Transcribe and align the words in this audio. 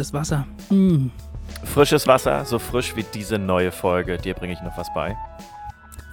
frisches 0.00 0.14
Wasser. 0.14 0.46
Mm. 0.70 1.08
Frisches 1.62 2.06
Wasser, 2.06 2.46
so 2.46 2.58
frisch 2.58 2.96
wie 2.96 3.02
diese 3.02 3.38
neue 3.38 3.70
Folge. 3.70 4.16
Dir 4.16 4.32
bringe 4.32 4.54
ich 4.54 4.60
noch 4.62 4.78
was 4.78 4.88
bei. 4.94 5.14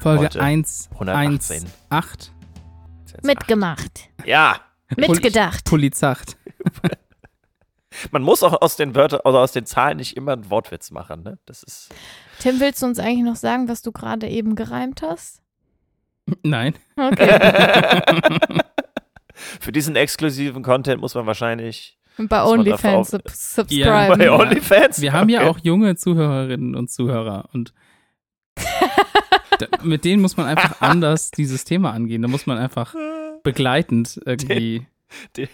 Folge 0.01 0.25
Heute 0.25 0.41
1, 0.41 0.89
118. 0.91 1.63
1, 1.63 1.73
8. 1.87 2.31
Jetzt 3.05 3.23
Mitgemacht. 3.23 4.09
acht. 4.19 4.27
Ja, 4.27 4.59
Mitgedacht. 4.97 5.63
Polizacht. 5.63 6.35
man 8.11 8.23
muss 8.23 8.43
auch 8.43 8.61
aus 8.61 8.75
den 8.75 8.93
Wörtern 8.93 9.21
oder 9.23 9.39
aus 9.39 9.53
den 9.53 9.65
Zahlen 9.65 9.95
nicht 9.95 10.17
immer 10.17 10.33
einen 10.33 10.49
Wortwitz 10.49 10.91
machen, 10.91 11.23
ne? 11.23 11.39
Das 11.45 11.63
ist. 11.63 11.87
Tim, 12.39 12.59
willst 12.59 12.81
du 12.81 12.87
uns 12.87 12.99
eigentlich 12.99 13.23
noch 13.23 13.37
sagen, 13.37 13.69
was 13.69 13.81
du 13.83 13.93
gerade 13.93 14.27
eben 14.27 14.55
gereimt 14.55 15.01
hast? 15.01 15.41
Nein. 16.43 16.75
Okay. 16.97 17.39
Für 19.61 19.71
diesen 19.71 19.95
exklusiven 19.95 20.61
Content 20.61 20.99
muss 20.99 21.15
man 21.15 21.25
wahrscheinlich 21.25 21.97
bei 22.17 22.43
OnlyFans 22.43 23.11
sub 23.11 23.21
subscriben. 23.29 24.17
bei 24.17 24.25
Ja. 24.25 24.35
OnlyFans. 24.35 25.01
Wir 25.01 25.13
haben 25.13 25.29
ja 25.29 25.41
Okay. 25.41 25.49
auch 25.49 25.59
junge 25.63 25.95
Zuhörerinnen 25.95 26.75
und 26.75 26.89
Zuhörer 26.91 27.49
und 27.53 27.73
da, 29.59 29.67
mit 29.83 30.03
denen 30.05 30.21
muss 30.21 30.37
man 30.37 30.45
einfach 30.47 30.81
anders 30.81 31.31
dieses 31.31 31.63
Thema 31.63 31.91
angehen. 31.91 32.21
Da 32.21 32.27
muss 32.27 32.45
man 32.47 32.57
einfach 32.57 32.95
begleitend 33.43 34.19
irgendwie. 34.25 34.85
Dir, 35.35 35.47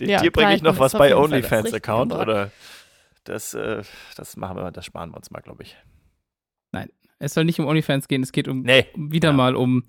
Ja, 0.00 0.20
dir 0.20 0.30
bringe 0.32 0.54
ich 0.54 0.62
noch 0.62 0.78
was 0.78 0.92
bei 0.92 1.14
OnlyFans-Account 1.16 2.12
oder 2.12 2.50
das, 3.24 3.54
äh, 3.54 3.82
das 4.16 4.36
machen 4.36 4.56
wir, 4.56 4.70
das 4.72 4.84
sparen 4.84 5.10
wir 5.12 5.16
uns 5.16 5.30
mal, 5.30 5.40
glaube 5.40 5.62
ich. 5.62 5.76
Es 7.22 7.34
soll 7.34 7.44
nicht 7.44 7.60
um 7.60 7.66
OnlyFans 7.66 8.08
gehen, 8.08 8.22
es 8.22 8.32
geht 8.32 8.48
um 8.48 8.62
Nee. 8.62 8.86
wieder 8.96 9.28
Ja. 9.28 9.34
mal 9.34 9.54
um 9.54 9.84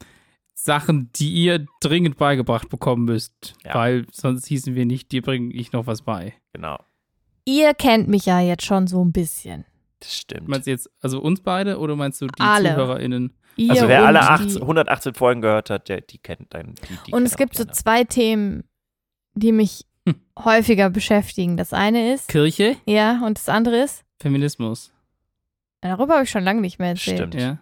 Sachen, 0.54 1.10
die 1.16 1.32
ihr 1.34 1.66
dringend 1.80 2.18
beigebracht 2.18 2.70
bekommen 2.70 3.06
müsst. 3.06 3.56
Ja. 3.66 3.76
Weil 3.76 4.06
sonst 4.12 4.46
hießen 4.48 4.76
wir 4.76 4.86
nicht, 4.86 5.12
dir 5.12 5.22
bringe 5.22 5.54
ich 5.54 5.72
noch 5.72 5.88
was 5.88 6.02
bei. 6.04 6.34
Genau. 6.54 6.78
Ihr 7.46 7.74
kennt 7.74 8.08
mich 8.08 8.26
ja 8.26 8.40
jetzt 8.40 8.66
schon 8.66 8.86
so 8.88 9.04
ein 9.04 9.12
bisschen. 9.12 9.66
Das 10.00 10.16
stimmt. 10.16 10.48
Meinst 10.48 10.68
du 10.68 10.72
jetzt 10.72 10.90
also 11.02 11.20
uns 11.22 11.42
beide 11.42 11.80
oder 11.80 11.96
meinst 11.96 12.22
du 12.22 12.28
die 12.28 12.42
Alle. 12.42 12.70
ZuhörerInnen? 12.70 13.34
Ihr 13.58 13.72
also 13.72 13.88
wer 13.88 14.06
alle 14.06 14.20
die. 14.20 14.26
18, 14.26 14.62
118 14.62 15.14
Folgen 15.16 15.42
gehört 15.42 15.70
hat, 15.70 15.90
der, 15.90 16.02
die 16.02 16.18
kennt 16.20 16.54
dein. 16.54 16.76
Die, 16.76 16.98
die 17.08 17.12
Und 17.14 17.24
es 17.24 17.36
gibt 17.38 17.56
so 17.56 17.66
zwei 17.66 18.04
Themen, 18.04 18.64
die 19.34 19.52
mich 19.52 19.86
Hm. 20.08 20.16
häufiger 20.44 20.90
beschäftigen. 20.90 21.58
Das 21.58 21.74
eine 21.74 22.14
ist, 22.14 22.28
Kirche? 22.28 22.76
ja, 22.88 23.22
und 23.24 23.38
das 23.38 23.50
andere 23.50 23.84
ist, 23.84 24.04
Feminismus. 24.20 24.92
darüber 25.82 26.14
habe 26.16 26.24
ich 26.24 26.32
schon 26.32 26.44
lange 26.44 26.62
nicht 26.62 26.80
mehr 26.80 26.90
erzählt. 26.90 27.18
Stimmt. 27.18 27.36
Ja. 27.36 27.60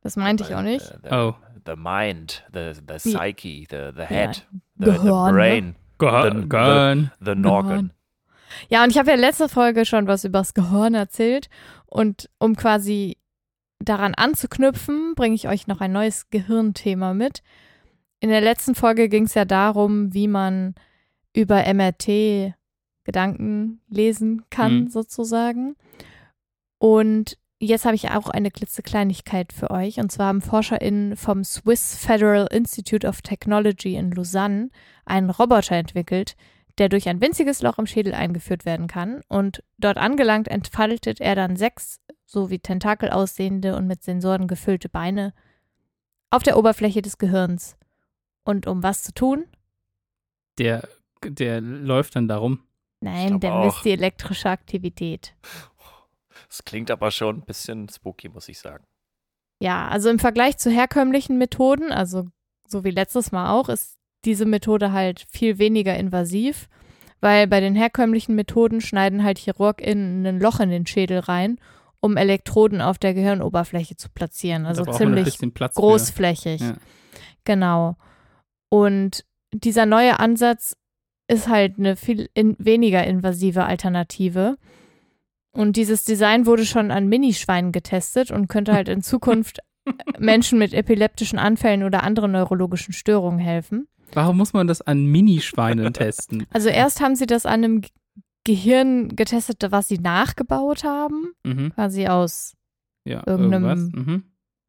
Das 0.00 0.16
meinte 0.16 0.42
ich 0.42 0.54
auch 0.56 0.62
nicht. 0.62 0.84
The, 1.04 1.08
Oh. 1.12 1.34
The 1.66 1.76
mind, 1.76 2.42
the, 2.52 2.74
the 2.86 2.98
psyche, 2.98 3.66
the, 3.70 3.92
the 3.94 4.04
head, 4.04 4.42
the, 4.78 4.92
Gehirn, 4.92 5.02
the 5.02 5.32
ne? 5.32 5.32
brain, 5.32 5.74
Gehirn. 5.98 6.40
The- 6.42 6.48
Gehirn. 6.48 7.10
the 7.24 7.34
noggin. 7.34 7.92
Ja, 8.68 8.84
und 8.84 8.90
ich 8.90 8.98
habe 8.98 9.10
ja 9.10 9.16
letzte 9.16 9.48
Folge 9.48 9.86
schon 9.86 10.06
was 10.06 10.24
übers 10.24 10.52
Gehirn 10.54 10.94
erzählt. 10.94 11.48
Und 11.86 12.28
um 12.38 12.54
quasi 12.56 13.16
daran 13.78 14.14
anzuknüpfen, 14.14 15.14
bringe 15.14 15.34
ich 15.34 15.48
euch 15.48 15.66
noch 15.66 15.80
ein 15.80 15.92
neues 15.92 16.28
Gehirnthema 16.30 17.14
mit. 17.14 17.42
In 18.20 18.28
der 18.28 18.40
letzten 18.40 18.74
Folge 18.74 19.08
ging 19.08 19.24
es 19.24 19.34
ja 19.34 19.44
darum, 19.44 20.12
wie 20.14 20.28
man 20.28 20.74
über 21.34 21.64
MRT 21.72 22.54
Gedanken 23.04 23.80
lesen 23.88 24.44
kann, 24.50 24.82
Mhm. 24.82 24.88
sozusagen. 24.88 25.74
Und 26.78 27.38
jetzt 27.66 27.84
habe 27.84 27.94
ich 27.94 28.10
auch 28.10 28.28
eine 28.28 28.50
klitzekleinigkeit 28.50 29.52
für 29.52 29.70
euch. 29.70 29.98
Und 29.98 30.10
zwar 30.10 30.26
haben 30.26 30.40
ForscherInnen 30.40 31.16
vom 31.16 31.44
Swiss 31.44 31.96
Federal 31.96 32.48
Institute 32.50 33.06
of 33.06 33.22
Technology 33.22 33.94
in 33.94 34.10
Lausanne 34.10 34.70
einen 35.04 35.30
Roboter 35.30 35.76
entwickelt, 35.76 36.36
der 36.78 36.88
durch 36.88 37.08
ein 37.08 37.20
winziges 37.20 37.62
Loch 37.62 37.78
im 37.78 37.86
Schädel 37.86 38.14
eingeführt 38.14 38.64
werden 38.64 38.86
kann. 38.86 39.20
Und 39.28 39.62
dort 39.78 39.98
angelangt 39.98 40.48
entfaltet 40.48 41.20
er 41.20 41.34
dann 41.34 41.56
sechs, 41.56 42.00
so 42.26 42.50
wie 42.50 42.58
Tentakel 42.58 43.10
aussehende 43.10 43.76
und 43.76 43.86
mit 43.86 44.02
Sensoren 44.02 44.48
gefüllte 44.48 44.88
Beine 44.88 45.32
auf 46.30 46.42
der 46.42 46.56
Oberfläche 46.56 47.02
des 47.02 47.18
Gehirns. 47.18 47.76
Und 48.44 48.66
um 48.66 48.82
was 48.82 49.02
zu 49.02 49.12
tun? 49.12 49.44
Der, 50.58 50.88
der 51.24 51.60
läuft 51.60 52.16
dann 52.16 52.26
darum. 52.26 52.60
Nein, 53.02 53.40
der 53.40 53.54
auch. 53.54 53.64
misst 53.64 53.84
die 53.84 53.90
elektrische 53.90 54.48
Aktivität. 54.48 55.34
Das 56.52 56.66
klingt 56.66 56.90
aber 56.90 57.10
schon 57.10 57.38
ein 57.38 57.44
bisschen 57.46 57.88
spooky, 57.88 58.28
muss 58.28 58.46
ich 58.50 58.58
sagen. 58.58 58.84
Ja, 59.58 59.88
also 59.88 60.10
im 60.10 60.18
Vergleich 60.18 60.58
zu 60.58 60.70
herkömmlichen 60.70 61.38
Methoden, 61.38 61.90
also 61.90 62.28
so 62.68 62.84
wie 62.84 62.90
letztes 62.90 63.32
Mal 63.32 63.50
auch, 63.50 63.70
ist 63.70 63.96
diese 64.26 64.44
Methode 64.44 64.92
halt 64.92 65.24
viel 65.30 65.56
weniger 65.56 65.96
invasiv, 65.96 66.68
weil 67.22 67.46
bei 67.46 67.60
den 67.60 67.74
herkömmlichen 67.74 68.34
Methoden 68.34 68.82
schneiden 68.82 69.24
halt 69.24 69.38
ChirurgInnen 69.38 70.26
ein 70.26 70.40
Loch 70.40 70.60
in 70.60 70.68
den 70.68 70.86
Schädel 70.86 71.20
rein, 71.20 71.58
um 72.00 72.18
Elektroden 72.18 72.82
auf 72.82 72.98
der 72.98 73.14
Gehirnoberfläche 73.14 73.96
zu 73.96 74.10
platzieren. 74.10 74.66
Also 74.66 74.84
ziemlich 74.84 75.38
großflächig. 75.56 76.60
Ja. 76.60 76.74
Genau. 77.44 77.96
Und 78.68 79.24
dieser 79.54 79.86
neue 79.86 80.20
Ansatz 80.20 80.76
ist 81.28 81.48
halt 81.48 81.78
eine 81.78 81.96
viel 81.96 82.28
in, 82.34 82.56
weniger 82.58 83.04
invasive 83.04 83.64
Alternative. 83.64 84.58
Und 85.52 85.76
dieses 85.76 86.04
Design 86.04 86.46
wurde 86.46 86.64
schon 86.64 86.90
an 86.90 87.08
Minischweinen 87.08 87.72
getestet 87.72 88.30
und 88.30 88.48
könnte 88.48 88.72
halt 88.72 88.88
in 88.88 89.02
Zukunft 89.02 89.58
Menschen 90.18 90.58
mit 90.58 90.72
epileptischen 90.74 91.38
Anfällen 91.38 91.82
oder 91.82 92.02
anderen 92.02 92.32
neurologischen 92.32 92.92
Störungen 92.94 93.38
helfen. 93.38 93.86
Warum 94.14 94.36
muss 94.36 94.52
man 94.52 94.66
das 94.66 94.80
an 94.82 95.04
Minischweinen 95.06 95.92
testen? 95.92 96.46
Also 96.52 96.68
erst 96.68 97.00
haben 97.00 97.16
sie 97.16 97.26
das 97.26 97.46
an 97.46 97.64
einem 97.64 97.80
Ge- 97.82 97.90
Gehirn 98.44 99.14
getestet, 99.14 99.64
was 99.70 99.88
sie 99.88 99.98
nachgebaut 99.98 100.84
haben, 100.84 101.32
Mhm. 101.44 101.72
quasi 101.74 102.06
aus 102.08 102.54
Ja, 103.04 103.22
Irgendeinem- 103.26 103.64
irgendwas. 103.64 104.06
Mhm. 104.06 104.22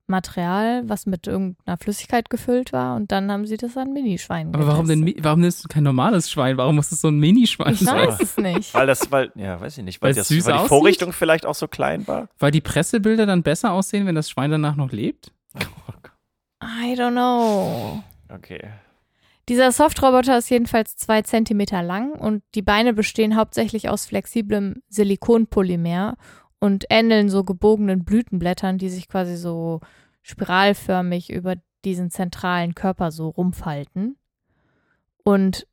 Material, 0.08 0.84
was 0.88 1.06
mit 1.06 1.28
irgendeiner 1.28 1.78
Flüssigkeit 1.78 2.30
gefüllt 2.30 2.74
war. 2.74 2.96
Und 2.96 3.12
dann 3.12 3.32
haben 3.32 3.46
sie 3.46 3.58
das 3.58 3.78
an 3.78 3.94
Minischweinen 3.94 4.54
Aber 4.54 4.68
warum 4.68 4.88
denn, 4.88 5.00
getestet. 5.02 5.22
Mi- 5.22 5.24
warum 5.26 5.40
nimmst 5.42 5.64
du 5.64 5.68
kein 5.70 5.84
normales 5.84 6.30
Schwein? 6.30 6.58
Warum 6.58 6.76
muss 6.76 6.92
es 6.92 7.02
so 7.02 7.08
ein 7.08 7.20
Minischwein 7.20 7.74
Ich 7.74 7.80
sein? 7.80 8.08
weiß 8.10 8.20
es 8.20 8.38
nicht. 8.38 8.74
Weil 8.74 8.88
das, 8.88 9.12
weil, 9.12 9.32
ja, 9.36 9.60
weiß 9.62 9.78
ich 9.78 9.84
nicht, 9.84 10.02
weil, 10.02 10.14
das, 10.14 10.28
süß 10.28 10.46
weil 10.46 10.54
die 10.54 10.58
aussieht? 10.60 10.70
Vorrichtung 10.70 11.14
vielleicht 11.14 11.46
auch 11.46 11.56
so 11.56 11.68
klein 11.68 12.08
war. 12.08 12.28
Weil 12.40 12.52
die 12.52 12.62
Pressebilder 12.62 13.26
dann 13.26 13.44
besser 13.44 13.72
aussehen, 13.72 14.06
wenn 14.06 14.16
das 14.16 14.30
Schwein 14.30 14.52
danach 14.52 14.76
noch 14.76 14.92
lebt? 14.92 15.32
I 16.62 16.94
don't 16.96 17.12
know. 17.12 18.04
Okay. 18.34 18.60
Dieser 19.50 19.74
Softroboter 19.74 20.38
ist 20.38 20.50
jedenfalls 20.50 20.96
zwei 20.96 21.22
Zentimeter 21.22 21.84
lang 21.84 22.14
und 22.14 22.44
die 22.56 22.62
Beine 22.62 22.94
bestehen 22.94 23.36
hauptsächlich 23.36 23.90
aus 23.90 24.06
flexiblem 24.06 24.82
Silikonpolymer 24.88 26.16
und 26.64 26.86
ähneln 26.90 27.28
so 27.28 27.44
gebogenen 27.44 28.06
Blütenblättern, 28.06 28.78
die 28.78 28.88
sich 28.88 29.10
quasi 29.10 29.36
so 29.36 29.82
spiralförmig 30.22 31.30
über 31.30 31.56
diesen 31.84 32.10
zentralen 32.10 32.74
Körper 32.74 33.12
so 33.12 33.28
rumfalten. 33.28 34.16
Und 35.26 35.68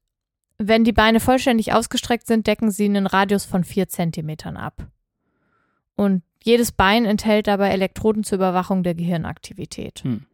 wenn 0.59 0.83
die 0.83 0.93
Beine 0.93 1.21
vollständig 1.21 1.73
ausgestreckt 1.73 2.27
sind, 2.27 2.49
decken 2.49 2.73
sie 2.73 2.87
einen 2.87 3.06
Radius 3.06 3.45
von 3.45 3.62
vier 3.62 3.87
Zentimetern 3.87 4.56
ab. 4.56 4.89
Und 5.95 6.25
jedes 6.43 6.73
Bein 6.73 7.05
enthält 7.05 7.47
dabei 7.47 7.69
Elektroden 7.69 8.25
zur 8.25 8.39
Überwachung 8.39 8.83
der 8.83 8.97
Gehirnaktivität. 8.97 10.00
Hm. 10.00 10.27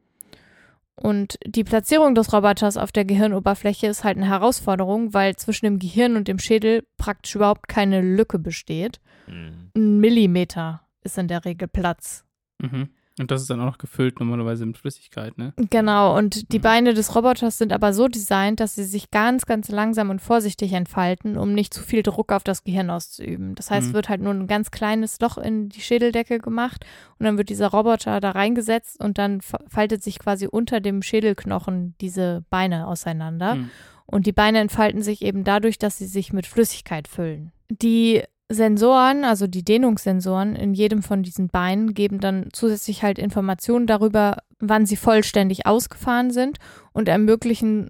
Und 0.94 1.38
die 1.44 1.64
Platzierung 1.64 2.14
des 2.14 2.32
Roboters 2.32 2.78
auf 2.78 2.92
der 2.92 3.04
Gehirnoberfläche 3.04 3.88
ist 3.88 4.04
halt 4.04 4.16
eine 4.16 4.30
Herausforderung, 4.30 5.12
weil 5.12 5.36
zwischen 5.36 5.66
dem 5.66 5.78
Gehirn 5.78 6.16
und 6.16 6.28
dem 6.28 6.38
Schädel 6.38 6.86
praktisch 6.96 7.34
überhaupt 7.34 7.68
keine 7.68 8.00
Lücke 8.00 8.38
besteht. 8.38 9.00
Hm. 9.26 9.70
Ein 9.76 10.00
Millimeter 10.00 10.82
ist 11.02 11.18
in 11.18 11.28
der 11.28 11.44
Regel 11.44 11.68
Platz. 11.68 12.24
Mhm. 12.60 12.88
Und 13.18 13.30
das 13.30 13.40
ist 13.40 13.48
dann 13.48 13.60
auch 13.60 13.64
noch 13.66 13.78
gefüllt 13.78 14.20
normalerweise 14.20 14.66
mit 14.66 14.76
Flüssigkeit, 14.76 15.38
ne? 15.38 15.54
Genau, 15.70 16.18
und 16.18 16.52
die 16.52 16.58
Mhm. 16.58 16.62
Beine 16.62 16.92
des 16.92 17.14
Roboters 17.14 17.56
sind 17.56 17.72
aber 17.72 17.94
so 17.94 18.08
designt, 18.08 18.60
dass 18.60 18.74
sie 18.74 18.84
sich 18.84 19.10
ganz, 19.10 19.46
ganz 19.46 19.70
langsam 19.70 20.10
und 20.10 20.20
vorsichtig 20.20 20.74
entfalten, 20.74 21.38
um 21.38 21.54
nicht 21.54 21.72
zu 21.72 21.82
viel 21.82 22.02
Druck 22.02 22.30
auf 22.30 22.44
das 22.44 22.62
Gehirn 22.62 22.90
auszuüben. 22.90 23.54
Das 23.54 23.70
heißt, 23.70 23.84
Mhm. 23.84 23.88
es 23.88 23.94
wird 23.94 24.08
halt 24.10 24.20
nur 24.20 24.34
ein 24.34 24.46
ganz 24.46 24.70
kleines 24.70 25.18
Loch 25.20 25.38
in 25.38 25.70
die 25.70 25.80
Schädeldecke 25.80 26.40
gemacht 26.40 26.84
und 27.18 27.24
dann 27.24 27.38
wird 27.38 27.48
dieser 27.48 27.68
Roboter 27.68 28.20
da 28.20 28.32
reingesetzt 28.32 29.00
und 29.02 29.16
dann 29.16 29.40
fa- 29.40 29.60
faltet 29.66 30.02
sich 30.02 30.18
quasi 30.18 30.46
unter 30.46 30.80
dem 30.80 31.00
Schädelknochen 31.00 31.94
diese 32.02 32.44
Beine 32.50 32.86
auseinander. 32.86 33.54
Hm. 33.54 33.70
Und 34.04 34.26
die 34.26 34.32
Beine 34.32 34.58
entfalten 34.60 35.00
sich 35.00 35.22
eben 35.22 35.42
dadurch, 35.42 35.78
dass 35.78 35.96
sie 35.96 36.06
sich 36.06 36.34
mit 36.34 36.46
Flüssigkeit 36.46 37.08
füllen. 37.08 37.50
Die 37.70 38.22
Sensoren, 38.48 39.24
also 39.24 39.46
die 39.46 39.64
Dehnungssensoren 39.64 40.54
in 40.54 40.72
jedem 40.72 41.02
von 41.02 41.22
diesen 41.22 41.48
Beinen 41.48 41.94
geben 41.94 42.20
dann 42.20 42.48
zusätzlich 42.52 43.02
halt 43.02 43.18
Informationen 43.18 43.86
darüber, 43.86 44.38
wann 44.60 44.86
sie 44.86 44.96
vollständig 44.96 45.66
ausgefahren 45.66 46.30
sind 46.30 46.58
und 46.92 47.08
ermöglichen 47.08 47.88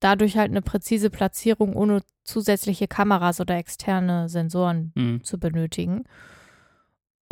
dadurch 0.00 0.38
halt 0.38 0.50
eine 0.50 0.62
präzise 0.62 1.10
Platzierung 1.10 1.74
ohne 1.76 2.00
zusätzliche 2.24 2.88
Kameras 2.88 3.40
oder 3.40 3.56
externe 3.56 4.28
Sensoren 4.28 4.92
Hm. 4.96 5.22
zu 5.22 5.38
benötigen. 5.38 6.04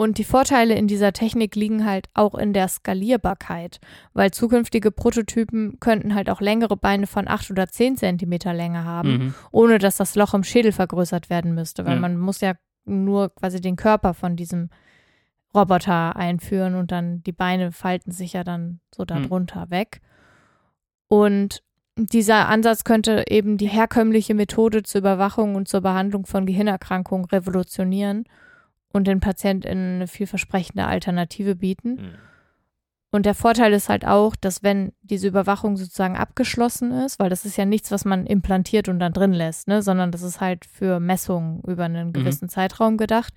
Und 0.01 0.19
die 0.19 0.25
Vorteile 0.25 0.75
in 0.77 0.87
dieser 0.87 1.13
Technik 1.13 1.57
liegen 1.57 1.85
halt 1.85 2.09
auch 2.15 2.37
in 2.37 2.53
der 2.53 2.69
Skalierbarkeit, 2.69 3.81
weil 4.13 4.31
zukünftige 4.31 4.93
Prototypen 4.93 5.81
könnten 5.81 6.15
halt 6.15 6.31
auch 6.31 6.41
längere 6.41 6.77
Beine 6.77 7.09
von 7.09 7.27
8 7.27 7.51
oder 7.51 7.67
10 7.67 7.97
Zentimeter 7.97 8.55
Länge 8.55 8.85
haben, 8.85 9.11
Mhm. 9.11 9.35
ohne 9.51 9.79
dass 9.79 9.97
das 9.97 10.15
Loch 10.15 10.35
im 10.35 10.45
Schädel 10.45 10.71
vergrößert 10.71 11.31
werden 11.31 11.53
müsste, 11.53 11.85
weil 11.85 11.95
Ja. 11.95 12.01
man 12.01 12.17
muss 12.17 12.41
ja 12.41 12.53
nur 12.85 13.35
quasi 13.35 13.61
den 13.61 13.75
Körper 13.75 14.15
von 14.15 14.37
diesem 14.37 14.71
Roboter 15.53 16.15
einführen 16.15 16.77
und 16.77 16.93
dann 16.93 17.25
die 17.25 17.33
Beine 17.33 17.73
falten 17.73 18.13
sich 18.13 18.35
ja 18.35 18.45
dann 18.45 18.79
so 18.95 19.05
darunter 19.05 19.69
weg. 19.71 20.01
Und 21.09 21.65
dieser 21.97 22.47
Ansatz 22.49 22.85
könnte 22.85 23.25
eben 23.29 23.57
die 23.59 23.67
herkömmliche 23.67 24.35
Methode 24.35 24.85
zur 24.85 25.01
Überwachung 25.01 25.57
und 25.57 25.67
zur 25.67 25.81
Behandlung 25.81 26.25
von 26.25 26.47
Gehirnerkrankungen 26.47 27.25
revolutionieren 27.27 28.27
und 28.93 29.07
den 29.07 29.21
PatientInnen 29.21 29.97
eine 29.97 30.07
vielversprechende 30.07 30.87
Alternative 30.87 31.57
bieten. 31.57 31.99
Hm. 31.99 32.15
Und 33.11 33.25
der 33.25 33.35
Vorteil 33.35 33.73
ist 33.73 33.89
halt 33.89 34.07
auch, 34.07 34.37
dass 34.37 34.63
wenn 34.63 34.93
diese 35.01 35.29
Überwachung 35.29 35.79
sozusagen 35.79 36.17
abgeschlossen 36.17 36.93
ist, 36.93 37.19
weil 37.19 37.31
das 37.31 37.47
ist 37.47 37.57
ja 37.57 37.65
nichts, 37.65 37.91
was 37.91 38.05
man 38.05 38.27
implantiert 38.27 38.89
und 38.89 38.99
dann 38.99 39.15
drin 39.15 39.33
lässt, 39.33 39.67
ne, 39.67 39.81
sondern 39.81 40.13
das 40.13 40.23
ist 40.23 40.43
halt 40.43 40.67
für 40.67 41.01
Messungen 41.01 41.63
über 41.67 41.85
einen 41.85 42.13
gewissen 42.13 42.51
Zeitraum 42.51 42.99
gedacht, 42.99 43.33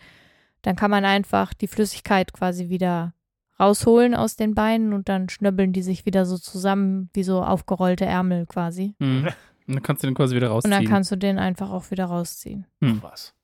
dann 0.62 0.76
kann 0.76 0.92
man 0.92 1.06
einfach 1.06 1.54
die 1.54 1.68
Flüssigkeit 1.68 2.34
quasi 2.34 2.68
wieder 2.68 3.14
rausholen 3.62 4.14
aus 4.14 4.36
den 4.36 4.56
Beinen 4.56 4.92
und 4.92 5.08
dann 5.08 5.30
schnöbbeln 5.30 5.72
die 5.72 5.84
sich 5.84 6.06
wieder 6.06 6.26
so 6.26 6.38
zusammen 6.38 7.10
wie 7.14 7.24
so 7.24 7.42
aufgerollte 7.42 8.06
Ärmel 8.06 8.46
quasi. 8.48 8.96
Mhm. 9.00 9.30
Und 9.68 9.76
dann 9.76 9.84
kannst 9.84 10.04
du 10.04 10.08
den 10.08 10.16
quasi 10.16 10.36
wieder 10.36 10.48
Und 10.48 10.54
rausziehen. 10.56 10.72
dann 10.72 10.86
kannst 10.86 11.12
du 11.12 11.16
den 11.16 11.38
einfach 11.40 11.70
auch 11.70 11.92
wieder 11.92 12.06
rausziehen. 12.06 12.66
Hm. 12.82 13.02
Was. 13.04 13.36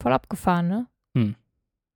Voll 0.00 0.12
abgefahren, 0.12 0.68
ne? 0.68 0.86
Hm. 1.14 1.34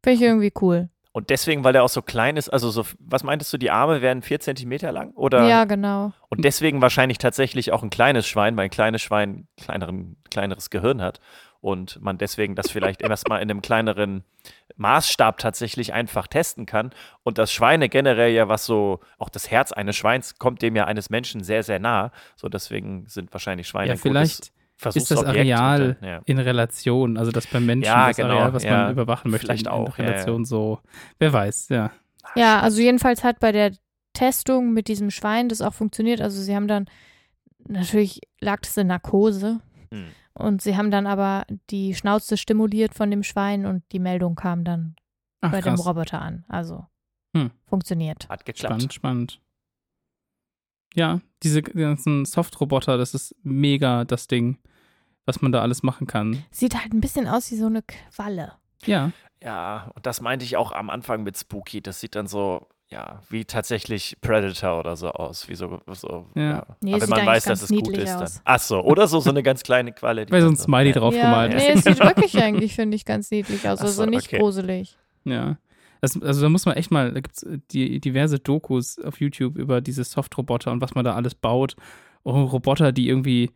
Finde 0.09 0.25
ich 0.25 0.29
irgendwie 0.31 0.53
cool. 0.63 0.89
Und 1.13 1.29
deswegen, 1.29 1.65
weil 1.65 1.75
er 1.75 1.83
auch 1.83 1.89
so 1.91 2.01
klein 2.01 2.39
ist, 2.39 2.49
also 2.49 2.71
so, 2.71 2.87
was 2.99 3.25
meintest 3.25 3.53
du, 3.53 3.59
die 3.59 3.71
Arme 3.71 4.01
wären 4.01 4.23
vier 4.23 4.41
Zentimeter 4.41 4.91
lang? 4.91 5.11
Oder? 5.13 5.47
Ja, 5.47 5.65
genau. 5.65 6.13
Und 6.31 6.45
deswegen 6.45 6.81
wahrscheinlich 6.81 7.19
tatsächlich 7.19 7.73
auch 7.73 7.83
ein 7.83 7.91
kleines 7.91 8.27
Schwein, 8.27 8.57
weil 8.57 8.65
ein 8.65 8.71
kleines 8.71 9.03
Schwein 9.03 9.49
kleineren, 9.61 10.17
kleineres 10.31 10.71
Gehirn 10.71 11.03
hat. 11.03 11.21
Und 11.61 12.01
man 12.01 12.17
deswegen 12.17 12.55
das 12.55 12.71
vielleicht 12.71 13.03
erstmal 13.03 13.43
in 13.43 13.51
einem 13.51 13.61
kleineren 13.61 14.25
Maßstab 14.77 15.39
tatsächlich 15.39 15.93
einfach 15.93 16.27
testen 16.27 16.65
kann. 16.65 16.91
Und 17.23 17.37
das 17.37 17.53
Schweine 17.53 17.91
generell 17.91 18.31
ja, 18.31 18.49
was 18.49 18.65
so, 18.65 19.01
auch 19.19 19.29
das 19.29 19.51
Herz 19.51 19.73
eines 19.73 19.97
Schweins 19.97 20.39
kommt 20.39 20.63
dem 20.63 20.75
ja 20.75 20.85
eines 20.85 21.11
Menschen 21.11 21.43
sehr, 21.43 21.65
sehr 21.65 21.81
nah. 21.81 22.13
So 22.37 22.49
deswegen 22.49 23.07
sind 23.09 23.33
wahrscheinlich 23.35 23.69
Schweine 23.69 23.91
ja, 23.91 23.97
vielleicht 23.97 24.53
ist 24.97 25.11
das. 25.11 25.25
Areal 25.25 25.97
dann, 26.01 26.09
ja. 26.09 26.21
in 26.27 26.39
Relation, 26.39 27.17
also 27.17 27.31
das 27.31 27.47
beim 27.47 27.67
Menschen 27.67 27.87
Ja, 27.87 28.09
das 28.09 28.17
genau, 28.17 28.29
Areal, 28.31 28.53
was 28.55 28.63
ja. 28.65 28.85
man 28.85 28.93
überwachen 28.93 29.31
möchte, 29.31 29.47
Vielleicht 29.47 29.67
in, 29.67 29.73
auch, 29.73 29.99
in 29.99 30.05
ja, 30.05 30.11
Relation 30.11 30.45
so, 30.45 30.81
wer 31.19 31.33
weiß, 31.33 31.69
ja. 31.71 31.91
Ja, 32.35 32.61
also 32.61 32.81
jedenfalls 32.81 33.25
hat 33.25 33.41
bei 33.41 33.53
der 33.53 33.73
Testung 34.13 34.73
mit 34.73 34.89
diesem 34.89 35.11
Schwein 35.11 35.49
das 35.49 35.61
auch 35.63 35.75
funktioniert. 35.75 36.21
Also 36.21 36.41
sie 36.43 36.55
haben 36.55 36.69
dann, 36.69 36.87
natürlich 37.67 38.21
lag 38.41 38.61
das 38.61 38.77
in 38.77 38.89
Narkose 38.89 39.61
Hm. 39.93 40.09
und 40.35 40.61
sie 40.61 40.77
haben 40.77 40.91
dann 40.91 41.07
aber 41.07 41.47
die 41.71 41.95
Schnauze 41.95 42.37
stimuliert 42.37 42.95
von 42.95 43.11
dem 43.11 43.23
Schwein 43.23 43.65
und 43.65 43.83
die 43.93 43.99
Meldung 43.99 44.35
kam 44.35 44.65
dann 44.65 44.97
Ach, 45.41 45.51
bei 45.51 45.61
dem 45.61 45.75
krass. 45.77 45.87
Roboter 45.87 46.21
an. 46.21 46.45
Also 46.49 46.85
Hm. 47.37 47.51
funktioniert. 47.67 48.29
Hat 48.29 48.45
geklappt. 48.45 48.73
Spannend, 48.75 48.93
spannend. 48.93 49.41
Ja, 50.95 51.21
diese 51.43 51.63
ganzen 51.63 52.25
Soft-Roboter, 52.25 52.99
das 52.99 53.15
ist 53.15 53.35
mega 53.43 54.05
das 54.05 54.27
Ding, 54.27 54.59
was 55.27 55.41
man 55.43 55.53
da 55.53 55.61
alles 55.63 55.83
machen 55.83 56.07
kann. 56.07 56.43
Sieht 56.51 56.75
halt 56.81 56.93
ein 56.93 57.01
bisschen 57.01 57.29
aus 57.29 57.51
wie 57.51 57.57
so 57.57 57.67
eine 57.67 57.83
Qualle. 57.83 58.53
Ja, 58.85 59.13
Ja, 59.43 59.91
und 59.95 60.07
das 60.07 60.21
meinte 60.21 60.45
ich 60.45 60.57
auch 60.57 60.73
am 60.73 60.91
Anfang 60.91 61.23
mit 61.23 61.37
Spooky. 61.37 61.81
Das 61.81 62.01
sieht 62.01 62.15
dann 62.17 62.27
so, 62.27 62.67
ja, 62.89 63.21
wie 63.29 63.45
tatsächlich 63.45 64.17
Predator 64.21 64.81
oder 64.81 64.97
so 64.97 65.11
aus. 65.11 65.49
Wie 65.49 65.55
so, 65.55 65.81
so 65.93 66.27
Ja. 66.35 66.43
ja. 66.43 66.67
Nee, 66.81 66.95
Aber 66.95 67.07
sieht 67.07 67.11
wenn 67.11 67.25
man 67.25 67.27
weiß, 67.27 67.45
ganz 67.45 67.61
dass 67.61 67.71
es 67.71 67.77
gut 67.77 67.87
niedlich 67.87 68.05
ist, 68.05 68.15
dann. 68.15 68.23
aus. 68.23 68.41
Ach 68.45 68.59
so, 68.59 68.81
oder 68.83 69.07
so, 69.07 69.21
so 69.21 69.31
eine 69.31 69.43
ganz 69.43 69.63
kleine 69.63 69.93
Qualle. 69.93 70.27
weil 70.31 70.43
so 70.43 70.49
ein 70.49 70.57
Smiley 70.57 70.89
ja. 70.91 70.99
drauf 70.99 71.15
ja, 71.15 71.23
gemalt 71.23 71.55
nee, 71.55 71.71
es 71.73 71.85
sieht 71.85 72.01
wirklich 72.01 72.43
eigentlich, 72.43 72.75
finde 72.75 72.97
ich, 72.97 73.05
ganz 73.05 73.31
niedlich 73.31 73.69
aus. 73.69 73.81
Ach 73.81 73.87
so, 73.87 74.03
Also 74.03 74.07
nicht 74.07 74.29
okay. 74.29 74.39
gruselig. 74.39 74.97
Ja. 75.25 75.59
Das, 76.01 76.21
also 76.23 76.43
da 76.43 76.49
muss 76.49 76.67
man 76.67 76.77
echt 76.77 76.91
mal, 76.91 77.13
da 77.13 77.21
gibt 77.21 77.37
es 77.37 77.47
die, 77.71 78.01
diverse 78.01 78.39
Dokus 78.39 78.99
auf 78.99 79.21
YouTube 79.21 79.57
über 79.57 79.81
diese 79.81 80.05
Soft-Roboter 80.05 80.71
und 80.73 80.81
was 80.81 80.95
man 80.95 81.05
da 81.05 81.15
alles 81.15 81.35
baut. 81.35 81.77
Oh, 82.25 82.43
Roboter, 82.45 82.93
die 82.93 83.09
irgendwie, 83.09 83.51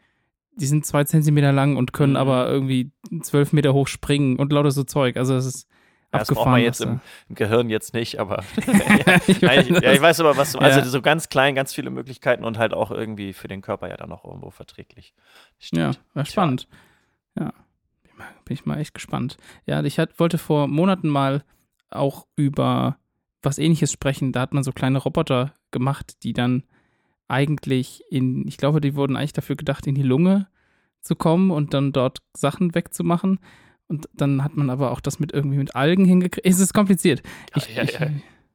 die 0.56 0.66
sind 0.66 0.84
zwei 0.86 1.04
Zentimeter 1.04 1.52
lang 1.52 1.76
und 1.76 1.92
können 1.92 2.12
Mhm. 2.12 2.18
aber 2.18 2.48
irgendwie 2.48 2.90
zwölf 3.22 3.52
Meter 3.52 3.72
hoch 3.74 3.88
springen 3.88 4.36
und 4.36 4.52
lauter 4.52 4.70
so 4.70 4.84
Zeug. 4.84 5.16
Also 5.16 5.34
das 5.34 5.46
ist 5.46 5.68
Ja, 6.12 6.18
das 6.18 6.28
braucht 6.28 6.46
man 6.50 6.60
jetzt 6.60 6.80
im, 6.80 7.00
im 7.28 7.34
Gehirn 7.34 7.70
jetzt 7.70 7.94
nicht, 7.94 8.18
aber 8.20 8.44
ja, 9.06 9.20
ich 9.26 9.40
weiß, 9.42 9.66
ich, 9.70 9.80
ja, 9.82 9.92
ich 9.92 10.00
weiß 10.00 10.20
aber, 10.20 10.36
was 10.36 10.54
Also 10.56 10.80
Ja. 10.80 10.84
so 10.84 11.00
ganz 11.00 11.28
klein, 11.28 11.54
ganz 11.54 11.72
viele 11.74 11.90
Möglichkeiten 11.90 12.44
und 12.44 12.58
halt 12.58 12.74
auch 12.74 12.90
irgendwie 12.90 13.32
für 13.32 13.48
den 13.48 13.62
Körper 13.62 13.88
ja 13.88 13.96
dann 13.96 14.12
auch 14.12 14.24
irgendwo 14.24 14.50
verträglich. 14.50 15.14
Ja, 15.72 15.92
Stimmt. 15.92 16.00
war 16.14 16.24
spannend. 16.24 16.68
Ja, 17.38 17.52
bin 18.44 18.54
ich 18.54 18.66
mal 18.66 18.78
echt 18.78 18.94
gespannt. 18.94 19.36
Ja, 19.66 19.82
ich 19.82 19.98
hat, 19.98 20.18
wollte 20.20 20.36
vor 20.38 20.68
Monaten 20.68 21.08
mal 21.08 21.44
auch 21.92 22.26
über 22.36 22.96
was 23.42 23.58
ähnliches 23.58 23.92
sprechen. 23.92 24.32
Da 24.32 24.40
hat 24.40 24.54
man 24.54 24.62
so 24.64 24.72
kleine 24.72 24.98
Roboter 24.98 25.52
gemacht, 25.70 26.22
die 26.22 26.32
dann 26.32 26.62
eigentlich 27.28 28.02
in, 28.10 28.46
ich 28.46 28.56
glaube, 28.56 28.80
die 28.80 28.94
wurden 28.94 29.16
eigentlich 29.16 29.32
dafür 29.32 29.56
gedacht, 29.56 29.86
in 29.86 29.94
die 29.94 30.02
Lunge 30.02 30.48
zu 31.00 31.16
kommen 31.16 31.50
und 31.50 31.74
dann 31.74 31.92
dort 31.92 32.18
Sachen 32.36 32.74
wegzumachen. 32.74 33.40
Und 33.88 34.08
dann 34.14 34.44
hat 34.44 34.56
man 34.56 34.70
aber 34.70 34.90
auch 34.92 35.00
das 35.00 35.18
mit 35.18 35.32
irgendwie 35.32 35.56
mit 35.58 35.74
Algen 35.74 36.04
hingekriegt. 36.04 36.46
Es 36.46 36.60
ist 36.60 36.72
kompliziert. 36.72 37.22
Ich, 37.56 37.74
ja, 37.74 37.82
ich, 37.82 37.98
ja. 37.98 38.06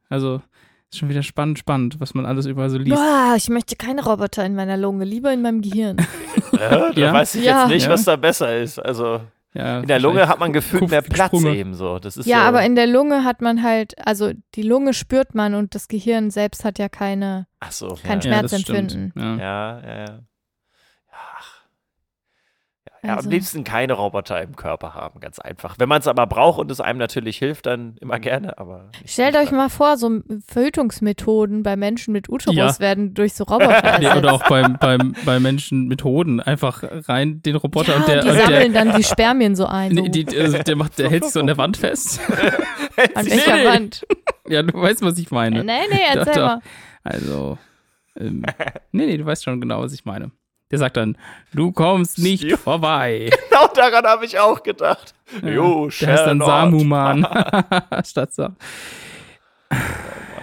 Also, 0.09 0.41
ist 0.89 0.99
schon 0.99 1.09
wieder 1.09 1.21
spannend, 1.23 1.59
spannend, 1.59 1.99
was 1.99 2.13
man 2.13 2.25
alles 2.25 2.45
überall 2.45 2.69
so 2.69 2.77
liest. 2.77 2.95
Boah, 2.95 3.33
ich 3.35 3.49
möchte 3.49 3.75
keine 3.75 4.03
Roboter 4.05 4.45
in 4.45 4.55
meiner 4.55 4.77
Lunge, 4.77 5.03
lieber 5.05 5.33
in 5.33 5.41
meinem 5.41 5.61
Gehirn. 5.61 5.97
Ja, 6.53 6.91
da 6.91 6.99
Ja? 6.99 7.13
weiß 7.13 7.35
ich 7.35 7.43
Ja. 7.43 7.63
jetzt 7.63 7.69
nicht, 7.73 7.83
Ja. 7.83 7.89
was 7.91 8.03
da 8.05 8.15
besser 8.15 8.57
ist. 8.57 8.79
Also 8.79 9.21
Ja, 9.57 9.79
in 9.79 9.87
der 9.87 9.99
Lunge 9.99 10.27
hat 10.27 10.39
man 10.39 10.53
gefühlt 10.53 10.89
mehr 10.91 11.01
Platz 11.01 11.35
Sprünge. 11.35 11.55
eben 11.55 11.73
so. 11.73 11.97
Das 11.97 12.15
ist 12.15 12.27
ja, 12.27 12.41
so, 12.41 12.43
aber 12.43 12.63
in 12.63 12.75
der 12.75 12.85
Lunge 12.85 13.23
hat 13.23 13.41
man 13.41 13.63
halt, 13.63 13.95
also 14.05 14.31
die 14.53 14.61
Lunge 14.61 14.93
spürt 14.93 15.33
man 15.33 15.55
und 15.55 15.73
das 15.73 15.87
Gehirn 15.87 16.29
selbst 16.29 16.63
hat 16.63 16.77
ja 16.77 16.89
keine, 16.89 17.47
Ach 17.59 17.71
so, 17.71 17.97
kein 18.03 18.21
ja. 18.21 18.31
Ja, 18.31 18.41
das 18.43 18.51
Schmerzempfinden. 18.51 19.13
Ja. 19.15 19.37
Ja, 19.37 19.81
ja. 20.05 20.19
Ja, 23.03 23.09
ja, 23.09 23.15
Also- 23.17 23.27
am 23.29 23.31
liebsten 23.33 23.63
keine 23.63 23.93
Roboter 23.93 24.41
im 24.41 24.55
Körper 24.55 24.93
haben, 24.95 25.19
ganz 25.19 25.39
einfach. 25.39 25.75
Wenn 25.77 25.87
man 25.89 25.99
es 25.99 26.07
aber 26.07 26.25
braucht 26.27 26.59
und 26.59 26.71
es 26.71 26.81
einem 26.81 26.97
natürlich 26.99 27.37
hilft, 27.37 27.65
dann 27.67 27.95
immer 28.01 28.19
gerne, 28.19 28.57
aber 28.57 28.89
Stellt 29.05 29.35
euch 29.35 29.51
mal 29.51 29.69
vor, 29.69 29.97
so 29.97 30.21
Verhütungsmethoden 30.47 31.63
bei 31.63 31.75
Menschen 31.75 32.11
mit 32.11 32.29
Uterus 32.29 32.55
Ja. 32.55 32.79
werden 32.79 33.13
durch 33.13 33.33
so 33.33 33.43
Roboter 33.43 33.97
Nee, 33.99 34.09
oder 34.11 34.33
auch 34.33 34.47
beim, 34.49 34.77
beim, 34.79 35.15
bei 35.25 35.39
Menschen 35.39 35.87
mit 35.87 36.03
Hoden 36.03 36.39
einfach 36.39 36.83
rein 37.07 37.41
den 37.41 37.55
Roboter 37.55 37.93
ja, 37.93 37.97
und 37.97 38.07
der, 38.07 38.21
die 38.21 38.29
und 38.29 38.35
der, 38.35 38.45
sammeln 38.45 38.73
dann 38.73 38.95
die 38.95 39.03
Spermien 39.03 39.55
so 39.55 39.65
ein. 39.65 39.95
So. 39.95 40.01
nee, 40.03 40.09
die, 40.09 40.37
also 40.37 40.57
der, 40.61 40.75
macht, 40.75 40.97
der 40.99 41.09
hält 41.09 41.23
sich 41.23 41.33
so 41.33 41.39
an 41.39 41.47
der 41.47 41.57
Wand 41.57 41.77
fest. 41.77 42.19
An 43.13 43.25
Nee, 43.25 43.31
welcher 43.31 43.55
nee. 43.57 43.65
Wand? 43.65 44.05
Ja, 44.49 44.63
du 44.63 44.73
weißt, 44.79 45.01
was 45.03 45.17
ich 45.19 45.29
meine. 45.29 45.63
Nee, 45.63 45.73
nee, 45.91 45.97
Doch, 46.13 46.19
erzähl 46.25 46.33
doch. 46.33 46.47
mal. 46.47 46.61
Also, 47.03 47.57
ähm, 48.19 48.43
nee, 48.91 49.05
nee, 49.05 49.17
du 49.17 49.25
weißt 49.25 49.43
schon 49.43 49.61
genau, 49.61 49.81
was 49.81 49.93
ich 49.93 50.03
meine. 50.03 50.31
Der 50.71 50.79
sagt 50.79 50.97
dann, 50.97 51.17
du 51.53 51.71
kommst 51.71 52.19
nicht 52.19 52.43
Jo. 52.43 52.57
vorbei. 52.57 53.29
Genau 53.49 53.67
daran 53.73 54.05
habe 54.05 54.25
ich 54.25 54.37
auch 54.39 54.61
gedacht. 54.63 55.13
Jo, 55.43 55.89
Der 56.01 56.09
heißt 56.13 56.27
dann. 56.27 56.39
Samuman. 56.41 57.25
Statt 58.05 58.33
Sa 58.33 58.55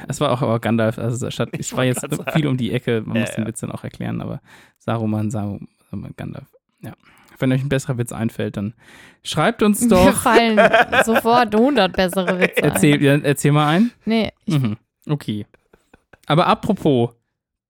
Es 0.08 0.20
war 0.20 0.32
auch 0.32 0.42
aber 0.42 0.58
Gandalf, 0.60 0.98
also 0.98 1.30
statt, 1.30 1.50
ich 1.52 1.70
war 1.72 1.78
wollte 1.84 1.88
jetzt 2.06 2.16
sagen. 2.16 2.32
viel 2.32 2.46
um 2.46 2.56
die 2.56 2.72
Ecke, 2.72 3.02
man 3.04 3.16
Ja, 3.16 3.20
muss 3.22 3.30
den 3.32 3.42
ja. 3.44 3.48
Witz 3.48 3.60
dann 3.60 3.72
auch 3.72 3.84
erklären, 3.84 4.20
aber 4.20 4.40
Saruman, 4.78 5.30
Saruman, 5.30 5.68
Gandalf. 6.16 6.46
Ja. 6.80 6.92
Wenn 7.38 7.52
euch 7.52 7.62
ein 7.62 7.68
besserer 7.68 7.98
Witz 7.98 8.12
einfällt, 8.12 8.56
dann 8.56 8.74
schreibt 9.22 9.62
uns 9.62 9.86
doch. 9.88 10.12
fallen 10.14 10.60
sofort 11.04 11.54
100 11.54 11.92
bessere 11.92 12.38
Witze 12.38 12.62
Erzähl, 12.62 12.94
ein. 12.94 13.02
ja, 13.02 13.16
erzähl 13.18 13.52
mal 13.52 13.66
einen. 13.68 13.92
Nee, 14.04 14.32
ich, 14.44 14.58
Mhm. 14.58 14.76
Okay. 15.08 15.46
Aber 16.26 16.46
apropos, 16.46 17.10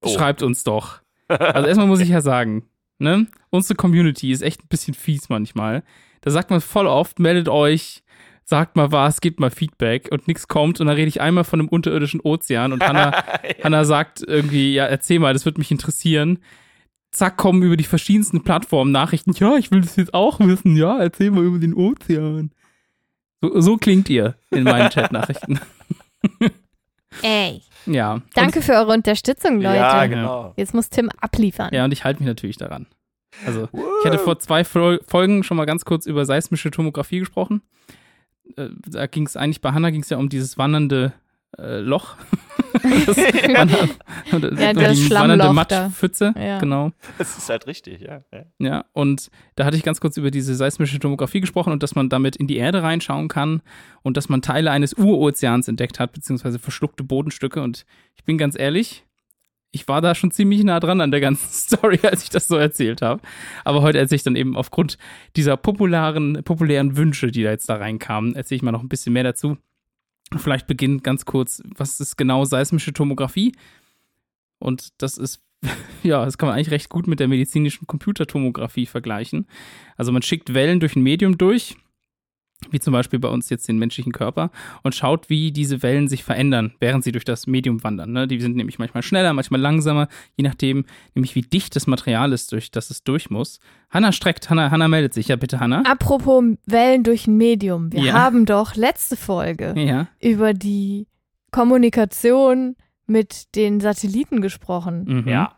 Oh. 0.02 0.08
schreibt 0.08 0.42
uns 0.42 0.64
doch. 0.64 1.00
Also 1.38 1.68
erstmal 1.68 1.86
muss 1.86 2.00
ich 2.00 2.08
ja 2.08 2.20
sagen, 2.20 2.64
ne? 2.98 3.26
Unsere 3.50 3.74
Community 3.76 4.32
ist 4.32 4.42
echt 4.42 4.62
ein 4.62 4.68
bisschen 4.68 4.94
fies 4.94 5.28
manchmal. 5.28 5.82
Da 6.20 6.30
sagt 6.30 6.50
man 6.50 6.60
voll 6.60 6.86
oft, 6.86 7.18
meldet 7.18 7.48
euch, 7.48 8.02
sagt 8.44 8.76
mal 8.76 8.92
was, 8.92 9.20
gebt 9.20 9.40
mal 9.40 9.50
Feedback 9.50 10.08
und 10.10 10.28
nichts 10.28 10.48
kommt 10.48 10.80
und 10.80 10.86
dann 10.86 10.96
rede 10.96 11.08
ich 11.08 11.20
einmal 11.20 11.44
von 11.44 11.60
einem 11.60 11.68
unterirdischen 11.68 12.20
Ozean 12.20 12.72
und 12.72 12.82
Hannah, 12.82 13.24
Hannah 13.62 13.84
sagt 13.84 14.22
irgendwie, 14.26 14.74
ja, 14.74 14.86
erzähl 14.86 15.18
mal, 15.18 15.32
das 15.32 15.44
würde 15.44 15.60
mich 15.60 15.70
interessieren. 15.70 16.38
Zack, 17.10 17.36
kommen 17.36 17.62
über 17.62 17.76
die 17.76 17.84
verschiedensten 17.84 18.42
Plattformen 18.42 18.90
Nachrichten. 18.90 19.32
Ja, 19.32 19.56
ich 19.56 19.70
will 19.70 19.82
das 19.82 19.96
jetzt 19.96 20.14
auch 20.14 20.40
wissen. 20.40 20.76
Ja, 20.76 20.98
erzähl 20.98 21.30
mal 21.30 21.44
über 21.44 21.58
den 21.58 21.74
Ozean. 21.74 22.50
So, 23.40 23.60
so 23.60 23.76
klingt 23.76 24.10
ihr 24.10 24.34
in 24.50 24.64
meinen 24.64 24.90
Chatnachrichten. 24.90 25.60
ey. 27.22 27.62
Ja. 27.86 28.20
Danke 28.34 28.62
für 28.62 28.72
eure 28.72 28.92
Unterstützung, 28.92 29.60
Leute. 29.60 29.76
Ja, 29.76 30.06
genau. 30.06 30.52
Jetzt 30.56 30.74
muss 30.74 30.88
Tim 30.90 31.10
abliefern. 31.20 31.70
Ja, 31.72 31.84
und 31.84 31.92
ich 31.92 32.04
halte 32.04 32.20
mich 32.20 32.26
natürlich 32.28 32.56
daran. 32.56 32.86
Also, 33.46 33.68
ich 33.72 34.06
hatte 34.06 34.18
vor 34.18 34.38
zwei 34.38 34.62
Fol- 34.64 35.00
Folgen 35.06 35.42
schon 35.42 35.56
mal 35.56 35.64
ganz 35.64 35.84
kurz 35.84 36.06
über 36.06 36.24
seismische 36.24 36.70
Tomographie 36.70 37.18
gesprochen. 37.18 37.62
Äh, 38.56 38.68
Da 38.86 39.06
ging 39.06 39.26
es 39.26 39.36
eigentlich, 39.36 39.60
bei 39.60 39.72
Hannah 39.72 39.90
ging 39.90 40.02
es 40.02 40.08
ja 40.10 40.18
um 40.18 40.28
dieses 40.28 40.56
wandernde 40.56 41.12
äh, 41.58 41.78
Loch. 41.80 42.16
das, 43.06 43.16
Wander, 43.16 43.88
Ja, 44.60 44.72
die 44.72 44.80
das 44.80 44.80
wandernde 44.80 44.96
Schlammloch 44.96 45.36
da. 45.36 45.52
Mattpfütze, 45.52 46.34
Ja. 46.36 46.58
genau. 46.58 46.92
Das 47.18 47.36
ist 47.38 47.48
halt 47.48 47.66
richtig, 47.66 48.00
ja. 48.00 48.22
ja. 48.32 48.44
Ja, 48.58 48.84
und 48.92 49.30
da 49.54 49.64
hatte 49.64 49.76
ich 49.76 49.82
ganz 49.82 50.00
kurz 50.00 50.16
über 50.16 50.30
diese 50.30 50.54
seismische 50.54 50.98
Tomographie 50.98 51.40
gesprochen 51.40 51.72
und 51.72 51.82
dass 51.82 51.94
man 51.94 52.08
damit 52.08 52.36
in 52.36 52.46
die 52.46 52.56
Erde 52.56 52.82
reinschauen 52.82 53.28
kann 53.28 53.62
und 54.02 54.16
dass 54.16 54.28
man 54.28 54.42
Teile 54.42 54.70
eines 54.70 54.94
Urozeans 54.94 55.68
entdeckt 55.68 56.00
hat, 56.00 56.12
beziehungsweise 56.12 56.58
verschluckte 56.58 57.04
Bodenstücke. 57.04 57.60
Und 57.62 57.84
ich 58.16 58.24
bin 58.24 58.38
ganz 58.38 58.58
ehrlich, 58.58 59.04
ich 59.70 59.88
war 59.88 60.00
da 60.00 60.14
schon 60.14 60.30
ziemlich 60.30 60.62
nah 60.64 60.78
dran 60.80 61.00
an 61.00 61.10
der 61.10 61.20
ganzen 61.20 61.48
Story, 61.52 61.98
als 62.02 62.22
ich 62.22 62.30
das 62.30 62.48
so 62.48 62.56
erzählt 62.56 63.02
habe. 63.02 63.20
Aber 63.64 63.82
heute 63.82 63.98
erzähle 63.98 64.16
ich 64.16 64.22
dann 64.22 64.36
eben 64.36 64.56
aufgrund 64.56 64.98
dieser 65.36 65.56
popularen, 65.56 66.42
populären 66.44 66.96
Wünsche, 66.96 67.30
die 67.30 67.42
da 67.42 67.50
jetzt 67.50 67.68
da 67.68 67.76
reinkamen, 67.76 68.34
erzähle 68.36 68.56
ich 68.56 68.62
mal 68.62 68.72
noch 68.72 68.82
ein 68.82 68.88
bisschen 68.88 69.12
mehr 69.12 69.24
dazu. 69.24 69.56
Vielleicht 70.36 70.66
beginnt 70.66 71.04
ganz 71.04 71.24
kurz, 71.24 71.62
was 71.76 72.00
ist 72.00 72.16
genau 72.16 72.44
seismische 72.44 72.92
Tomographie? 72.92 73.52
Und 74.58 74.88
das 74.98 75.18
ist, 75.18 75.42
ja, 76.02 76.24
das 76.24 76.38
kann 76.38 76.48
man 76.48 76.56
eigentlich 76.56 76.70
recht 76.70 76.88
gut 76.88 77.06
mit 77.06 77.20
der 77.20 77.28
medizinischen 77.28 77.86
Computertomographie 77.86 78.86
vergleichen. 78.86 79.46
Also 79.96 80.12
man 80.12 80.22
schickt 80.22 80.54
Wellen 80.54 80.80
durch 80.80 80.96
ein 80.96 81.02
Medium 81.02 81.38
durch, 81.38 81.76
wie 82.72 82.80
zum 82.80 82.92
Beispiel 82.92 83.18
bei 83.18 83.28
uns 83.28 83.50
jetzt 83.50 83.68
den 83.68 83.78
menschlichen 83.78 84.12
Körper, 84.12 84.50
und 84.82 84.94
schaut, 84.94 85.28
wie 85.30 85.52
diese 85.52 85.82
Wellen 85.82 86.08
sich 86.08 86.24
verändern, 86.24 86.72
während 86.80 87.04
sie 87.04 87.12
durch 87.12 87.24
das 87.24 87.46
Medium 87.46 87.82
wandern. 87.84 88.12
Ne? 88.12 88.26
Die 88.28 88.40
sind 88.40 88.56
nämlich 88.56 88.78
manchmal 88.78 89.02
schneller, 89.02 89.32
manchmal 89.32 89.60
langsamer, 89.60 90.08
je 90.36 90.42
nachdem, 90.44 90.84
nämlich 91.14 91.34
wie 91.34 91.42
dicht 91.42 91.74
das 91.76 91.86
Material 91.86 92.32
ist, 92.32 92.52
durch 92.52 92.70
das 92.70 92.90
es 92.90 93.04
durch 93.04 93.30
muss. 93.30 93.60
Hanna 93.90 94.12
streckt, 94.12 94.50
Hanna, 94.50 94.70
Hanna 94.70 94.88
meldet 94.88 95.14
sich. 95.14 95.28
Ja, 95.28 95.36
bitte, 95.36 95.60
Hanna. 95.60 95.82
Apropos 95.86 96.42
Wellen 96.66 97.02
durch 97.04 97.26
ein 97.26 97.36
Medium. 97.36 97.92
Wir 97.92 98.00
Ja. 98.02 98.12
haben 98.14 98.44
doch 98.46 98.74
letzte 98.74 99.16
Folge 99.16 99.74
Ja. 99.76 100.08
über 100.20 100.52
die 100.54 101.06
Kommunikation 101.50 102.76
mit 103.06 103.54
den 103.54 103.80
Satelliten 103.80 104.40
gesprochen. 104.40 105.04
Mhm. 105.06 105.28
ja. 105.28 105.52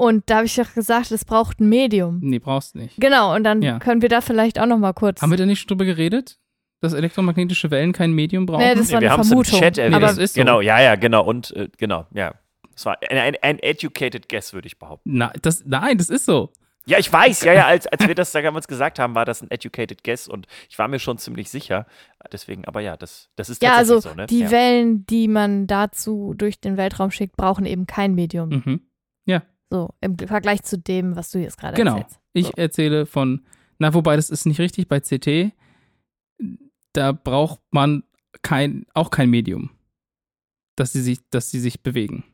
Und 0.00 0.30
da 0.30 0.36
habe 0.36 0.46
ich 0.46 0.54
doch 0.54 0.72
gesagt, 0.72 1.10
es 1.10 1.26
braucht 1.26 1.60
ein 1.60 1.68
Medium. 1.68 2.20
Nee, 2.22 2.38
brauchst 2.38 2.74
nicht. 2.74 2.98
Genau, 2.98 3.34
und 3.34 3.44
dann 3.44 3.60
Ja. 3.60 3.78
können 3.80 4.00
wir 4.00 4.08
da 4.08 4.22
vielleicht 4.22 4.58
auch 4.58 4.64
noch 4.64 4.78
mal 4.78 4.94
kurz. 4.94 5.20
Haben 5.20 5.28
wir 5.30 5.36
da 5.36 5.44
nicht 5.44 5.60
schon 5.60 5.68
drüber 5.68 5.84
geredet? 5.84 6.38
Dass 6.80 6.94
elektromagnetische 6.94 7.70
Wellen 7.70 7.92
kein 7.92 8.12
Medium 8.12 8.46
brauchen? 8.46 8.64
Nee, 8.64 8.74
das 8.74 8.90
war 8.90 9.00
Nee, 9.00 9.04
wir 9.04 9.12
haben 9.12 9.20
es 9.20 9.30
im. 9.30 9.42
Chat 9.42 9.76
erwähnt. 9.76 9.94
aber 9.94 10.06
das 10.06 10.16
ist 10.16 10.36
so. 10.36 10.40
Genau, 10.40 10.62
ja, 10.62 10.80
ja, 10.80 10.94
genau. 10.94 11.22
Und 11.26 11.54
äh, 11.54 11.68
genau, 11.76 12.06
ja. 12.14 12.32
Es 12.74 12.86
war 12.86 12.96
ein, 13.10 13.18
ein, 13.18 13.36
ein 13.42 13.58
educated 13.58 14.30
guess, 14.30 14.54
würde 14.54 14.68
ich 14.68 14.78
behaupten. 14.78 15.10
Na, 15.18 15.34
das, 15.42 15.64
nein, 15.66 15.98
das 15.98 16.08
ist 16.08 16.24
so. 16.24 16.50
Ja, 16.86 16.98
ich 16.98 17.12
weiß, 17.12 17.42
ja, 17.44 17.52
ja, 17.52 17.66
als, 17.66 17.86
als 17.86 18.08
wir 18.08 18.14
das 18.14 18.32
da 18.32 18.40
damals 18.40 18.68
gesagt 18.68 18.98
haben, 18.98 19.14
war 19.14 19.26
das 19.26 19.42
ein 19.42 19.50
educated 19.50 20.02
guess 20.02 20.28
und 20.28 20.46
ich 20.70 20.78
war 20.78 20.88
mir 20.88 20.98
schon 20.98 21.18
ziemlich 21.18 21.50
sicher. 21.50 21.84
Deswegen, 22.32 22.64
aber 22.64 22.80
ja, 22.80 22.96
das, 22.96 23.28
das 23.36 23.50
ist 23.50 23.62
ja, 23.62 23.72
tatsächlich 23.76 23.96
also 23.96 24.08
so, 24.08 24.14
ne? 24.14 24.24
die 24.24 24.40
ja. 24.40 24.50
Wellen, 24.50 25.04
die 25.04 25.28
man 25.28 25.66
dazu 25.66 26.32
durch 26.38 26.58
den 26.58 26.78
Weltraum 26.78 27.10
schickt, 27.10 27.36
brauchen 27.36 27.66
eben 27.66 27.86
kein 27.86 28.14
Medium. 28.14 28.48
Mhm. 28.48 28.80
So, 29.70 29.90
im 30.00 30.18
Vergleich 30.18 30.62
zu 30.62 30.78
dem, 30.78 31.14
was 31.16 31.30
du 31.30 31.38
jetzt 31.38 31.56
gerade 31.58 31.76
Genau. 31.76 31.98
erzählst. 31.98 32.18
Ich 32.32 32.46
So. 32.46 32.52
erzähle 32.56 33.06
von, 33.06 33.44
na, 33.78 33.94
wobei 33.94 34.16
das 34.16 34.28
ist 34.30 34.44
nicht 34.46 34.58
richtig 34.60 34.88
bei 34.88 35.00
CT. 35.00 35.52
Da 36.92 37.12
braucht 37.12 37.60
man 37.70 38.02
kein, 38.42 38.84
auch 38.94 39.10
kein 39.10 39.30
Medium, 39.30 39.70
dass 40.76 40.92
sie 40.92 41.02
sich, 41.02 41.20
dass 41.30 41.50
sie 41.50 41.60
sich 41.60 41.82
bewegen. 41.82 42.24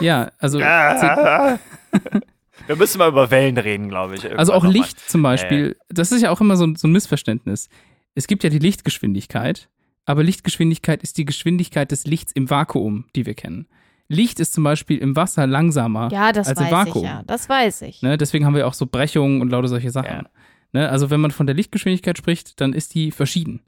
Ja, 0.00 0.30
also, 0.38 0.60
Ah. 0.60 1.58
Wir 2.66 2.76
müssen 2.76 2.98
mal 2.98 3.08
über 3.08 3.30
Wellen 3.30 3.58
reden, 3.58 3.88
glaube 3.88 4.14
ich. 4.16 4.24
also 4.38 4.52
auch 4.52 4.62
noch 4.62 4.72
mal. 4.72 4.78
Licht 4.78 4.98
zum 5.10 5.22
Beispiel, 5.22 5.76
das 5.88 6.10
ist 6.12 6.22
ja 6.22 6.30
auch 6.30 6.40
immer 6.40 6.56
so, 6.56 6.66
so 6.74 6.88
ein 6.88 6.92
Missverständnis. 6.92 7.68
Es 8.14 8.26
gibt 8.26 8.44
ja 8.44 8.50
die 8.50 8.58
Lichtgeschwindigkeit, 8.58 9.68
aber 10.04 10.22
Lichtgeschwindigkeit 10.22 11.02
ist 11.02 11.18
die 11.18 11.24
Geschwindigkeit 11.26 11.90
des 11.92 12.06
Lichts 12.06 12.32
im 12.32 12.48
Vakuum, 12.50 13.04
die 13.14 13.26
wir 13.26 13.34
kennen. 13.34 13.68
Licht 14.08 14.40
ist 14.40 14.52
zum 14.52 14.64
Beispiel 14.64 14.98
im 14.98 15.16
Wasser 15.16 15.46
langsamer 15.46 16.08
Ja, 16.12 16.32
das 16.32 16.48
als 16.48 16.60
im 16.60 16.66
weiß 16.66 16.72
Vakuum. 16.72 17.04
ich 17.04 17.10
ja. 17.10 17.22
Das 17.26 17.48
weiß 17.48 17.82
ich. 17.82 18.02
Ne, 18.02 18.16
deswegen 18.16 18.44
haben 18.46 18.54
wir 18.54 18.66
auch 18.66 18.74
so 18.74 18.86
Brechungen 18.86 19.40
und 19.40 19.50
lauter 19.50 19.68
solche 19.68 19.90
Sachen. 19.90 20.10
Ja. 20.10 20.24
Ne, 20.72 20.88
also 20.88 21.10
wenn 21.10 21.20
man 21.20 21.30
von 21.30 21.46
der 21.46 21.54
Lichtgeschwindigkeit 21.56 22.16
spricht, 22.18 22.60
dann 22.60 22.72
ist 22.72 22.94
die 22.94 23.10
verschieden. 23.10 23.60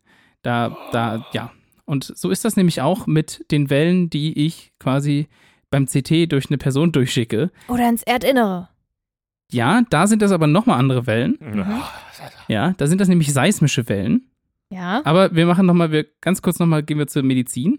Da, 0.43 0.77
da, 0.93 1.27
ja. 1.33 1.51
Und 1.85 2.05
so 2.05 2.31
ist 2.31 2.45
das 2.45 2.57
nämlich 2.57 2.83
auch 2.83 3.07
mit 3.07 3.45
den 3.51 3.71
Wellen, 3.71 4.11
die 4.11 4.47
ich 4.47 4.73
quasi 4.79 5.29
beim 5.71 5.87
CT 5.87 6.31
durch 6.31 6.49
eine 6.49 6.59
Person 6.59 6.93
durchschicke. 6.93 7.51
Oder 7.69 7.89
ins 7.89 8.03
Erdinnere. 8.03 8.69
Ja, 9.51 9.83
da 9.89 10.07
sind 10.07 10.21
das 10.23 10.33
aber 10.33 10.47
nochmal 10.47 10.79
andere 10.79 11.07
Wellen. 11.07 11.39
Mhm. 11.41 11.81
Ja, 12.49 12.75
da 12.77 12.87
sind 12.87 13.01
das 13.01 13.09
nämlich 13.09 13.33
seismische 13.33 13.89
Wellen. 13.89 14.31
Ja. 14.71 15.01
Aber 15.05 15.35
wir 15.35 15.47
machen 15.47 15.67
nochmal, 15.67 15.91
wir 15.91 16.07
ganz 16.21 16.43
kurz 16.43 16.59
nochmal 16.59 16.83
gehen 16.83 16.99
wir 16.99 17.07
zur 17.07 17.23
Medizin. 17.23 17.79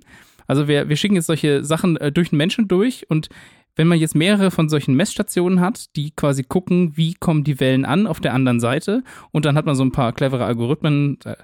Also 0.50 0.68
wir, 0.68 0.90
wir 0.90 0.96
schicken 0.96 1.16
jetzt 1.16 1.28
solche 1.28 1.64
Sachen 1.64 1.96
äh, 1.98 2.12
durch 2.12 2.30
den 2.32 2.38
Menschen 2.38 2.68
durch 2.68 3.10
und 3.10 3.30
wenn 3.76 3.88
man 3.88 4.00
jetzt 4.00 4.16
mehrere 4.16 4.52
von 4.52 4.68
solchen 4.68 4.96
Messstationen 4.96 5.62
hat, 5.62 5.96
die 5.96 6.12
quasi 6.12 6.44
gucken, 6.44 6.98
wie 6.98 7.14
kommen 7.14 7.44
die 7.44 7.60
Wellen 7.60 7.86
an 7.86 8.08
auf 8.08 8.20
der 8.20 8.34
anderen 8.34 8.60
Seite 8.60 9.04
und 9.32 9.46
dann 9.46 9.56
hat 9.56 9.66
man 9.66 9.76
so 9.76 9.84
ein 9.84 9.92
paar 9.92 10.12
clevere 10.12 10.44
Algorithmen, 10.46 11.18
da 11.24 11.38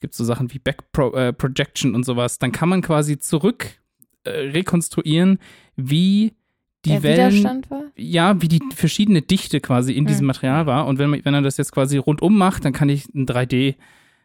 gibt 0.00 0.12
es 0.14 0.18
so 0.18 0.24
Sachen 0.24 0.52
wie 0.54 0.58
Backprojection 0.60 1.20
äh, 1.28 1.32
Projection 1.32 1.94
und 1.94 2.04
sowas, 2.04 2.38
dann 2.38 2.52
kann 2.52 2.68
man 2.68 2.80
quasi 2.80 3.18
zurück 3.18 3.66
äh, 4.24 4.30
rekonstruieren, 4.30 5.38
wie 5.76 6.32
die 6.84 6.90
der 6.90 7.02
Wellen 7.02 7.32
Widerstand 7.32 7.70
war? 7.70 7.82
ja, 7.96 8.40
wie 8.40 8.48
die 8.48 8.60
verschiedene 8.74 9.22
Dichte 9.22 9.60
quasi 9.60 9.92
in 9.94 10.06
diesem 10.06 10.24
Mhm. 10.24 10.28
Material 10.28 10.66
war. 10.66 10.86
Und 10.86 10.98
wenn, 10.98 11.10
man, 11.10 11.24
wenn 11.24 11.34
er 11.34 11.42
das 11.42 11.56
jetzt 11.56 11.72
quasi 11.72 11.96
rundum 11.96 12.36
macht, 12.36 12.64
dann 12.64 12.72
kann 12.74 12.88
ich 12.88 13.06
ein 13.14 13.26
3D, 13.26 13.74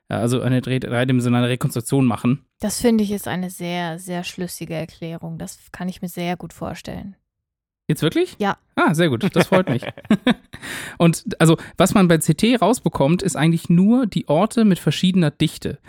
ja, 0.10 0.18
also 0.20 0.42
eine 0.42 0.62
drei- 0.62 0.80
dreidimensionale 0.80 1.48
Rekonstruktion 1.50 2.06
machen. 2.06 2.40
Das 2.60 2.82
finde 2.82 3.04
ich 3.04 3.12
ist 3.12 3.28
eine 3.28 3.50
sehr, 3.50 4.00
sehr 4.00 4.24
schlüssige 4.24 4.74
Erklärung. 4.74 5.38
Das 5.38 5.58
kann 5.72 5.88
ich 5.90 6.02
mir 6.02 6.10
sehr 6.10 6.36
gut 6.38 6.52
vorstellen. 6.54 7.16
Jetzt 7.88 8.02
wirklich? 8.04 8.36
Ja. 8.38 8.58
Ah, 8.76 8.94
sehr 8.94 9.10
gut, 9.10 9.28
das 9.36 9.48
freut 9.48 9.68
mich. 9.68 9.84
Und 11.00 11.26
also, 11.40 11.58
was 11.78 11.94
man 11.96 12.08
bei 12.08 12.18
CT 12.20 12.62
rausbekommt, 12.62 13.24
ist 13.24 13.36
eigentlich 13.36 13.68
nur 13.70 14.06
die 14.06 14.28
Orte 14.28 14.64
mit 14.64 14.78
verschiedener 14.78 15.32
Dichte. 15.32 15.80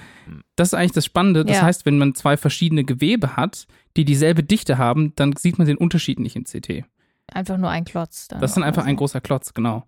Das 0.56 0.68
ist 0.68 0.74
eigentlich 0.74 0.92
das 0.92 1.04
Spannende. 1.04 1.44
Das 1.44 1.58
Ja. 1.58 1.62
heißt, 1.64 1.84
wenn 1.84 1.98
man 1.98 2.14
zwei 2.14 2.36
verschiedene 2.38 2.84
Gewebe 2.84 3.36
hat, 3.36 3.66
die 3.96 4.06
dieselbe 4.06 4.42
Dichte 4.42 4.78
haben, 4.78 5.12
dann 5.16 5.34
sieht 5.36 5.58
man 5.58 5.66
den 5.66 5.76
Unterschied 5.76 6.20
nicht 6.20 6.36
in 6.36 6.44
CT. 6.44 6.84
Einfach 7.32 7.58
nur 7.58 7.68
ein 7.68 7.84
Klotz. 7.84 8.28
Dann 8.28 8.40
Das 8.40 8.52
ist 8.52 8.54
dann 8.56 8.64
einfach 8.64 8.84
so. 8.84 8.88
ein 8.88 8.96
großer 8.96 9.20
Klotz, 9.20 9.52
genau. 9.52 9.84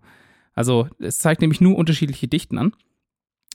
Also 0.53 0.87
es 0.99 1.17
zeigt 1.17 1.41
nämlich 1.41 1.61
nur 1.61 1.75
unterschiedliche 1.77 2.27
Dichten 2.27 2.57
an. 2.59 2.73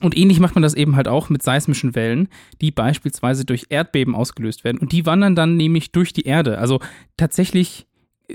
Und 0.00 0.16
ähnlich 0.16 0.38
macht 0.38 0.54
man 0.54 0.62
das 0.62 0.74
eben 0.74 0.94
halt 0.94 1.08
auch 1.08 1.28
mit 1.28 1.42
seismischen 1.42 1.94
Wellen, 1.96 2.28
die 2.60 2.70
beispielsweise 2.70 3.44
durch 3.44 3.66
Erdbeben 3.68 4.14
ausgelöst 4.14 4.62
werden. 4.62 4.78
Und 4.78 4.92
die 4.92 5.06
wandern 5.06 5.34
dann 5.34 5.56
nämlich 5.56 5.90
durch 5.90 6.12
die 6.12 6.22
Erde. 6.22 6.58
Also 6.58 6.78
tatsächlich 7.16 7.86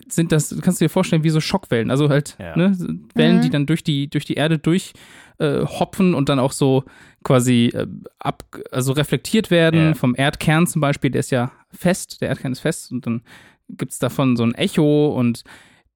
sind 0.08 0.32
das, 0.32 0.54
kannst 0.62 0.82
du 0.82 0.86
dir 0.86 0.90
vorstellen, 0.90 1.24
wie 1.24 1.30
so 1.30 1.40
Schockwellen. 1.40 1.90
Also 1.92 2.10
halt 2.10 2.36
Ja. 2.40 2.58
ne, 2.58 2.76
Wellen, 3.16 3.38
Mhm. 3.38 3.42
die 3.42 3.50
dann 3.50 3.66
durch 3.66 3.84
die, 3.84 4.10
durch 4.10 4.26
die 4.26 4.34
Erde 4.34 4.58
durch 4.58 4.94
äh, 5.40 5.62
hopfen 5.66 6.14
und 6.16 6.30
dann 6.30 6.40
auch 6.40 6.52
so 6.52 6.84
quasi 7.24 7.72
äh, 7.74 7.88
ab, 8.20 8.44
also 8.72 8.92
reflektiert 8.94 9.50
werden 9.52 9.80
Ja. 9.90 9.94
vom 9.94 10.16
Erdkern 10.18 10.68
zum 10.68 10.82
Beispiel. 10.82 11.12
Der 11.12 11.20
ist 11.22 11.32
ja 11.32 11.52
fest, 11.72 12.22
der 12.22 12.30
Erdkern 12.30 12.52
ist 12.52 12.60
fest 12.60 12.92
und 12.92 13.06
dann 13.06 13.22
gibt 13.70 13.92
es 13.94 14.00
davon 14.00 14.36
so 14.36 14.44
ein 14.44 14.54
Echo 14.56 15.08
und 15.18 15.44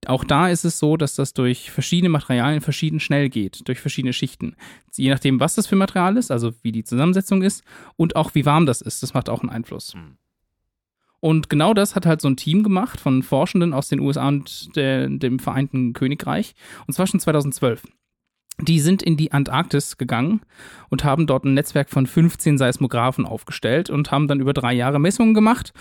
auch 0.05 0.23
da 0.23 0.49
ist 0.49 0.63
es 0.63 0.79
so, 0.79 0.95
dass 0.95 1.15
das 1.15 1.33
durch 1.33 1.71
verschiedene 1.71 2.09
Materialien 2.09 2.61
verschieden 2.61 2.99
schnell 2.99 3.29
geht, 3.29 3.67
durch 3.67 3.79
verschiedene 3.79 4.13
Schichten. 4.13 4.55
Je 4.95 5.09
nachdem, 5.09 5.39
was 5.39 5.55
das 5.55 5.67
für 5.67 5.75
Material 5.75 6.17
ist, 6.17 6.31
also 6.31 6.53
wie 6.61 6.71
die 6.71 6.83
Zusammensetzung 6.83 7.41
ist 7.41 7.63
und 7.95 8.15
auch 8.15 8.35
wie 8.35 8.45
warm 8.45 8.65
das 8.65 8.81
ist, 8.81 9.01
das 9.03 9.13
macht 9.13 9.29
auch 9.29 9.41
einen 9.41 9.49
Einfluss. 9.49 9.93
Hm. 9.93 10.17
Und 11.19 11.49
genau 11.49 11.73
das 11.73 11.95
hat 11.95 12.05
halt 12.05 12.21
so 12.21 12.27
ein 12.27 12.37
Team 12.37 12.63
gemacht 12.63 12.99
von 12.99 13.23
Forschenden 13.23 13.73
aus 13.73 13.89
den 13.89 13.99
USA 13.99 14.27
und 14.27 14.75
der, 14.75 15.09
dem 15.09 15.39
Vereinten 15.39 15.93
Königreich. 15.93 16.53
Und 16.85 16.93
zwar 16.93 17.07
schon 17.07 17.19
2012. 17.19 17.83
Die 18.61 18.79
sind 18.79 19.03
in 19.03 19.17
die 19.17 19.31
Antarktis 19.31 19.97
gegangen 19.97 20.41
und 20.89 21.03
haben 21.03 21.27
dort 21.27 21.43
ein 21.43 21.53
Netzwerk 21.53 21.89
von 21.89 22.07
15 22.07 22.57
Seismographen 22.57 23.25
aufgestellt 23.25 23.89
und 23.89 24.11
haben 24.11 24.27
dann 24.27 24.39
über 24.39 24.53
drei 24.53 24.73
Jahre 24.73 24.99
Messungen 24.99 25.33
gemacht. 25.33 25.73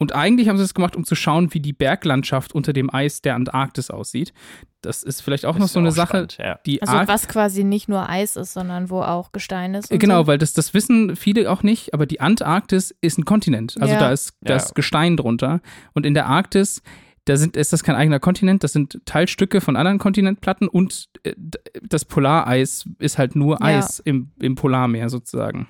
Und 0.00 0.14
eigentlich 0.14 0.48
haben 0.48 0.56
sie 0.56 0.64
das 0.64 0.74
gemacht, 0.74 0.96
um 0.96 1.04
zu 1.04 1.14
schauen, 1.14 1.52
wie 1.54 1.60
die 1.60 1.72
Berglandschaft 1.74 2.54
unter 2.54 2.72
dem 2.72 2.92
Eis 2.92 3.20
der 3.22 3.34
Antarktis 3.36 3.90
aussieht. 3.90 4.32
Das 4.80 5.02
ist 5.02 5.20
vielleicht 5.20 5.44
auch 5.44 5.58
noch 5.58 5.66
Ist 5.66 5.74
so 5.74 5.78
eine 5.78 5.92
Sache, 5.92 6.26
spannend, 6.30 6.38
ja. 6.40 6.58
die 6.64 6.80
Also 6.80 6.94
arg 6.94 7.06
was 7.08 7.28
quasi 7.28 7.64
nicht 7.64 7.88
nur 7.88 8.08
Eis 8.08 8.34
ist, 8.36 8.54
sondern 8.54 8.88
wo 8.88 9.02
auch 9.02 9.30
Gestein 9.30 9.74
ist. 9.74 9.92
und 9.92 9.98
Genau, 9.98 10.22
so. 10.22 10.26
weil 10.26 10.38
das, 10.38 10.54
das 10.54 10.72
wissen 10.74 11.16
viele 11.16 11.50
auch 11.50 11.62
nicht, 11.62 11.92
aber 11.92 12.06
die 12.06 12.20
Antarktis 12.20 12.94
ist 13.02 13.18
ein 13.18 13.26
Kontinent. 13.26 13.76
Also 13.78 13.92
Ja. 13.92 14.00
da 14.00 14.10
ist 14.10 14.32
da 14.40 14.54
Ja. 14.54 14.56
ist 14.56 14.74
Gestein 14.74 15.18
drunter. 15.18 15.60
Und 15.92 16.06
in 16.06 16.14
der 16.14 16.26
Arktis, 16.26 16.82
da 17.26 17.36
sind, 17.36 17.54
ist 17.58 17.74
das 17.74 17.84
kein 17.84 17.94
eigener 17.94 18.20
Kontinent, 18.20 18.64
das 18.64 18.72
sind 18.72 18.98
Teilstücke 19.04 19.60
von 19.60 19.76
anderen 19.76 19.98
Kontinentplatten 19.98 20.66
und 20.66 21.10
äh, 21.24 21.34
das 21.82 22.06
Polareis 22.06 22.88
ist 22.98 23.18
halt 23.18 23.36
nur 23.36 23.58
Ja. 23.60 23.66
Eis 23.78 23.98
im, 23.98 24.30
im 24.40 24.54
Polarmeer 24.54 25.10
sozusagen. 25.10 25.68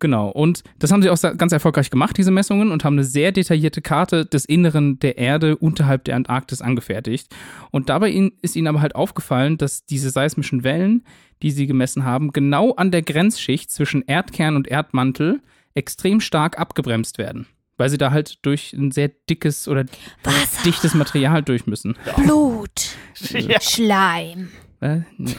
Genau, 0.00 0.28
und 0.28 0.62
das 0.78 0.92
haben 0.92 1.02
sie 1.02 1.10
auch 1.10 1.20
ganz 1.36 1.52
erfolgreich 1.52 1.90
gemacht, 1.90 2.16
diese 2.16 2.30
Messungen, 2.30 2.70
und 2.70 2.84
haben 2.84 2.94
eine 2.94 3.04
sehr 3.04 3.32
detaillierte 3.32 3.82
Karte 3.82 4.26
des 4.26 4.44
Inneren 4.44 4.98
der 5.00 5.18
Erde 5.18 5.56
unterhalb 5.56 6.04
der 6.04 6.16
Antarktis 6.16 6.62
angefertigt. 6.62 7.34
Und 7.70 7.88
dabei 7.88 8.10
ist 8.42 8.56
ihnen 8.56 8.68
aber 8.68 8.80
halt 8.80 8.94
aufgefallen, 8.94 9.58
dass 9.58 9.84
diese 9.84 10.10
seismischen 10.10 10.64
Wellen, 10.64 11.04
die 11.42 11.50
sie 11.50 11.66
gemessen 11.66 12.04
haben, 12.04 12.32
genau 12.32 12.72
an 12.72 12.90
der 12.90 13.02
Grenzschicht 13.02 13.70
zwischen 13.70 14.02
Erdkern 14.06 14.56
und 14.56 14.68
Erdmantel 14.68 15.40
extrem 15.74 16.20
stark 16.20 16.58
abgebremst 16.58 17.18
werden. 17.18 17.46
Weil 17.76 17.90
sie 17.90 17.98
da 17.98 18.10
halt 18.10 18.44
durch 18.44 18.72
ein 18.72 18.90
sehr 18.90 19.08
dickes 19.08 19.68
oder 19.68 19.84
Wasser, 20.24 20.62
dichtes 20.64 20.94
Material 20.94 21.42
durch 21.44 21.66
müssen. 21.66 21.96
Blut, 22.16 22.96
Ja. 23.30 23.60
Schleim. 23.60 24.48
Äh, 24.80 25.00
nee. 25.16 25.34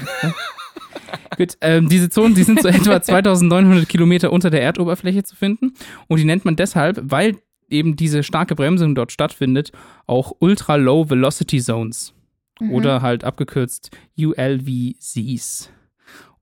Gut, 1.38 1.58
ähm, 1.62 1.88
diese 1.88 2.10
Zonen, 2.10 2.36
die 2.36 2.44
sind 2.44 2.62
so 2.62 2.68
etwa 2.68 3.02
2900 3.02 3.88
Kilometer 3.88 4.32
unter 4.34 4.50
der 4.50 4.62
Erdoberfläche 4.62 5.24
zu 5.24 5.36
finden. 5.36 5.74
Und 6.08 6.20
die 6.20 6.26
nennt 6.26 6.46
man 6.46 6.56
deshalb, 6.56 7.00
weil 7.04 7.38
eben 7.70 7.96
diese 7.96 8.24
starke 8.24 8.56
Bremsung 8.56 8.96
dort 8.96 9.12
stattfindet, 9.12 9.72
auch 10.08 10.34
Ultra 10.40 10.76
Low 10.76 11.10
Velocity 11.10 11.62
Zones. 11.62 12.14
Mhm. 12.60 12.72
Oder 12.72 13.02
halt 13.02 13.24
abgekürzt 13.24 13.92
ULVZs. 14.18 15.72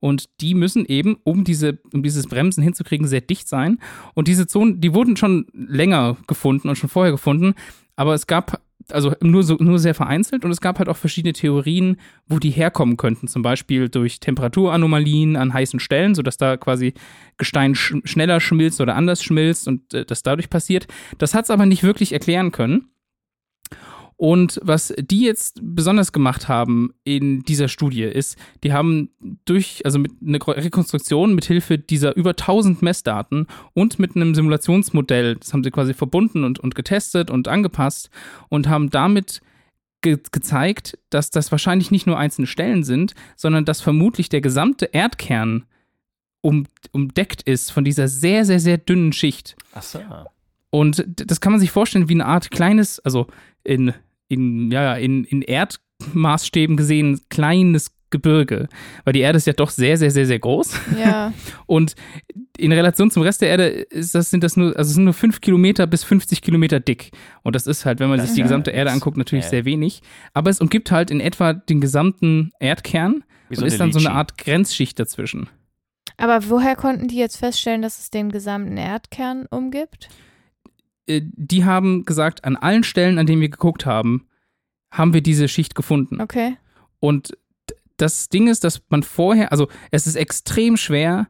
Und 0.00 0.28
die 0.40 0.54
müssen 0.54 0.84
eben, 0.86 1.16
um, 1.24 1.44
diese, 1.44 1.78
um 1.92 2.02
dieses 2.02 2.26
Bremsen 2.26 2.62
hinzukriegen, 2.62 3.06
sehr 3.06 3.20
dicht 3.20 3.48
sein. 3.48 3.78
Und 4.14 4.28
diese 4.28 4.46
Zonen, 4.46 4.80
die 4.80 4.94
wurden 4.94 5.16
schon 5.16 5.46
länger 5.52 6.16
gefunden 6.26 6.68
und 6.68 6.76
schon 6.76 6.88
vorher 6.88 7.12
gefunden, 7.12 7.54
aber 7.96 8.14
es 8.14 8.28
gab, 8.28 8.60
also 8.90 9.14
nur, 9.20 9.42
so, 9.42 9.56
nur 9.58 9.78
sehr 9.78 9.94
vereinzelt 9.94 10.44
und 10.44 10.50
es 10.50 10.60
gab 10.60 10.78
halt 10.78 10.88
auch 10.88 10.96
verschiedene 10.96 11.32
Theorien, 11.32 11.98
wo 12.26 12.38
die 12.38 12.50
herkommen 12.50 12.96
könnten. 12.96 13.28
Zum 13.28 13.42
Beispiel 13.42 13.88
durch 13.88 14.20
Temperaturanomalien 14.20 15.36
an 15.36 15.52
heißen 15.52 15.80
Stellen, 15.80 16.14
sodass 16.14 16.36
da 16.36 16.56
quasi 16.56 16.94
Gestein 17.36 17.74
sch 17.74 17.96
schneller 18.04 18.40
schmilzt 18.40 18.80
oder 18.80 18.96
anders 18.96 19.22
schmilzt 19.22 19.68
und 19.68 19.92
äh, 19.94 20.04
das 20.04 20.22
dadurch 20.22 20.50
passiert. 20.50 20.86
Das 21.18 21.34
hat 21.34 21.44
es 21.44 21.50
aber 21.50 21.66
nicht 21.66 21.82
wirklich 21.82 22.12
erklären 22.12 22.52
können. 22.52 22.86
Und 24.18 24.60
was 24.64 24.92
die 24.98 25.22
jetzt 25.22 25.60
besonders 25.62 26.10
gemacht 26.10 26.48
haben 26.48 26.92
in 27.04 27.44
dieser 27.44 27.68
Studie 27.68 28.02
ist, 28.02 28.36
die 28.64 28.72
haben 28.72 29.10
durch, 29.44 29.82
also 29.84 30.00
mit 30.00 30.10
einer 30.20 30.44
Rekonstruktion 30.44 31.36
mit 31.36 31.44
Hilfe 31.44 31.78
dieser 31.78 32.16
über 32.16 32.30
1000 32.30 32.82
Messdaten 32.82 33.46
und 33.74 34.00
mit 34.00 34.16
einem 34.16 34.34
Simulationsmodell, 34.34 35.36
das 35.36 35.52
haben 35.52 35.62
sie 35.62 35.70
quasi 35.70 35.94
verbunden 35.94 36.42
und, 36.42 36.58
und 36.58 36.74
getestet 36.74 37.30
und 37.30 37.46
angepasst 37.46 38.10
und 38.48 38.68
haben 38.68 38.90
damit 38.90 39.40
ge 40.02 40.18
gezeigt, 40.32 40.98
dass 41.10 41.30
das 41.30 41.52
wahrscheinlich 41.52 41.92
nicht 41.92 42.08
nur 42.08 42.18
einzelne 42.18 42.48
Stellen 42.48 42.82
sind, 42.82 43.14
sondern 43.36 43.64
dass 43.64 43.80
vermutlich 43.80 44.28
der 44.28 44.40
gesamte 44.40 44.86
Erdkern 44.86 45.64
um, 46.40 46.66
umdeckt 46.90 47.42
ist 47.42 47.70
von 47.70 47.84
dieser 47.84 48.08
sehr, 48.08 48.44
sehr, 48.44 48.58
sehr 48.58 48.78
dünnen 48.78 49.12
Schicht. 49.12 49.54
Ach 49.74 49.82
so. 49.82 50.00
Und 50.70 51.04
das 51.06 51.40
kann 51.40 51.52
man 51.52 51.60
sich 51.60 51.70
vorstellen 51.70 52.08
wie 52.08 52.14
eine 52.14 52.26
Art 52.26 52.50
kleines, 52.50 52.98
also 52.98 53.28
in, 53.62 53.94
in, 54.28 54.70
ja, 54.70 54.94
in, 54.94 55.24
in 55.24 55.42
Erdmaßstäben 55.42 56.76
gesehen, 56.76 57.20
kleines 57.30 57.92
Gebirge. 58.10 58.68
Weil 59.04 59.12
die 59.12 59.20
Erde 59.20 59.36
ist 59.36 59.46
ja 59.46 59.52
doch 59.52 59.70
sehr, 59.70 59.98
sehr, 59.98 60.10
sehr, 60.10 60.26
sehr 60.26 60.38
groß. 60.38 60.72
Ja. 60.98 61.32
Und 61.66 61.94
in 62.56 62.72
Relation 62.72 63.10
zum 63.10 63.22
Rest 63.22 63.42
der 63.42 63.50
Erde 63.50 63.66
ist 63.66 64.14
das, 64.14 64.30
sind 64.30 64.42
das 64.44 64.56
nur, 64.56 64.68
also 64.76 64.88
es 64.88 64.94
sind 64.94 65.04
nur 65.04 65.12
5 65.14 65.40
Kilometer 65.40 65.86
bis 65.86 66.04
50 66.04 66.40
Kilometer 66.40 66.80
dick. 66.80 67.10
Und 67.42 67.54
das 67.54 67.66
ist 67.66 67.84
halt, 67.84 68.00
wenn 68.00 68.08
man 68.08 68.18
Das 68.18 68.28
sich 68.28 68.36
die 68.36 68.42
gesamte 68.42 68.70
Erde 68.70 68.90
anguckt, 68.92 69.16
natürlich 69.16 69.44
Ja. 69.44 69.50
sehr 69.50 69.64
wenig. 69.64 70.00
Aber 70.32 70.50
es 70.50 70.60
umgibt 70.60 70.90
halt 70.90 71.10
in 71.10 71.20
etwa 71.20 71.52
den 71.52 71.80
gesamten 71.80 72.52
Erdkern 72.60 73.24
Wie 73.50 73.58
und 73.58 73.64
ist 73.64 73.78
dann 73.78 73.92
so 73.92 73.98
eine 73.98 74.12
Art 74.12 74.38
Grenzschicht 74.38 74.98
dazwischen. 74.98 75.48
Aber 76.16 76.48
woher 76.48 76.74
konnten 76.76 77.08
die 77.08 77.16
jetzt 77.16 77.36
feststellen, 77.36 77.82
dass 77.82 77.98
es 77.98 78.10
den 78.10 78.32
gesamten 78.32 78.76
Erdkern 78.76 79.46
umgibt? 79.50 80.08
Äh, 81.08 81.22
Die 81.24 81.64
haben 81.64 82.04
gesagt, 82.04 82.44
an 82.44 82.56
allen 82.56 82.84
Stellen, 82.84 83.18
an 83.18 83.26
denen 83.26 83.40
wir 83.42 83.48
geguckt 83.48 83.86
haben, 83.86 84.26
haben 84.92 85.12
wir 85.12 85.20
diese 85.22 85.48
Schicht 85.48 85.74
gefunden. 85.74 86.20
Okay. 86.20 86.56
Und 87.00 87.36
das 87.96 88.28
Ding 88.28 88.46
ist, 88.48 88.64
dass 88.64 88.80
man 88.90 89.02
vorher, 89.02 89.50
also 89.52 89.68
es 89.90 90.06
ist 90.06 90.14
extrem 90.16 90.76
schwer, 90.76 91.28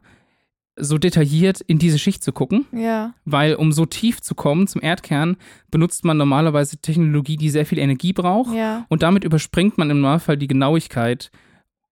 so 0.81 0.97
detailliert 0.97 1.59
in 1.61 1.77
diese 1.77 1.99
Schicht 1.99 2.23
zu 2.23 2.31
gucken, 2.31 2.65
Ja. 2.71 3.13
weil 3.25 3.55
um 3.55 3.73
so 3.73 3.85
tief 3.85 4.21
zu 4.21 4.33
kommen 4.33 4.65
zum 4.67 4.81
Erdkern, 4.81 5.35
benutzt 5.71 6.05
man 6.05 6.15
normalerweise 6.15 6.77
Technologie, 6.77 7.35
die 7.35 7.49
sehr 7.49 7.65
viel 7.65 7.79
Energie 7.79 8.13
braucht. 8.13 8.55
Ja. 8.55 8.85
Und 8.87 9.03
damit 9.03 9.25
überspringt 9.25 9.77
man 9.77 9.89
im 9.89 9.99
Normalfall 9.99 10.37
die 10.37 10.47
Genauigkeit, 10.47 11.31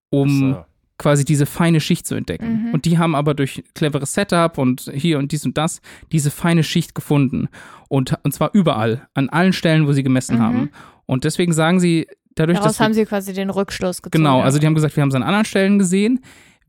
um 0.10 0.54
So. 0.54 0.66
Quasi 0.98 1.26
diese 1.26 1.46
feine 1.46 1.80
Schicht 1.80 2.08
zu 2.08 2.16
entdecken. 2.16 2.68
Mhm. 2.68 2.74
Und 2.74 2.86
die 2.86 2.98
haben 2.98 3.16
aber 3.16 3.34
durch 3.34 3.64
cleveres 3.76 4.14
Setup 4.14 4.58
und 4.58 4.92
hier 4.94 5.20
und 5.20 5.32
dies 5.32 5.46
und 5.46 5.58
das 5.58 5.82
diese 6.12 6.32
feine 6.32 6.64
Schicht 6.64 6.96
gefunden. 6.96 7.50
Und, 7.88 8.16
und 8.24 8.34
zwar 8.34 8.50
überall, 8.54 9.08
an 9.14 9.30
allen 9.30 9.54
Stellen, 9.54 9.88
wo 9.88 9.94
sie 9.94 10.04
gemessen 10.04 10.38
Mhm. 10.38 10.42
haben. 10.42 10.70
Und 11.06 11.24
deswegen 11.24 11.54
sagen 11.54 11.80
sie, 11.80 12.08
dadurch, 12.36 12.58
Daraus 12.58 12.72
dass 12.74 12.80
wir, 12.80 12.86
haben 12.86 12.94
sie 12.94 13.06
quasi 13.06 13.34
den 13.34 13.50
Rückschluss 13.50 14.02
gezogen. 14.02 14.24
Genau, 14.24 14.42
also 14.42 14.60
die 14.60 14.66
haben 14.66 14.76
gesagt, 14.76 14.96
wir 14.96 15.02
haben 15.02 15.10
es 15.10 15.16
an 15.16 15.24
anderen 15.24 15.46
Stellen 15.46 15.80
gesehen. 15.80 16.20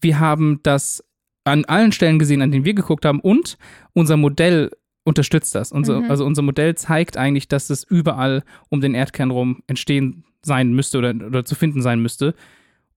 Wir 0.00 0.20
haben 0.20 0.60
das 0.62 1.02
an 1.44 1.64
allen 1.64 1.92
Stellen 1.92 2.18
gesehen, 2.18 2.42
an 2.42 2.52
denen 2.52 2.64
wir 2.64 2.74
geguckt 2.74 3.04
haben. 3.06 3.20
Und 3.20 3.56
unser 3.94 4.16
Modell 4.16 4.70
unterstützt 5.04 5.54
das. 5.54 5.72
Unser, 5.72 6.02
Mhm. 6.02 6.10
Also 6.10 6.26
unser 6.26 6.42
Modell 6.42 6.74
zeigt 6.74 7.16
eigentlich, 7.16 7.48
dass 7.48 7.70
es 7.70 7.82
überall 7.82 8.44
um 8.68 8.82
den 8.82 8.94
Erdkern 8.94 9.30
rum 9.30 9.62
entstehen 9.66 10.24
sein 10.42 10.72
müsste 10.74 10.98
oder, 10.98 11.14
oder 11.14 11.44
zu 11.46 11.54
finden 11.54 11.80
sein 11.80 12.00
müsste. 12.00 12.34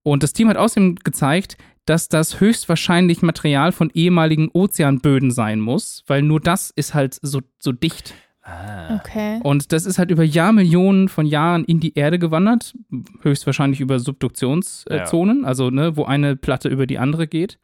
Und 0.02 0.22
das 0.22 0.32
Team 0.32 0.48
hat 0.48 0.56
außerdem 0.56 0.96
gezeigt, 0.96 1.56
dass 1.86 2.08
das 2.08 2.40
höchstwahrscheinlich 2.40 3.22
Material 3.22 3.72
von 3.72 3.90
ehemaligen 3.92 4.48
Ozeanböden 4.52 5.30
sein 5.30 5.60
muss, 5.60 6.04
weil 6.06 6.22
nur 6.22 6.40
das 6.40 6.70
ist 6.70 6.94
halt 6.94 7.18
so, 7.22 7.40
so 7.58 7.72
dicht. 7.72 8.14
Ah. 8.42 8.96
Okay. 8.96 9.40
Und 9.42 9.72
das 9.72 9.86
ist 9.86 9.98
halt 9.98 10.10
über 10.10 10.24
Jahrmillionen 10.24 11.08
von 11.08 11.26
Jahren 11.26 11.64
in 11.64 11.80
die 11.80 11.94
Erde 11.94 12.18
gewandert, 12.18 12.74
höchstwahrscheinlich 13.22 13.80
über 13.80 14.00
Subduktionszonen, 14.00 15.44
also 15.44 15.70
ne, 15.70 15.96
wo 15.96 16.04
eine 16.04 16.36
Platte 16.36 16.68
über 16.68 16.86
die 16.86 16.98
andere 16.98 17.26
geht 17.26 17.58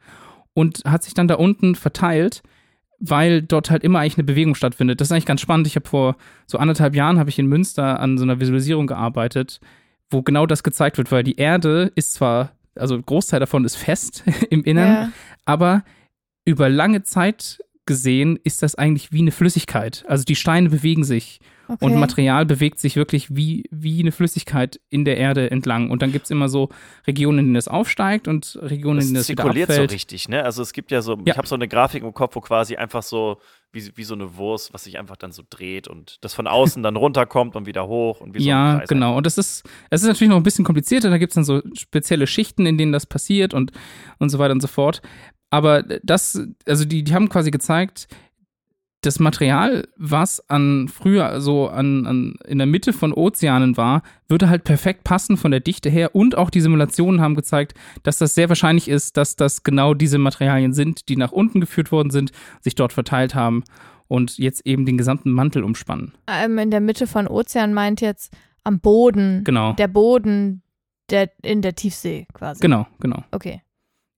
und 0.53 0.83
hat 0.85 1.03
sich 1.03 1.13
dann 1.13 1.27
da 1.27 1.35
unten 1.35 1.75
verteilt, 1.75 2.43
weil 2.99 3.41
dort 3.41 3.71
halt 3.71 3.83
immer 3.83 3.99
eigentlich 3.99 4.17
eine 4.17 4.25
Bewegung 4.25 4.55
stattfindet. 4.55 4.99
Das 4.99 5.07
ist 5.07 5.11
eigentlich 5.11 5.25
ganz 5.25 5.41
spannend. 5.41 5.67
Ich 5.67 5.75
habe 5.75 5.87
vor 5.87 6.15
so 6.47 6.57
anderthalb 6.57 6.95
Jahren 6.95 7.19
habe 7.19 7.29
ich 7.29 7.39
in 7.39 7.47
Münster 7.47 7.99
an 7.99 8.17
so 8.17 8.23
einer 8.23 8.39
Visualisierung 8.39 8.87
gearbeitet, 8.87 9.59
wo 10.09 10.21
genau 10.21 10.45
das 10.45 10.63
gezeigt 10.63 10.97
wird, 10.97 11.11
weil 11.11 11.23
die 11.23 11.35
Erde 11.37 11.91
ist 11.95 12.13
zwar, 12.13 12.51
also 12.75 12.95
ein 12.95 13.05
Großteil 13.05 13.39
davon 13.39 13.65
ist 13.65 13.75
fest 13.75 14.23
im 14.49 14.63
Innern, 14.63 14.87
Ja. 14.87 15.11
aber 15.45 15.83
über 16.45 16.69
lange 16.69 17.03
Zeit 17.03 17.59
gesehen 17.89 18.39
ist 18.45 18.61
das 18.63 18.75
eigentlich 18.75 19.11
wie 19.11 19.19
eine 19.19 19.31
Flüssigkeit. 19.31 20.05
Also 20.07 20.23
die 20.23 20.35
Steine 20.35 20.69
bewegen 20.69 21.03
sich 21.03 21.39
Okay. 21.71 21.85
und 21.85 21.99
Material 21.99 22.47
bewegt 22.47 22.79
sich 22.79 22.95
wirklich 22.95 23.35
wie, 23.35 23.63
wie 23.69 23.99
eine 23.99 24.11
Flüssigkeit 24.11 24.79
in 24.89 25.05
der 25.05 25.17
Erde 25.17 25.51
entlang. 25.51 25.91
Und 25.91 26.01
dann 26.01 26.11
gibt 26.11 26.25
es 26.25 26.31
immer 26.31 26.49
so 26.49 26.69
Regionen, 27.05 27.37
in 27.37 27.45
denen 27.45 27.55
es 27.57 27.67
aufsteigt 27.67 28.27
und 28.27 28.57
Regionen, 28.59 29.01
in 29.01 29.05
denen 29.09 29.17
es 29.17 29.29
wieder 29.29 29.43
zirkuliert 29.43 29.67
so 29.67 29.73
abfällt. 29.73 29.91
richtig, 29.91 30.29
ne? 30.29 30.43
Also 30.43 30.63
es 30.63 30.73
gibt 30.73 30.89
ja 30.89 31.03
so, 31.03 31.13
Ja. 31.17 31.21
ich 31.33 31.37
habe 31.37 31.47
so 31.47 31.53
eine 31.53 31.67
Grafik 31.67 32.01
im 32.01 32.11
Kopf, 32.11 32.35
wo 32.35 32.41
quasi 32.41 32.75
einfach 32.75 33.03
so, 33.03 33.37
wie, 33.71 33.83
wie 33.95 34.03
so 34.03 34.15
eine 34.15 34.35
Wurst, 34.35 34.73
was 34.73 34.85
sich 34.85 34.97
einfach 34.97 35.15
dann 35.15 35.31
so 35.31 35.43
dreht 35.47 35.87
und 35.87 36.17
das 36.21 36.33
von 36.33 36.47
außen 36.47 36.81
dann 36.81 36.95
runterkommt 36.95 37.55
und 37.55 37.67
wieder 37.67 37.87
hoch 37.87 38.19
und 38.19 38.33
wie 38.33 38.39
so 38.39 38.45
ein 38.45 38.47
ja, 38.49 38.83
genau. 38.87 39.15
Und 39.15 39.27
das 39.27 39.37
ist, 39.37 39.63
es 39.91 40.01
ist 40.01 40.07
natürlich 40.07 40.31
noch 40.31 40.37
ein 40.37 40.43
bisschen 40.43 40.65
komplizierter. 40.65 41.11
Da 41.11 41.19
gibt 41.19 41.33
es 41.33 41.35
dann 41.35 41.43
so 41.43 41.61
spezielle 41.77 42.25
Schichten, 42.25 42.65
in 42.65 42.79
denen 42.79 42.93
das 42.93 43.05
passiert 43.05 43.53
und, 43.53 43.73
und 44.17 44.29
so 44.29 44.39
weiter 44.39 44.53
und 44.53 44.61
so 44.61 44.67
fort. 44.67 45.03
Aber 45.49 45.83
das, 45.83 46.41
also 46.65 46.85
die, 46.85 47.03
die 47.03 47.13
haben 47.13 47.29
quasi 47.29 47.51
gezeigt, 47.51 48.07
das 49.01 49.19
Material, 49.19 49.87
was 49.95 50.49
an 50.49 50.89
früher 50.89 51.39
so 51.39 51.69
an, 51.69 52.05
an 52.05 52.35
in 52.45 52.57
der 52.57 52.67
Mitte 52.67 52.91
von 52.91 53.13
Ozeanen 53.13 53.77
war, 53.77 54.01
würde 54.27 54.49
halt 54.49 54.65
perfekt 54.65 55.05
passen 55.05 55.37
von 55.37 55.51
der 55.51 55.61
Dichte 55.61 55.89
her 55.89 56.15
und 56.15 56.37
auch 56.37 56.49
die 56.49 56.59
Simulationen 56.59 57.21
haben 57.21 57.35
gezeigt, 57.35 57.75
dass 58.03 58.17
das 58.17 58.35
sehr 58.35 58.49
wahrscheinlich 58.49 58.89
ist, 58.89 59.15
dass 59.15 59.37
das 59.37 59.63
genau 59.63 59.93
diese 59.93 60.17
Materialien 60.17 60.73
sind, 60.73 61.07
die 61.07 61.15
nach 61.15 61.31
unten 61.31 61.61
geführt 61.61 61.91
worden 61.91 62.09
sind, 62.09 62.31
sich 62.59 62.75
dort 62.75 62.91
verteilt 62.91 63.35
haben 63.35 63.63
und 64.09 64.37
jetzt 64.37 64.65
eben 64.65 64.85
den 64.85 64.97
gesamten 64.97 65.31
Mantel 65.31 65.63
umspannen. 65.63 66.13
ähm, 66.27 66.57
in 66.57 66.71
der 66.71 66.81
Mitte 66.81 67.07
von 67.07 67.27
Ozean 67.27 67.73
meint 67.73 68.01
jetzt 68.01 68.33
am 68.65 68.81
Boden. 68.81 69.43
Genau. 69.45 69.73
Der 69.73 69.87
Boden 69.87 70.61
der, 71.09 71.31
in 71.41 71.61
der 71.61 71.75
Tiefsee 71.75 72.27
quasi. 72.33 72.59
Genau, 72.59 72.85
genau. 72.99 73.23
Okay. 73.31 73.61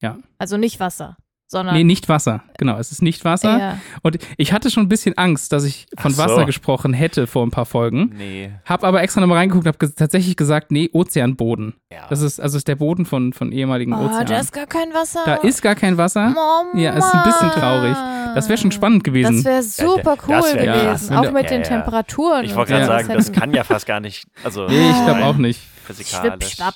Ja. 0.02 0.18
Also 0.40 0.58
nicht 0.58 0.80
Wasser, 0.80 1.18
sondern. 1.52 1.76
Nee, 1.76 1.84
nicht 1.84 2.10
Wasser. 2.10 2.44
Genau, 2.58 2.78
es 2.80 2.92
ist 2.92 3.02
nicht 3.02 3.24
Wasser. 3.26 3.60
Ja. 3.60 3.78
Und 4.02 4.18
ich 4.38 4.54
hatte 4.54 4.72
schon 4.72 4.84
ein 4.84 4.90
bisschen 4.90 5.18
Angst, 5.18 5.52
dass 5.52 5.64
ich 5.66 5.86
von 6.00 6.12
so. 6.14 6.24
Wasser 6.24 6.46
gesprochen 6.46 6.94
hätte 6.94 7.28
vor 7.28 7.46
ein 7.46 7.52
paar 7.52 7.66
Folgen. 7.66 8.14
Nee. 8.18 8.52
Hab 8.66 8.84
aber 8.84 9.02
extra 9.04 9.22
nochmal 9.22 9.38
reingeguckt 9.38 9.66
und 9.68 9.74
hab 9.74 9.80
ge 9.80 9.90
tatsächlich 9.96 10.36
gesagt, 10.38 10.72
nee, 10.72 10.90
Ozeanboden. 10.94 11.76
Ja. 11.92 12.08
Das 12.10 12.22
ist, 12.22 12.40
also 12.40 12.58
ist 12.58 12.68
der 12.68 12.76
Boden 12.78 13.06
von, 13.06 13.34
von 13.34 13.52
ehemaligen 13.52 13.94
Oh, 13.94 13.98
Ozeanen. 14.06 14.28
da 14.28 14.40
ist 14.40 14.54
gar 14.54 14.66
kein 14.66 14.94
Wasser. 14.94 15.20
da 15.26 15.36
ist 15.36 15.62
gar 15.62 15.76
kein 15.76 15.98
Wasser. 15.98 16.34
Oh, 16.36 16.78
Ja, 16.78 16.94
ist 16.94 17.14
ein 17.14 17.24
bisschen 17.24 17.52
traurig. 17.52 17.96
Das 18.34 18.48
wäre 18.48 18.58
schon 18.58 18.72
spannend 18.72 19.04
gewesen. 19.04 19.44
Das 19.44 19.46
wäre 19.46 19.64
super 19.64 20.16
cool 20.28 20.36
das 20.36 20.54
wär 20.56 20.66
gewesen. 20.84 21.16
auch 21.16 21.32
mit 21.34 21.44
Ja, 21.44 21.50
den 21.50 21.62
ja. 21.64 21.68
Temperaturen. 21.68 22.46
ich 22.46 22.56
wollte 22.56 22.72
gerade 22.72 22.86
sagen, 22.86 23.10
das 23.14 23.32
kann 23.34 23.54
ja 23.54 23.64
fast 23.66 23.86
gar 23.86 24.00
nicht. 24.00 24.26
Also 24.44 24.68
nee, 24.68 24.90
ich 24.90 25.06
glaube 25.06 25.26
auch 25.26 25.36
nicht. 25.36 25.60
Schwipp, 25.86 25.98
Physikalisch. 25.98 26.54
schwapp. 26.56 26.76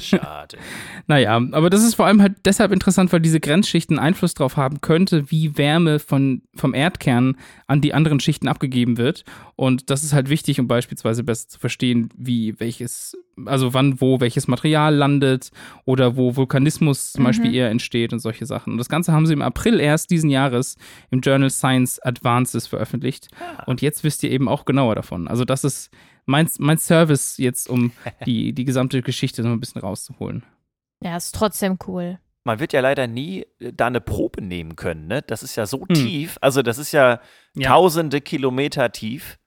Schade. 0.00 0.58
Naja, 1.08 1.36
aber 1.52 1.70
das 1.70 1.84
ist 1.84 1.94
vor 1.94 2.06
allem 2.06 2.20
halt 2.20 2.34
deshalb 2.44 2.72
interessant, 2.72 3.12
weil 3.12 3.20
diese 3.20 3.38
Grenzschichten 3.38 4.00
Einfluss 4.00 4.34
darauf 4.34 4.56
haben 4.56 4.80
könnte, 4.80 5.30
wie 5.30 5.56
Wärme 5.56 6.00
von, 6.00 6.42
vom 6.56 6.74
Erdkern 6.74 7.36
an 7.68 7.80
die 7.80 7.94
anderen 7.94 8.18
Schichten 8.18 8.48
abgegeben 8.48 8.96
wird. 8.96 9.24
Und 9.54 9.88
das 9.90 10.02
ist 10.02 10.12
halt 10.12 10.28
wichtig, 10.30 10.58
um 10.58 10.66
beispielsweise 10.66 11.22
besser 11.22 11.48
zu 11.48 11.60
verstehen, 11.60 12.08
wie 12.16 12.58
welches, 12.58 13.16
also 13.44 13.72
wann, 13.72 14.00
wo 14.00 14.18
welches 14.20 14.48
Material 14.48 14.94
landet 14.96 15.50
oder 15.84 16.16
wo 16.16 16.34
Vulkanismus 16.34 17.12
zum 17.12 17.22
Mhm. 17.22 17.26
Beispiel 17.26 17.54
eher 17.54 17.70
entsteht 17.70 18.12
und 18.12 18.18
solche 18.18 18.46
Sachen. 18.46 18.72
Und 18.72 18.78
das 18.78 18.88
Ganze 18.88 19.12
haben 19.12 19.26
sie 19.26 19.32
im 19.32 19.42
April 19.42 19.78
erst 19.78 20.10
diesen 20.10 20.28
Jahres 20.30 20.76
im 21.10 21.20
Journal 21.20 21.50
Science 21.50 22.00
Advances 22.00 22.66
veröffentlicht. 22.66 23.28
Und 23.66 23.80
jetzt 23.80 24.02
wisst 24.02 24.24
ihr 24.24 24.30
eben 24.32 24.48
auch 24.48 24.64
genauer 24.64 24.96
davon. 24.96 25.28
Also 25.28 25.44
das 25.44 25.62
ist 25.62 25.90
mein, 26.26 26.48
mein 26.58 26.78
Service 26.78 27.38
jetzt, 27.38 27.68
um 27.68 27.92
die, 28.26 28.52
die 28.52 28.64
gesamte 28.64 29.00
Geschichte 29.02 29.42
noch 29.42 29.50
ein 29.52 29.60
bisschen 29.60 29.80
rauszuholen. 29.80 30.44
Ja, 31.02 31.16
ist 31.16 31.34
trotzdem 31.34 31.78
cool. 31.86 32.18
Man 32.44 32.60
wird 32.60 32.72
ja 32.72 32.80
leider 32.80 33.06
nie 33.06 33.46
äh, 33.58 33.72
da 33.72 33.86
eine 33.86 34.00
Probe 34.00 34.40
nehmen 34.42 34.76
können, 34.76 35.06
ne? 35.08 35.22
Das 35.22 35.42
ist 35.42 35.56
ja 35.56 35.66
so 35.66 35.80
Hm. 35.80 35.94
tief. 35.94 36.38
Also, 36.40 36.62
das 36.62 36.78
ist 36.78 36.92
ja, 36.92 37.20
Ja. 37.54 37.70
tausende 37.70 38.20
Kilometer 38.20 38.92
tief 38.92 39.38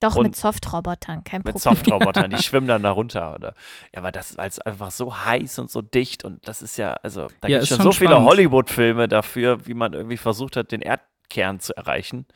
Doch 0.00 0.14
Und- 0.16 0.24
mit 0.26 0.36
Softrobotern, 0.36 1.24
kein 1.24 1.38
mit 1.44 1.54
Problem. 1.54 1.74
Softrobotern, 1.74 2.30
die 2.30 2.36
schwimmen 2.42 2.68
dann 2.68 2.82
da 2.82 2.90
runter. 2.90 3.34
Oder? 3.34 3.54
Ja, 3.94 4.00
aber 4.00 4.12
das 4.12 4.30
ist 4.30 4.38
als 4.38 4.58
einfach 4.60 4.90
so 4.90 5.24
heiß 5.24 5.58
und 5.58 5.70
so 5.70 5.80
dicht 5.82 6.22
und 6.24 6.46
das 6.46 6.60
ist 6.62 6.76
ja, 6.76 6.92
also, 7.02 7.28
da 7.40 7.48
Ja, 7.48 7.58
gibt 7.58 7.62
es 7.62 7.68
schon 7.76 7.80
so 7.82 7.92
viele 7.92 8.10
spannend. 8.10 8.28
Hollywood-Filme 8.28 9.08
dafür, 9.08 9.66
wie 9.66 9.74
man 9.74 9.92
irgendwie 9.94 10.18
versucht 10.18 10.56
hat, 10.56 10.70
den 10.70 10.82
Erdkern 10.82 11.60
zu 11.60 11.74
erreichen. 11.76 12.26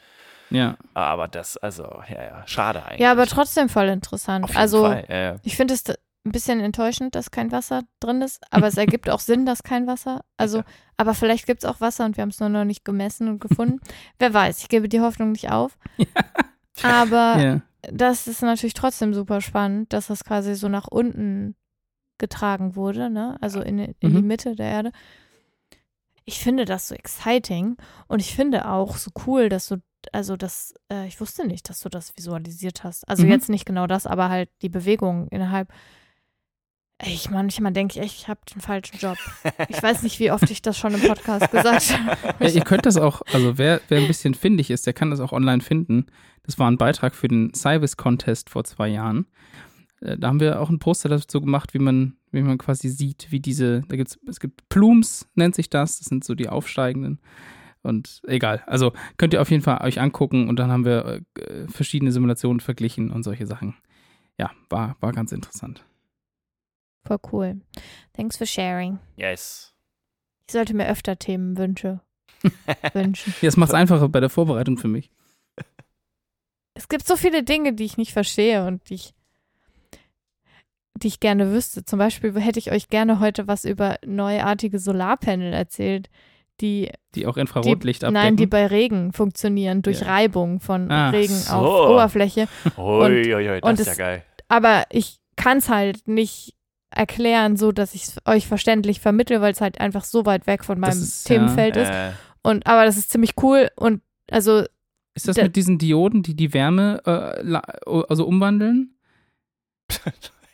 Ja. 0.51 0.77
Aber 0.95 1.29
das, 1.29 1.57
also, 1.57 1.85
ja, 2.09 2.23
ja, 2.23 2.43
schade 2.47 2.85
eigentlich. 2.85 3.01
Ja, 3.01 3.13
aber 3.13 3.27
trotzdem 3.27 3.69
voll 3.69 3.89
interessant. 3.89 4.45
Auf 4.45 4.51
jeden 4.51 4.61
also, 4.61 4.83
Fall. 4.83 5.05
Ja, 5.09 5.17
ja. 5.17 5.37
ich 5.43 5.57
finde 5.57 5.75
es 5.75 5.85
ein 5.89 6.33
bisschen 6.33 6.61
enttäuschend, 6.61 7.15
dass 7.15 7.31
kein 7.31 7.51
Wasser 7.51 7.83
drin 8.01 8.21
ist, 8.21 8.43
aber 8.51 8.67
es 8.67 8.77
ergibt 8.77 9.09
auch 9.09 9.21
Sinn, 9.21 9.47
dass 9.47 9.63
kein 9.63 9.87
Wasser. 9.87 10.23
Also, 10.37 10.59
Ja. 10.59 10.65
aber 10.99 11.15
vielleicht 11.15 11.47
gibt 11.47 11.65
es 11.65 11.69
auch 11.71 11.81
Wasser 11.81 12.05
und 12.05 12.17
wir 12.17 12.23
haben 12.23 12.29
es 12.31 12.41
nur 12.41 12.49
noch 12.51 12.65
nicht 12.65 12.85
gemessen 12.85 13.29
und 13.29 13.41
gefunden. 13.41 13.81
Wer 14.19 14.35
weiß, 14.35 14.59
ich 14.59 14.69
gebe 14.69 14.89
die 14.89 15.01
Hoffnung 15.01 15.33
nicht 15.33 15.51
auf. 15.51 15.79
Aber 16.83 17.39
ja. 17.39 17.61
das 17.93 18.27
ist 18.27 18.43
natürlich 18.43 18.75
trotzdem 18.75 19.13
super 19.15 19.41
spannend, 19.41 19.93
dass 19.93 20.07
das 20.09 20.25
quasi 20.25 20.55
so 20.55 20.69
nach 20.69 20.89
unten 20.89 21.55
getragen 22.19 22.77
wurde, 22.77 23.09
ne? 23.11 23.37
Also 23.41 23.61
in, 23.63 23.79
in 23.79 23.95
die 24.01 24.09
Mhm. 24.23 24.27
Mitte 24.27 24.55
der 24.57 24.67
Erde. 24.71 24.93
Ich 26.25 26.39
finde 26.39 26.65
das 26.65 26.89
so 26.89 26.95
exciting 26.95 27.77
und 28.09 28.21
ich 28.21 28.35
finde 28.35 28.69
auch 28.69 28.97
so 28.99 29.11
cool, 29.27 29.49
dass 29.49 29.69
du, 29.69 29.77
also 30.12 30.37
das, 30.37 30.75
äh, 30.92 31.07
ich 31.07 31.20
wusste 31.20 31.46
nicht, 31.46 31.68
dass 31.68 31.81
du 31.81 31.88
das 31.88 32.16
visualisiert 32.16 32.85
hast. 32.85 33.09
Also 33.09 33.25
Mhm. 33.25 33.31
jetzt 33.31 33.49
nicht 33.49 33.66
genau 33.66 33.87
das, 33.87 34.07
aber 34.07 34.29
halt 34.29 34.49
die 34.62 34.68
Bewegung 34.68 35.29
innerhalb. 35.29 35.68
Ich 37.03 37.31
manchmal 37.31 37.73
denke 37.73 37.99
ich 37.99 38.05
echt, 38.05 38.14
ich 38.23 38.29
habe 38.29 38.40
den 38.53 38.61
falschen 38.61 38.99
Job. 38.99 39.16
Ich 39.70 39.83
weiß 39.83 40.03
nicht, 40.03 40.20
wie 40.20 40.31
oft 40.31 40.51
ich 40.51 40.61
das 40.61 40.77
schon 40.77 40.92
im 40.92 41.01
Podcast 41.01 41.51
gesagt 41.51 41.96
habe. 41.99 42.44
Ja, 42.44 42.51
ihr 42.51 42.61
könnt 42.62 42.85
das 42.85 42.99
auch, 42.99 43.23
also 43.33 43.57
wer, 43.57 43.81
wer 43.88 43.99
ein 44.01 44.07
bisschen 44.07 44.35
findig 44.35 44.70
ist, 44.70 44.87
der 44.87 44.92
kann 44.92 45.11
das 45.11 45.20
auch 45.20 45.33
online 45.33 45.62
finden. 45.62 46.07
Das 46.42 46.59
war 46.59 46.70
ein 46.70 46.77
Beitrag 46.77 47.14
für 47.14 47.29
den 47.29 47.55
Cyvis 47.55 47.96
Contest 47.96 48.51
vor 48.51 48.64
zwei 48.64 48.88
Jahren. 48.88 49.27
Äh, 50.03 50.18
Da 50.18 50.29
haben 50.29 50.40
wir 50.40 50.61
auch 50.61 50.68
ein 50.68 50.79
Poster 50.79 51.09
dazu 51.09 51.40
gemacht, 51.40 51.73
wie 51.73 51.79
man, 51.79 52.16
wie 52.33 52.42
man 52.42 52.59
quasi 52.59 52.90
sieht, 52.90 53.29
wie 53.31 53.40
diese, 53.40 53.81
da 53.88 53.96
gibt's, 53.96 54.18
es 54.29 54.38
gibt 54.38 54.68
Plumes, 54.68 55.27
nennt 55.35 55.55
sich 55.55 55.70
das, 55.70 55.99
das 56.01 56.07
sind 56.09 56.23
so 56.23 56.35
die 56.35 56.51
aufsteigenden. 56.51 57.18
Und 57.83 58.21
egal, 58.27 58.62
also 58.66 58.93
könnt 59.16 59.33
ihr 59.33 59.40
auf 59.40 59.51
jeden 59.51 59.62
Fall 59.62 59.83
euch 59.83 60.01
angucken 60.01 60.49
und 60.49 60.59
dann 60.59 60.71
haben 60.71 60.85
wir 60.85 61.23
äh, 61.38 61.66
verschiedene 61.69 62.12
Simulationen 62.12 62.61
verglichen 62.61 63.11
und 63.11 63.23
solche 63.23 63.47
Sachen. 63.47 63.75
Ja, 64.38 64.51
war, 64.69 64.97
war 65.01 65.12
ganz 65.12 65.33
interessant. 65.33 65.85
Voll 67.07 67.19
cool. 67.33 67.61
Thanks 68.12 68.37
for 68.37 68.47
sharing. 68.47 68.99
Yes. 69.16 69.75
Ich 70.47 70.53
sollte 70.53 70.75
mir 70.75 70.88
öfter 70.88 71.19
Themenwünsche 71.19 72.01
wünschen. 72.93 73.35
Ja, 73.40 73.49
es 73.49 73.57
macht 73.57 73.71
es 73.71 73.75
einfacher 73.75 74.09
bei 74.09 74.21
der 74.21 74.31
Vorbereitung 74.31 74.77
für 74.77 74.88
mich. 74.88 75.11
Es 76.75 76.88
gibt 76.88 77.07
so 77.07 77.16
viele 77.16 77.43
Dinge, 77.43 77.75
die 77.75 77.85
ich 77.85 77.97
nicht 77.97 78.12
verstehe 78.12 78.66
und 78.66 78.88
die 78.88 78.95
ich, 78.95 79.14
die 80.95 81.09
ich 81.09 81.21
gerne 81.21 81.53
wüsste. 81.53 81.85
Zum 81.85 81.99
Beispiel 81.99 82.38
hätte 82.40 82.59
ich 82.59 82.73
euch 82.73 82.88
gerne 82.88 83.21
heute 83.21 83.47
was 83.47 83.64
über 83.64 83.99
neuartige 84.05 84.79
Solarpanel 84.79 85.53
erzählt, 85.53 86.11
die, 86.61 86.90
Die 87.14 87.27
auch 87.27 87.37
Infrarotlicht 87.37 88.03
die 88.03 88.07
abdecken. 88.07 88.25
nein, 88.25 88.37
die 88.37 88.46
bei 88.46 88.66
Regen 88.66 89.12
funktionieren 89.12 89.83
durch 89.83 90.01
Ja. 90.01 90.07
Reibung 90.09 90.61
von 90.61 90.90
Ach 90.90 91.12
Regen 91.12 91.35
so. 91.35 91.53
auf 91.55 91.90
Oberfläche. 91.90 92.49
Ui, 92.77 93.35
ui, 93.35 93.35
ui, 93.51 93.61
das 93.61 93.70
und 93.70 93.81
ist 93.81 93.87
ja 93.87 93.92
es- 93.92 93.99
geil. 93.99 94.25
Aber 94.49 94.85
ich 94.90 95.18
kann 95.37 95.59
es 95.59 95.68
halt 95.68 96.07
nicht 96.09 96.55
erklären, 96.90 97.57
so 97.57 97.70
dass 97.73 97.94
ich 97.94 98.05
es 98.05 98.16
euch 98.27 98.46
verständlich 98.49 99.01
vermittle, 99.01 99.40
weil 99.40 99.53
es 99.53 99.61
halt 99.61 99.81
einfach 99.81 100.05
so 100.05 100.27
weit 100.27 100.46
weg 100.46 100.64
von 100.64 100.81
Das 100.81 100.94
meinem 100.94 101.03
ist, 101.03 101.29
ja, 101.29 101.37
Themenfeld 101.37 101.77
ist. 101.77 101.88
Äh, 101.88 102.11
Und 102.42 102.66
aber 102.66 102.85
das 102.85 102.96
ist 102.96 103.11
ziemlich 103.11 103.35
cool 103.42 103.68
und 103.77 104.03
also 104.31 104.64
Ist 105.14 105.29
das 105.29 105.37
Da- 105.37 105.42
mit 105.44 105.55
diesen 105.57 105.79
Dioden, 105.79 106.23
die 106.23 106.35
die 106.35 106.53
Wärme 106.53 107.01
äh, 107.07 107.61
also 108.09 108.27
umwandeln? 108.27 108.94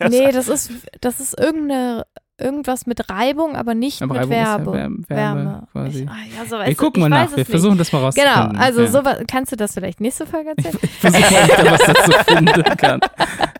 nee, 0.08 0.30
das 0.32 0.48
ist 0.48 0.70
das 1.00 1.20
ist 1.20 1.38
irgendeine 1.38 2.06
irgendwas 2.38 2.86
mit 2.86 3.08
Reibung, 3.08 3.56
aber 3.56 3.74
nicht 3.74 4.02
Aber 4.02 4.14
mit 4.14 4.22
Reibung 4.22 4.32
ist 4.32 4.38
ja 4.38 4.58
Wärme. 4.58 4.72
Wärme, 4.72 5.04
Wärme 5.08 5.68
quasi. 5.72 6.02
Ich, 6.02 6.08
ah, 6.08 6.14
ja, 6.36 6.44
so, 6.46 6.58
Wir 6.58 6.74
gucken 6.74 7.02
ich 7.02 7.08
mal 7.08 7.22
weiß 7.22 7.30
nach. 7.30 7.36
Wir 7.36 7.42
es 7.42 7.50
versuchen 7.50 7.78
das 7.78 7.92
mal 7.92 8.04
nicht. 8.04 8.16
Genau, 8.16 8.30
rauszufinden. 8.30 8.62
also 8.62 8.80
ja. 8.82 8.86
sowas 8.88 9.18
kannst 9.26 9.52
du 9.52 9.56
das 9.56 9.74
vielleicht 9.74 10.00
nächste 10.00 10.26
Folge 10.26 10.50
erzählen? 10.50 10.78
Ich 10.82 10.90
versuche 11.00 11.20
mal, 11.32 11.46
ich 11.46 11.54
da 11.54 11.70
was 11.72 11.82
dazu 11.82 12.12
finden 12.26 12.62
kann. 12.76 13.00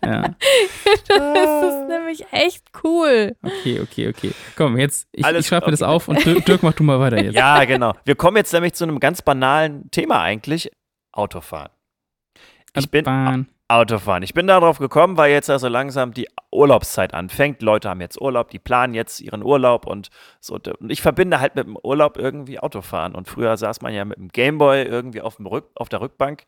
Ja. 0.05 0.21
das 1.07 1.63
ist 1.63 1.87
nämlich 1.89 2.25
echt 2.31 2.65
cool. 2.83 3.35
Okay, 3.41 3.79
okay, 3.81 4.09
okay. 4.09 4.31
Komm, 4.55 4.77
jetzt, 4.77 5.07
ich, 5.11 5.25
Alles- 5.25 5.41
ich 5.41 5.47
schreibe 5.47 5.65
mir 5.65 5.71
das 5.71 5.81
okay. 5.81 5.91
auf 5.91 6.07
und 6.07 6.23
Dirk, 6.23 6.45
Dirk, 6.45 6.63
mach 6.63 6.73
du 6.73 6.83
mal 6.83 6.99
weiter 6.99 7.21
jetzt. 7.21 7.35
ja, 7.35 7.63
genau. 7.65 7.93
Wir 8.05 8.15
kommen 8.15 8.37
jetzt 8.37 8.53
nämlich 8.53 8.73
zu 8.73 8.83
einem 8.83 8.99
ganz 8.99 9.21
banalen 9.21 9.89
Thema 9.91 10.21
eigentlich. 10.21 10.71
Autofahren. 11.11 11.71
Ich 12.75 12.91
bin 12.91 13.03
Bahn. 13.03 13.47
Autofahren. 13.69 14.23
Ich 14.23 14.33
bin 14.33 14.47
darauf 14.47 14.79
gekommen, 14.79 15.17
weil 15.17 15.31
jetzt 15.31 15.49
also 15.49 15.67
langsam 15.67 16.13
die 16.13 16.27
Urlaubszeit 16.51 17.13
anfängt. 17.13 17.61
Leute 17.61 17.89
haben 17.89 17.99
jetzt 17.99 18.19
Urlaub, 18.21 18.49
die 18.49 18.59
planen 18.59 18.93
jetzt 18.93 19.19
ihren 19.19 19.43
Urlaub 19.43 19.85
und 19.85 20.09
so. 20.39 20.57
Und 20.79 20.89
ich 20.89 21.01
verbinde 21.01 21.41
halt 21.41 21.55
mit 21.55 21.65
dem 21.67 21.75
Urlaub 21.75 22.17
irgendwie 22.17 22.59
Autofahren. 22.59 23.13
Und 23.13 23.27
früher 23.27 23.57
saß 23.57 23.81
man 23.81 23.93
ja 23.93 24.05
mit 24.05 24.17
dem 24.17 24.29
Gameboy 24.29 24.83
irgendwie 24.83 25.19
auf, 25.21 25.35
dem 25.35 25.47
Rück, 25.47 25.65
auf 25.75 25.89
der 25.89 25.99
Rückbank. 25.99 26.43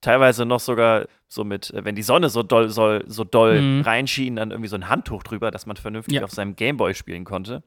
Teilweise 0.00 0.44
noch 0.44 0.60
sogar 0.60 1.06
so 1.28 1.44
mit, 1.44 1.70
äh, 1.70 1.84
wenn 1.84 1.94
die 1.94 2.02
Sonne 2.02 2.28
so 2.28 2.42
doll, 2.42 2.68
soll, 2.68 3.04
so 3.06 3.24
doll 3.24 3.60
Mhm. 3.62 3.80
reinschien, 3.82 4.36
dann 4.36 4.50
irgendwie 4.50 4.68
so 4.68 4.76
ein 4.76 4.88
Handtuch 4.88 5.22
drüber, 5.22 5.50
dass 5.50 5.66
man 5.66 5.76
vernünftig 5.76 6.16
Ja. 6.16 6.24
auf 6.24 6.30
seinem 6.32 6.54
Gameboy 6.56 6.94
spielen 6.94 7.24
konnte. 7.24 7.62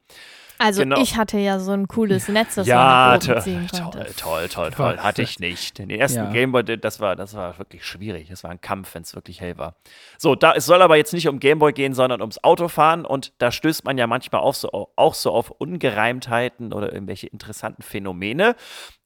Also 0.60 0.82
Genau. 0.82 1.00
ich 1.00 1.16
hatte 1.16 1.38
ja 1.38 1.58
so 1.58 1.72
ein 1.72 1.88
cooles 1.88 2.28
Netz, 2.28 2.56
das 2.56 2.66
ja, 2.66 3.18
man 3.18 3.34
nach 3.34 3.42
ziehen 3.42 3.66
toll, 3.66 3.80
konnte. 3.80 4.14
toll, 4.16 4.48
toll, 4.48 4.70
toll. 4.70 4.98
Hatte 4.98 5.22
ich 5.22 5.40
nicht. 5.40 5.78
Den 5.78 5.88
ersten 5.88 6.18
Ja. 6.18 6.30
Gameboy, 6.30 6.62
das 6.64 7.00
war, 7.00 7.16
das 7.16 7.34
war 7.34 7.58
wirklich 7.58 7.84
schwierig. 7.84 8.28
Das 8.28 8.44
war 8.44 8.50
ein 8.50 8.60
Kampf, 8.60 8.94
wenn 8.94 9.02
es 9.02 9.14
wirklich 9.14 9.40
hell 9.40 9.56
war. 9.56 9.76
So, 10.18 10.34
da, 10.34 10.52
es 10.52 10.66
soll 10.66 10.82
aber 10.82 10.96
jetzt 10.96 11.14
nicht 11.14 11.28
um 11.28 11.40
Gameboy 11.40 11.72
gehen, 11.72 11.94
sondern 11.94 12.20
ums 12.20 12.44
Autofahren. 12.44 13.06
Und 13.06 13.32
da 13.38 13.50
stößt 13.50 13.84
man 13.84 13.96
ja 13.96 14.06
manchmal 14.06 14.42
auch 14.42 14.54
so, 14.54 14.90
auch 14.96 15.14
so 15.14 15.32
auf 15.32 15.50
Ungereimtheiten 15.50 16.72
oder 16.74 16.92
irgendwelche 16.92 17.26
interessanten 17.28 17.82
Phänomene. 17.82 18.54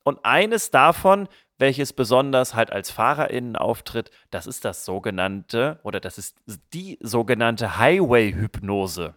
Und 0.02 0.18
eines 0.24 0.70
davon, 0.72 1.28
welches 1.58 1.92
besonders 1.92 2.56
halt 2.56 2.72
als 2.72 2.90
FahrerInnen 2.90 3.54
auftritt, 3.54 4.10
das 4.32 4.48
ist 4.48 4.64
das 4.64 4.84
sogenannte, 4.84 5.78
oder 5.84 6.00
das 6.00 6.18
ist 6.18 6.36
die 6.74 6.98
sogenannte 7.00 7.78
Highway-Hypnose. 7.78 9.14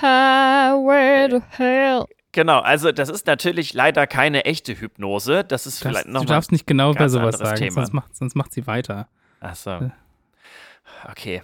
Highway 0.00 1.28
to 1.28 1.42
hell. 1.56 2.04
Genau, 2.32 2.58
also 2.60 2.92
das 2.92 3.08
ist 3.08 3.26
natürlich 3.26 3.72
leider 3.72 4.06
keine 4.06 4.44
echte 4.44 4.78
Hypnose. 4.78 5.42
Das 5.44 5.66
ist 5.66 5.82
Das, 5.84 5.88
vielleicht 5.88 6.06
du 6.06 6.10
noch 6.12 6.20
mal 6.24 6.26
darfst 6.26 6.52
nicht 6.52 6.66
genau 6.66 6.92
bei 6.92 7.08
sowas 7.08 7.38
sagen, 7.38 7.56
Thema. 7.56 7.72
sonst 7.72 7.92
macht, 7.94 8.14
sonst 8.16 8.34
macht 8.34 8.52
sie 8.52 8.66
weiter. 8.66 9.08
Ach 9.40 9.54
so. 9.56 9.90
Okay. 11.10 11.42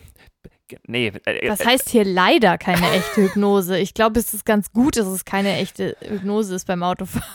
Nee. 0.86 1.12
Äh, 1.24 1.48
Was 1.50 1.60
äh, 1.60 1.66
heißt 1.66 1.88
hier 1.88 2.04
leider 2.04 2.58
keine 2.58 2.90
echte 2.92 3.22
Hypnose? 3.22 3.78
Ich 3.78 3.94
glaube, 3.94 4.20
es 4.20 4.34
ist 4.34 4.44
ganz 4.44 4.72
gut, 4.72 4.96
dass 4.96 5.06
es 5.06 5.24
keine 5.24 5.54
echte 5.56 5.96
Hypnose 6.00 6.54
ist 6.54 6.66
beim 6.66 6.82
Autofahren. 6.82 7.26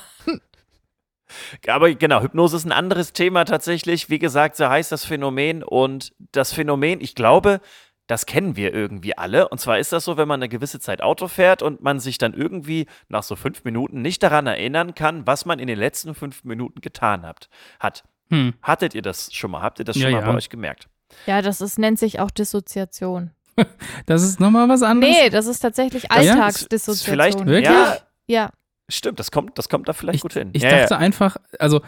Aber 1.68 1.94
genau, 1.94 2.22
Hypnose 2.22 2.56
ist 2.56 2.66
ein 2.66 2.72
anderes 2.72 3.12
Thema 3.14 3.44
tatsächlich. 3.44 4.10
Wie 4.10 4.20
gesagt, 4.20 4.56
so 4.56 4.70
heißt 4.70 4.92
das 4.92 5.04
Phänomen. 5.04 5.62
Und 5.64 6.14
das 6.32 6.54
Phänomen, 6.54 7.02
ich 7.02 7.16
glaube, 7.16 7.60
das 8.08 8.26
kennen 8.26 8.56
wir 8.56 8.74
irgendwie 8.74 9.17
alle. 9.17 9.50
Und 9.50 9.60
zwar 9.60 9.80
ist 9.80 9.91
das 9.93 10.06
so, 10.06 10.17
wenn 10.17 10.28
man 10.28 10.39
eine 10.39 10.50
gewisse 10.50 10.80
Zeit 10.80 11.02
Auto 11.02 11.28
fährt 11.28 11.62
und 11.62 11.82
man 11.84 12.00
sich 12.00 12.17
dann 12.17 12.34
irgendwie 12.34 12.88
nach 13.10 13.24
so 13.24 13.36
fünf 13.36 13.63
Minuten 13.65 14.02
nicht 14.02 14.24
daran 14.24 14.48
erinnern 14.48 14.96
kann, 14.96 15.28
was 15.28 15.46
man 15.46 15.60
in 15.60 15.67
den 15.67 15.78
letzten 15.78 16.15
fünf 16.15 16.43
Minuten 16.43 16.82
getan 16.82 17.24
hat. 17.24 17.50
hat. 17.80 18.04
Hm. 18.30 18.54
Hattet 18.62 18.96
ihr 18.96 19.02
das 19.02 19.34
schon 19.34 19.52
mal? 19.52 19.62
Habt 19.62 19.80
ihr 19.80 19.86
das 19.86 19.96
Ja, 19.98 20.04
schon 20.04 20.12
mal 20.13 20.22
ja. 20.22 20.26
bei 20.32 20.38
euch 20.38 20.50
gemerkt? 20.50 20.88
Ja, 21.26 21.41
das 21.41 21.62
ist, 21.62 21.78
nennt 21.80 22.00
sich 22.00 22.20
auch 22.20 22.32
Dissoziation. 22.32 23.32
Das 24.06 24.22
ist 24.24 24.39
nochmal 24.39 24.70
was 24.70 24.84
anderes. 24.84 25.15
Nee, 25.15 25.30
das 25.30 25.48
ist 25.48 25.60
tatsächlich 25.60 26.04
Das 26.08 26.24
ist- 26.24 26.30
Alltagsdissoziation. 26.32 27.13
Vielleicht, 27.13 27.46
Wirklich? 27.46 27.65
ja, 27.65 27.98
Ja, 28.28 28.50
stimmt, 28.89 29.20
das 29.20 29.32
kommt, 29.32 29.58
das 29.58 29.67
kommt 29.67 29.88
da 29.89 29.93
vielleicht 29.93 30.17
Ich, 30.17 30.22
gut 30.22 30.34
hin. 30.34 30.50
ich 30.54 30.62
ja, 30.63 30.70
dachte 30.82 30.93
ja. 30.93 31.00
einfach, 31.00 31.38
also, 31.60 31.82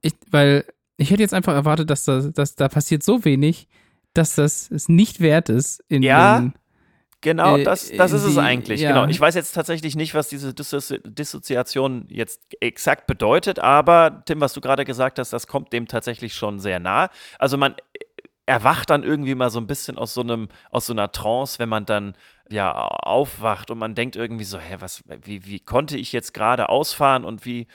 ich, 0.00 0.12
weil 0.30 0.64
ich 0.96 1.10
hätte 1.10 1.22
jetzt 1.22 1.32
einfach 1.34 1.54
erwartet, 1.54 1.90
dass 1.90 2.04
da, 2.04 2.20
dass 2.20 2.56
da 2.56 2.68
passiert 2.68 3.02
so 3.02 3.24
wenig, 3.24 3.68
dass 4.14 4.34
das 4.36 4.70
es 4.70 4.88
nicht 4.88 5.20
wert 5.20 5.48
ist, 5.48 5.82
in 5.88 6.02
Ja. 6.02 6.40
den, 6.40 6.54
Genau, 7.24 7.56
Äh, 7.56 7.62
das, 7.62 7.88
das 7.92 8.10
ist 8.10 8.24
es 8.24 8.32
die- 8.34 8.40
eigentlich. 8.40 8.80
ja. 8.80 8.88
Genau. 8.90 9.06
Ich 9.06 9.20
weiß 9.20 9.36
jetzt 9.36 9.52
tatsächlich 9.52 9.94
nicht, 9.94 10.12
was 10.12 10.28
diese 10.28 10.52
Dissozi 10.52 10.98
Dissoziation 11.04 12.04
jetzt 12.08 12.40
exakt 12.60 13.06
bedeutet, 13.06 13.60
aber 13.60 14.24
Tim, 14.26 14.40
was 14.40 14.54
du 14.54 14.60
gerade 14.60 14.84
gesagt 14.84 15.20
hast, 15.20 15.32
das 15.32 15.46
kommt 15.46 15.72
dem 15.72 15.86
tatsächlich 15.86 16.34
schon 16.34 16.58
sehr 16.58 16.80
nah. 16.80 17.10
Also 17.38 17.56
man 17.56 17.76
erwacht 18.44 18.90
dann 18.90 19.04
irgendwie 19.04 19.36
mal 19.36 19.50
so 19.50 19.60
ein 19.60 19.68
bisschen 19.68 19.96
aus 19.98 20.14
so 20.14 20.20
einem, 20.22 20.48
aus 20.72 20.86
so 20.86 20.92
einer 20.92 21.12
Trance, 21.12 21.60
wenn 21.60 21.68
man 21.68 21.86
dann 21.86 22.14
ja 22.50 22.72
aufwacht 22.74 23.70
und 23.70 23.78
man 23.78 23.94
denkt 23.94 24.16
irgendwie 24.16 24.44
so, 24.44 24.58
hä, 24.58 24.78
was, 24.80 25.04
wie, 25.22 25.46
wie 25.46 25.60
konnte 25.60 25.96
ich 25.96 26.10
jetzt 26.12 26.34
gerade 26.34 26.68
ausfahren 26.70 27.24
und 27.24 27.46
wie 27.46 27.68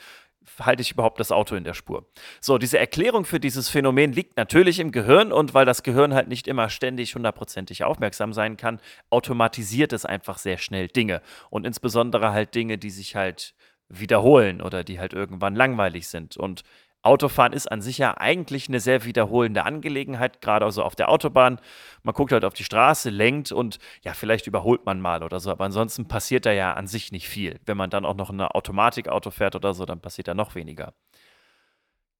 halte 0.60 0.82
ich 0.82 0.92
überhaupt 0.92 1.20
das 1.20 1.32
Auto 1.32 1.54
in 1.54 1.64
der 1.64 1.74
Spur? 1.74 2.06
So, 2.40 2.58
diese 2.58 2.78
Erklärung 2.78 3.24
für 3.24 3.40
dieses 3.40 3.68
Phänomen 3.68 4.12
liegt 4.12 4.36
natürlich 4.36 4.78
im 4.80 4.92
Gehirn 4.92 5.32
und 5.32 5.54
weil 5.54 5.64
das 5.64 5.82
Gehirn 5.82 6.14
halt 6.14 6.28
nicht 6.28 6.48
immer 6.48 6.70
ständig 6.70 7.14
hundertprozentig 7.14 7.84
aufmerksam 7.84 8.32
sein 8.32 8.56
kann, 8.56 8.80
automatisiert 9.10 9.92
es 9.92 10.04
einfach 10.04 10.38
sehr 10.38 10.58
schnell 10.58 10.88
Dinge 10.88 11.22
und 11.50 11.66
insbesondere 11.66 12.32
halt 12.32 12.54
Dinge, 12.54 12.78
die 12.78 12.90
sich 12.90 13.16
halt 13.16 13.54
wiederholen 13.88 14.60
oder 14.60 14.84
die 14.84 14.98
halt 14.98 15.12
irgendwann 15.12 15.54
langweilig 15.54 16.08
sind 16.08 16.36
und 16.36 16.62
Autofahren 17.02 17.52
ist 17.52 17.70
an 17.70 17.80
sich 17.80 17.98
ja 17.98 18.16
eigentlich 18.18 18.68
eine 18.68 18.80
sehr 18.80 19.04
wiederholende 19.04 19.64
Angelegenheit, 19.64 20.40
gerade 20.40 20.64
also 20.64 20.82
auf 20.82 20.96
der 20.96 21.08
Autobahn. 21.10 21.60
Man 22.02 22.14
guckt 22.14 22.32
halt 22.32 22.44
auf 22.44 22.54
die 22.54 22.64
Straße, 22.64 23.08
lenkt 23.10 23.52
und 23.52 23.78
ja, 24.02 24.14
vielleicht 24.14 24.46
überholt 24.46 24.84
man 24.84 25.00
mal 25.00 25.22
oder 25.22 25.38
so, 25.40 25.50
aber 25.50 25.64
ansonsten 25.64 26.08
passiert 26.08 26.44
da 26.44 26.52
ja 26.52 26.74
an 26.74 26.86
sich 26.88 27.12
nicht 27.12 27.28
viel. 27.28 27.60
Wenn 27.66 27.76
man 27.76 27.88
dann 27.90 28.04
auch 28.04 28.16
noch 28.16 28.30
eine 28.30 28.54
Automatikauto 28.54 29.30
fährt 29.30 29.54
oder 29.54 29.74
so, 29.74 29.84
dann 29.86 30.00
passiert 30.00 30.28
da 30.28 30.34
noch 30.34 30.54
weniger. 30.54 30.92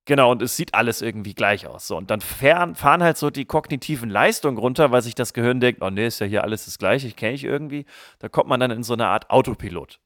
Genau, 0.04 0.30
und 0.30 0.40
es 0.40 0.56
sieht 0.56 0.72
alles 0.74 1.02
irgendwie 1.02 1.34
gleich 1.34 1.66
aus. 1.66 1.86
So, 1.86 1.94
und 1.96 2.10
dann 2.10 2.22
fahren, 2.22 2.74
fahren 2.74 3.02
halt 3.02 3.18
so 3.18 3.28
die 3.28 3.44
kognitiven 3.44 4.08
Leistungen 4.08 4.56
runter, 4.56 4.90
weil 4.90 5.02
sich 5.02 5.14
das 5.14 5.34
Gehirn 5.34 5.60
denkt, 5.60 5.82
oh 5.82 5.90
nee, 5.90 6.06
ist 6.06 6.20
ja 6.20 6.26
hier 6.26 6.44
alles 6.44 6.64
das 6.64 6.78
Gleiche, 6.78 7.06
ich 7.08 7.16
kenne 7.16 7.34
ich 7.34 7.44
irgendwie. 7.44 7.84
Da 8.20 8.30
kommt 8.30 8.48
man 8.48 8.58
dann 8.58 8.70
in 8.70 8.82
so 8.82 8.94
eine 8.94 9.06
Art 9.08 9.28
Autopilot. 9.28 10.00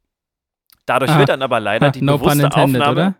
Dadurch 0.86 1.12
Ah. 1.12 1.18
wird 1.18 1.28
dann 1.28 1.42
aber 1.42 1.60
leider 1.60 1.86
Ah, 1.88 1.90
die 1.90 2.02
no 2.02 2.18
bewusste 2.18 2.48
Aufnahme. 2.52 2.90
oder? 2.90 3.14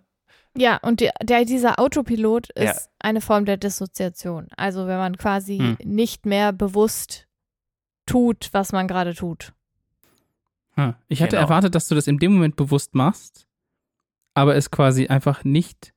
Ja, 0.57 0.77
und 0.83 1.01
der, 1.01 1.13
der, 1.23 1.45
dieser 1.45 1.79
Autopilot 1.79 2.51
ist 2.51 2.65
Ja. 2.65 2.75
eine 2.99 3.21
Form 3.21 3.45
der 3.47 3.57
Dissoziation. 3.57 4.49
Also 4.57 4.87
wenn 4.87 4.99
man 4.99 5.17
quasi 5.17 5.59
Hm. 5.59 5.77
nicht 5.83 6.27
mehr 6.27 6.53
bewusst 6.53 7.27
tut, 8.07 8.51
was 8.53 8.73
man 8.73 8.87
gerade 8.89 9.15
tut. 9.15 9.53
Hm. 10.75 10.95
Ich 11.09 11.23
hatte 11.23 11.37
Genau. 11.37 11.43
erwartet, 11.43 11.75
dass 11.75 11.89
du 11.89 11.95
das 11.95 12.07
in 12.07 12.19
dem 12.19 12.35
Moment 12.35 12.57
bewusst 12.57 12.95
machst, 12.95 13.47
aber 14.35 14.57
es 14.57 14.71
quasi 14.71 15.07
einfach 15.07 15.45
nicht 15.45 15.95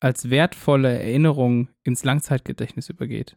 als 0.00 0.30
wertvolle 0.30 0.98
Erinnerung 0.98 1.68
ins 1.82 2.04
Langzeitgedächtnis 2.04 2.88
übergeht. 2.88 3.36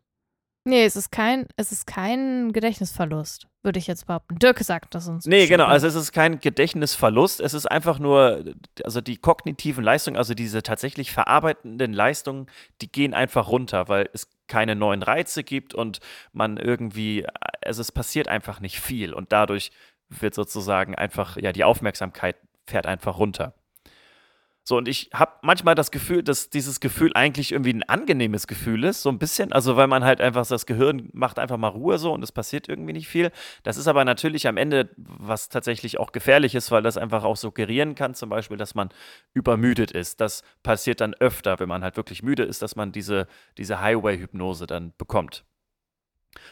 Nee, 0.69 0.86
es 0.86 0.95
ist 0.95 1.12
kein, 1.12 1.47
es 1.55 1.71
ist 1.71 1.88
kein 1.88 2.53
Gedächtnisverlust, 2.53 3.47
würde 3.63 3.79
ich 3.79 3.88
jetzt 3.88 4.05
behaupten. 4.05 4.38
Dirk 4.38 4.60
sagt 4.60 4.93
das 4.93 5.08
uns. 5.08 5.25
Nee, 5.25 5.47
genau. 5.47 5.63
noch. 5.63 5.71
Also 5.71 5.88
es 5.88 5.95
ist 5.95 6.12
kein 6.12 6.39
Gedächtnisverlust. 6.39 7.41
Es 7.41 7.55
ist 7.55 7.65
einfach 7.65 7.97
nur, 7.97 8.45
also 8.84 9.01
die 9.01 9.17
kognitiven 9.17 9.84
Leistungen, 9.84 10.15
also 10.15 10.36
diese 10.36 10.62
tatsächlich 10.62 11.12
verarbeitenden 11.12 11.91
Leistungen, 11.91 12.45
die 12.82 12.91
gehen 12.91 13.15
einfach 13.15 13.49
runter, 13.49 13.88
weil 13.88 14.10
es 14.13 14.29
keine 14.47 14.75
neuen 14.75 15.01
Reize 15.01 15.43
gibt 15.43 15.73
und 15.73 16.01
man 16.34 16.58
irgendwie, 16.58 17.25
also 17.65 17.82
es 17.82 17.91
passiert 17.91 18.27
einfach 18.27 18.60
nicht 18.60 18.79
viel 18.79 19.13
und 19.13 19.32
dadurch 19.32 19.71
wird 20.10 20.36
sozusagen 20.36 20.93
einfach, 20.93 21.38
ja, 21.38 21.51
die 21.51 21.63
Aufmerksamkeit 21.63 22.36
fährt 22.67 22.86
einfach 22.86 23.17
runter. 23.17 23.55
So, 24.69 24.77
und 24.77 24.88
ich 24.88 25.10
habe 25.15 25.32
manchmal 25.41 25.73
das 25.73 25.89
Gefühl, 25.89 26.21
dass 26.21 26.51
dieses 26.51 26.79
Gefühl 26.79 27.12
eigentlich 27.15 27.53
irgendwie 27.53 27.73
ein 27.73 27.82
angenehmes 27.82 28.45
Gefühl 28.45 28.84
ist, 28.84 29.01
so 29.01 29.10
ein 29.10 29.17
bisschen. 29.17 29.51
Also, 29.51 29.77
weil 29.77 29.88
man 29.88 30.03
halt 30.03 30.21
einfach 30.21 30.45
das 30.45 30.67
Gehirn 30.67 31.10
macht 31.12 31.39
einfach 31.39 31.58
mal 31.58 31.69
Ruhe 31.69 31.97
so 31.97 32.13
und 32.13 32.21
es 32.21 32.32
passiert 32.32 32.69
irgendwie 32.69 32.93
nicht 32.93 33.08
viel. 33.08 33.32
Das 33.63 33.77
ist 33.77 33.88
aber 33.88 34.05
natürlich 34.05 34.47
am 34.47 34.58
Ende, 34.58 34.91
was 34.95 35.49
tatsächlich 35.49 35.99
auch 35.99 36.12
gefährlich 36.12 36.53
ist, 36.53 36.69
weil 36.69 36.84
das 36.84 36.97
einfach 36.97 37.23
auch 37.23 37.36
suggerieren 37.36 37.95
kann, 37.95 38.13
zum 38.13 38.29
Beispiel, 38.29 38.58
dass 38.58 38.75
man 38.75 38.89
übermüdet 39.34 39.89
ist. 39.89 40.21
Das 40.21 40.43
passiert 40.62 41.01
dann 41.01 41.15
öfter, 41.15 41.60
wenn 41.60 41.67
man 41.67 41.84
halt 41.84 41.97
wirklich 41.97 42.21
müde 42.21 42.43
ist, 42.43 42.62
dass 42.62 42.75
man 42.75 42.91
diese, 42.91 43.25
diese 43.58 43.82
Highway-Hypnose 43.82 44.67
dann 44.67 44.93
bekommt. 44.99 45.45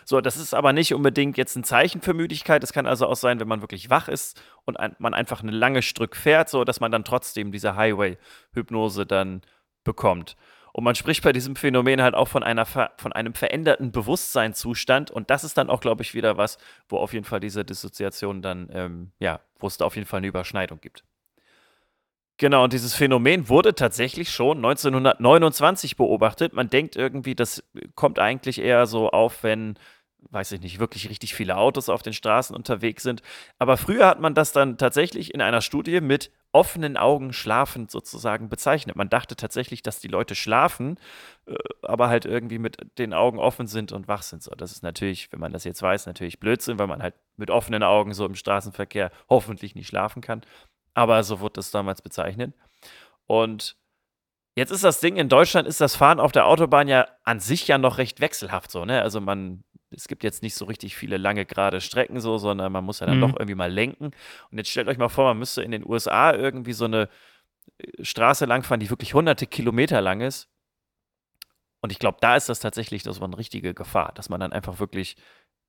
So, 0.06 0.22
das 0.22 0.38
ist 0.38 0.54
aber 0.54 0.74
nicht 0.74 0.94
unbedingt 0.94 1.38
jetzt 1.38 1.56
ein 1.56 1.64
Zeichen 1.64 2.02
für 2.02 2.14
Müdigkeit. 2.14 2.64
Es 2.64 2.74
kann 2.74 2.86
also 2.86 3.08
auch 3.08 3.16
sein, 3.16 3.40
wenn 3.40 3.48
man 3.48 3.62
wirklich 3.62 3.90
wach 3.90 4.08
ist 4.08 4.42
und 4.66 4.80
ein, 4.80 4.96
man 5.00 5.14
einfach 5.14 5.42
eine 5.42 5.52
lange 5.52 5.82
Stück 5.82 6.16
fährt, 6.16 6.50
so 6.50 6.64
dass 6.64 6.80
man 6.80 6.92
dann 6.92 7.04
trotzdem 7.04 7.52
diese 7.52 7.76
Highway-Hypnose 7.76 9.06
dann 9.06 9.42
bekommt. 9.84 10.36
Und 10.74 10.84
man 10.84 10.94
spricht 10.94 11.24
bei 11.24 11.34
diesem 11.34 11.56
Phänomen 11.56 12.04
halt 12.04 12.14
auch 12.14 12.28
von, 12.28 12.44
einer, 12.44 12.66
von 12.66 13.12
einem 13.12 13.34
veränderten 13.34 13.92
Bewusstseinszustand. 13.92 15.10
Und 15.10 15.32
das 15.32 15.44
ist 15.44 15.58
dann 15.58 15.72
auch, 15.72 15.80
glaube 15.80 16.04
ich, 16.04 16.14
wieder 16.14 16.38
was, 16.38 16.60
wo 16.88 16.98
auf 16.98 17.14
jeden 17.14 17.26
Fall 17.26 17.40
diese 17.40 17.66
Dissoziation 17.66 18.44
dann, 18.44 18.70
ähm, 18.72 19.12
ja, 19.18 19.40
wo 19.58 19.66
es 19.66 19.78
da 19.78 19.86
auf 19.86 19.96
jeden 19.96 20.08
Fall 20.08 20.20
eine 20.20 20.28
Überschneidung 20.28 20.80
gibt. 20.80 21.04
Genau, 22.40 22.64
und 22.64 22.74
dieses 22.74 22.94
Phänomen 22.94 23.50
wurde 23.50 23.74
tatsächlich 23.74 24.30
schon 24.30 24.58
1929 24.58 25.96
beobachtet. 25.98 26.54
Man 26.54 26.70
denkt 26.70 26.96
irgendwie, 26.96 27.34
das 27.34 27.64
kommt 27.96 28.20
eigentlich 28.20 28.62
eher 28.62 28.86
so 28.86 29.10
auf, 29.10 29.42
wenn, 29.42 29.80
weiß 30.30 30.52
ich 30.52 30.62
nicht, 30.62 30.78
wirklich 30.80 31.10
richtig 31.10 31.34
viele 31.34 31.58
Autos 31.58 31.90
auf 31.90 32.04
den 32.04 32.14
Straßen 32.14 32.56
unterwegs 32.56 33.02
sind. 33.02 33.24
Aber 33.58 33.76
früher 33.76 34.06
hat 34.06 34.20
man 34.20 34.36
das 34.36 34.52
dann 34.52 34.78
tatsächlich 34.78 35.34
in 35.34 35.42
einer 35.42 35.62
Studie 35.62 36.00
mit 36.00 36.30
offenen 36.52 36.96
Augen 36.96 37.34
schlafend 37.34 37.90
sozusagen 37.90 38.50
bezeichnet. 38.50 38.96
Man 38.96 39.10
dachte 39.10 39.36
tatsächlich, 39.36 39.82
dass 39.82 40.00
die 40.00 40.08
Leute 40.08 40.36
schlafen, 40.36 41.00
äh, 41.48 41.56
aber 41.82 42.08
halt 42.08 42.26
irgendwie 42.26 42.60
mit 42.60 42.78
den 43.00 43.14
Augen 43.16 43.40
offen 43.40 43.66
sind 43.66 43.92
und 43.92 44.08
wach 44.08 44.22
sind. 44.22 44.44
So, 44.44 44.52
das 44.52 44.72
ist 44.72 44.84
natürlich, 44.84 45.32
wenn 45.32 45.40
man 45.40 45.54
das 45.54 45.64
jetzt 45.64 45.82
weiß, 45.82 46.06
natürlich 46.06 46.40
Blödsinn, 46.40 46.78
weil 46.78 46.88
man 46.88 47.02
halt 47.02 47.16
mit 47.36 47.50
offenen 47.50 47.82
Augen 47.82 48.14
so 48.14 48.26
im 48.28 48.36
Straßenverkehr 48.36 49.12
hoffentlich 49.28 49.74
nicht 49.74 49.88
schlafen 49.88 50.22
kann. 50.22 50.42
Aber 50.98 51.24
so 51.24 51.40
wurde 51.42 51.54
das 51.54 51.70
damals 51.70 52.02
bezeichnet. 52.02 52.56
Und 53.28 53.78
jetzt 54.56 54.72
ist 54.72 54.84
das 54.84 55.00
Ding, 55.00 55.16
in 55.18 55.30
Deutschland 55.30 55.68
ist 55.68 55.80
das 55.80 55.96
Fahren 55.96 56.20
auf 56.20 56.32
der 56.32 56.48
Autobahn 56.48 56.88
ja 56.88 57.08
an 57.24 57.40
sich 57.40 57.68
ja 57.68 57.78
noch 57.78 58.00
recht 58.00 58.20
wechselhaft 58.20 58.72
so, 58.72 58.84
ne? 58.84 59.04
Also 59.04 59.22
man, 59.22 59.64
es 59.92 60.08
gibt 60.08 60.24
jetzt 60.24 60.42
nicht 60.42 60.56
so 60.56 60.66
richtig 60.66 60.96
viele 60.96 61.18
lange 61.18 61.46
gerade 61.46 61.82
Strecken 61.82 62.20
so, 62.20 62.40
sondern 62.40 62.72
man 62.72 62.84
muss 62.84 63.00
ja 63.00 63.06
dann 63.06 63.18
Mhm. 63.18 63.22
doch 63.22 63.34
irgendwie 63.34 63.54
mal 63.54 63.72
lenken. 63.72 64.06
Und 64.50 64.58
jetzt 64.58 64.72
stellt 64.72 64.88
euch 64.88 64.98
mal 64.98 65.08
vor, 65.08 65.26
man 65.26 65.38
müsste 65.38 65.62
in 65.62 65.70
den 65.70 65.88
USA 65.88 66.34
irgendwie 66.34 66.74
so 66.74 66.86
eine 66.86 67.10
äh, 67.78 68.04
Straße 68.04 68.46
langfahren, 68.46 68.80
die 68.80 68.90
wirklich 68.90 69.14
hunderte 69.14 69.46
Kilometer 69.46 70.02
lang 70.02 70.22
ist. 70.22 70.50
Und 71.82 71.92
ich 71.92 72.00
glaube, 72.00 72.18
da 72.22 72.36
ist 72.36 72.50
das 72.50 72.60
tatsächlich 72.60 73.04
das 73.04 73.20
war 73.22 73.28
eine 73.28 73.38
richtige 73.38 73.76
Gefahr, 73.76 74.14
dass 74.16 74.30
man 74.30 74.40
dann 74.40 74.52
einfach 74.52 74.80
wirklich 74.80 75.16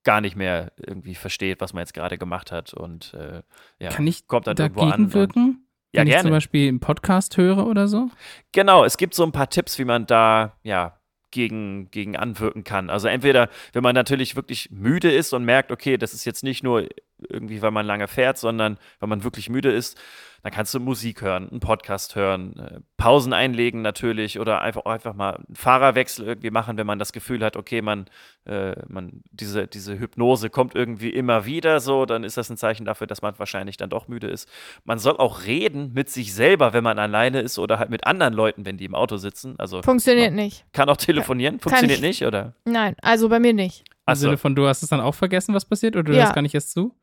gar 0.05 0.21
nicht 0.21 0.37
mehr 0.37 0.73
irgendwie 0.77 1.15
versteht, 1.15 1.61
was 1.61 1.73
man 1.73 1.83
jetzt 1.83 1.95
gerade 1.95 2.19
gemacht 2.19 2.53
hat 2.53 2.73
und 2.75 3.15
äh, 3.15 3.43
ja, 3.79 3.91
Kann 3.91 4.07
ich 4.07 4.27
kommt 4.27 4.47
dann 4.47 4.57
irgendwo 4.57 4.81
dagegen 4.81 4.93
an. 4.95 5.05
Und, 5.05 5.15
wirken? 5.15 5.67
ja, 5.93 6.01
wenn 6.01 6.09
ich 6.09 6.15
zum 6.15 6.23
gerne. 6.23 6.37
Beispiel 6.37 6.69
einen 6.69 6.81
Podcast 6.81 7.37
höre 7.37 7.67
oder 7.67 7.89
so? 7.89 8.09
Genau, 8.53 8.85
es 8.85 8.97
gibt 8.97 9.15
so 9.15 9.25
ein 9.25 9.33
paar 9.33 9.51
Tipps, 9.51 9.79
wie 9.79 9.85
man 9.85 10.07
da, 10.07 10.57
ja, 10.63 10.99
gegen, 11.31 11.91
gegen 11.91 12.17
anwirken 12.17 12.65
kann. 12.65 12.91
Also 12.91 13.09
entweder, 13.09 13.51
wenn 13.73 13.83
man 13.83 13.95
natürlich 13.95 14.35
wirklich 14.37 14.71
müde 14.71 15.11
ist 15.11 15.33
und 15.35 15.45
merkt, 15.45 15.71
okay, 15.71 15.99
das 15.99 16.15
ist 16.15 16.25
jetzt 16.25 16.43
nicht 16.43 16.63
nur 16.63 16.89
irgendwie, 17.29 17.63
weil 17.63 17.71
man 17.71 17.87
lange 17.87 18.09
fährt, 18.09 18.39
sondern 18.39 18.79
weil 19.01 19.09
man 19.09 19.25
wirklich 19.25 19.49
müde 19.51 19.71
ist, 19.73 19.99
dann 20.45 20.53
kannst 20.53 20.73
du 20.73 20.79
Musik 20.79 21.21
hören, 21.23 21.49
einen 21.51 21.59
Podcast 21.59 22.15
hören, 22.15 22.57
äh, 22.61 22.81
Pausen 22.97 23.33
einlegen 23.33 23.83
natürlich 23.83 24.39
oder 24.39 24.61
einfach 24.63 24.85
einfach 24.85 25.13
mal 25.13 25.35
einen 25.35 25.57
Fahrerwechsel 25.57 26.25
irgendwie 26.25 26.51
machen, 26.51 26.77
wenn 26.77 26.87
man 26.87 27.01
das 27.01 27.13
Gefühl 27.13 27.45
hat, 27.45 27.57
okay, 27.57 27.83
man, 27.83 28.07
äh, 28.47 28.77
man 28.87 29.23
diese, 29.33 29.67
diese 29.67 29.99
Hypnose 29.99 30.49
kommt 30.49 30.77
irgendwie 30.77 31.11
immer 31.11 31.45
wieder 31.45 31.81
so, 31.81 32.07
dann 32.07 32.23
ist 32.23 32.37
das 32.37 32.51
ein 32.51 32.57
Zeichen 32.57 32.85
dafür, 32.85 33.09
dass 33.09 33.21
man 33.21 33.37
wahrscheinlich 33.37 33.77
dann 33.79 33.91
doch 33.91 34.07
müde 34.07 34.29
ist. 34.29 34.49
Man 34.85 35.01
soll 35.01 35.17
auch 35.17 35.45
reden 35.45 35.93
mit 35.93 36.09
sich 36.09 36.33
selber, 36.33 36.73
wenn 36.73 36.85
man 36.85 37.01
alleine 37.01 37.41
ist 37.41 37.59
oder 37.59 37.81
halt 37.81 37.91
mit 37.91 38.07
anderen 38.07 38.33
Leuten, 38.33 38.65
wenn 38.65 38.77
die 38.77 38.85
im 38.85 38.95
Auto 38.95 39.17
sitzen. 39.17 39.57
Also 39.59 39.83
Funktioniert 39.83 40.33
nicht. 40.35 40.65
kann 40.73 40.89
auch 40.89 40.97
telefonieren, 40.97 41.59
funktioniert 41.59 41.99
ich- 41.99 42.05
nicht, 42.05 42.25
oder? 42.25 42.55
Nein, 42.65 42.95
also 43.03 43.29
bei 43.29 43.41
mir 43.41 43.53
nicht. 43.55 43.81
Im 43.81 44.13
Achso. 44.13 44.21
Sinne 44.23 44.39
von, 44.39 44.55
du 44.55 44.69
hast 44.69 44.85
es 44.85 44.89
dann 44.89 45.01
auch 45.01 45.17
vergessen, 45.17 45.53
was 45.53 45.65
passiert, 45.65 45.97
oder 45.97 46.05
du 46.05 46.13
Ja. 46.13 46.23
hörst 46.23 46.35
gar 46.35 46.43
nicht 46.43 46.55
erst 46.55 46.71
zu? 46.71 46.95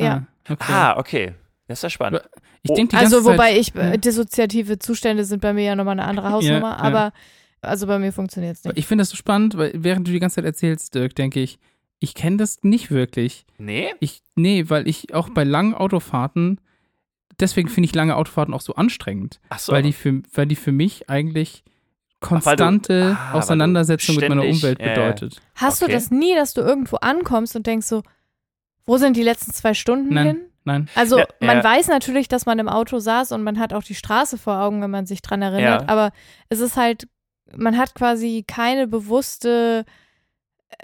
Ja. 0.00 0.26
Ah, 0.48 0.52
okay. 0.52 0.72
Ah, 0.72 0.96
okay. 0.98 1.34
Das 1.68 1.78
ist 1.78 1.82
ja 1.84 1.90
spannend. 1.90 2.22
Ich 2.62 2.70
Oh. 2.70 2.74
denke 2.74 2.90
die 2.90 2.96
Also 2.96 3.16
ganze 3.16 3.28
Zeit, 3.28 3.34
wobei 3.34 3.58
ich, 3.58 3.74
äh, 3.74 3.90
ja. 3.92 3.96
dissoziative 3.96 4.78
Zustände 4.78 5.24
sind 5.24 5.40
bei 5.40 5.52
mir 5.52 5.64
ja 5.64 5.74
nochmal 5.76 5.92
eine 5.98 6.04
andere 6.04 6.30
Hausnummer, 6.30 6.70
ja. 6.70 6.76
aber 6.78 7.12
also 7.60 7.86
bei 7.86 7.98
mir 7.98 8.12
funktioniert 8.12 8.56
es 8.56 8.64
nicht. 8.64 8.76
Ich 8.78 8.86
finde 8.86 9.02
das 9.02 9.10
so 9.10 9.16
spannend, 9.16 9.56
weil 9.56 9.72
während 9.74 10.06
du 10.08 10.12
die 10.12 10.18
ganze 10.20 10.36
Zeit 10.36 10.44
erzählst, 10.44 10.94
Dirk, 10.94 11.14
denke 11.14 11.40
ich, 11.40 11.58
ich 12.00 12.14
kenne 12.14 12.36
das 12.36 12.58
nicht 12.62 12.90
wirklich. 12.90 13.46
Nee? 13.58 13.94
Ich, 14.00 14.22
nee, 14.34 14.64
weil 14.68 14.88
ich 14.88 15.14
auch 15.14 15.28
bei 15.30 15.44
langen 15.44 15.74
Autofahrten, 15.74 16.60
deswegen 17.38 17.68
finde 17.68 17.86
ich 17.86 17.94
lange 17.94 18.16
Autofahrten 18.16 18.52
auch 18.54 18.60
so 18.60 18.74
anstrengend, 18.74 19.40
Achso. 19.48 19.72
weil, 19.72 19.82
die 19.82 19.92
für, 19.92 20.22
weil 20.34 20.46
die 20.46 20.56
für 20.56 20.72
mich 20.72 21.08
eigentlich 21.08 21.62
du- 21.64 22.28
konstante 22.28 23.16
ah, 23.18 23.32
du 23.32 23.38
Auseinandersetzung 23.38 24.16
mit 24.16 24.28
meiner 24.28 24.44
Umwelt 24.44 24.80
ja. 24.80 24.88
bedeutet. 24.88 25.40
Hast 25.54 25.82
okay. 25.82 25.92
du 25.92 25.96
das 25.96 26.10
nie, 26.10 26.34
dass 26.34 26.54
du 26.54 26.60
irgendwo 26.60 26.96
ankommst 26.96 27.54
und 27.56 27.66
denkst 27.66 27.86
so, 27.86 28.02
wo 28.86 28.96
sind 28.98 29.16
die 29.16 29.22
letzten 29.22 29.52
zwei 29.52 29.74
Stunden 29.74 30.14
Nein. 30.14 30.26
hin? 30.26 30.40
Nein. 30.64 30.88
Also 30.94 31.18
Ja, 31.18 31.26
man 31.40 31.58
ja. 31.58 31.64
weiß 31.64 31.88
natürlich, 31.88 32.28
dass 32.28 32.46
man 32.46 32.58
im 32.58 32.68
Auto 32.68 32.98
saß 32.98 33.32
und 33.32 33.42
man 33.42 33.58
hat 33.58 33.72
auch 33.72 33.82
die 33.82 33.94
Straße 33.96 34.38
vor 34.38 34.60
Augen, 34.60 34.80
wenn 34.82 34.90
man 34.90 35.06
sich 35.06 35.20
dran 35.22 35.42
erinnert, 35.42 35.82
Ja. 35.82 35.88
aber 35.88 36.12
es 36.48 36.60
ist 36.60 36.76
halt, 36.76 37.08
man 37.56 37.76
hat 37.76 37.94
quasi 37.94 38.44
keine 38.46 38.86
bewusste 38.86 39.84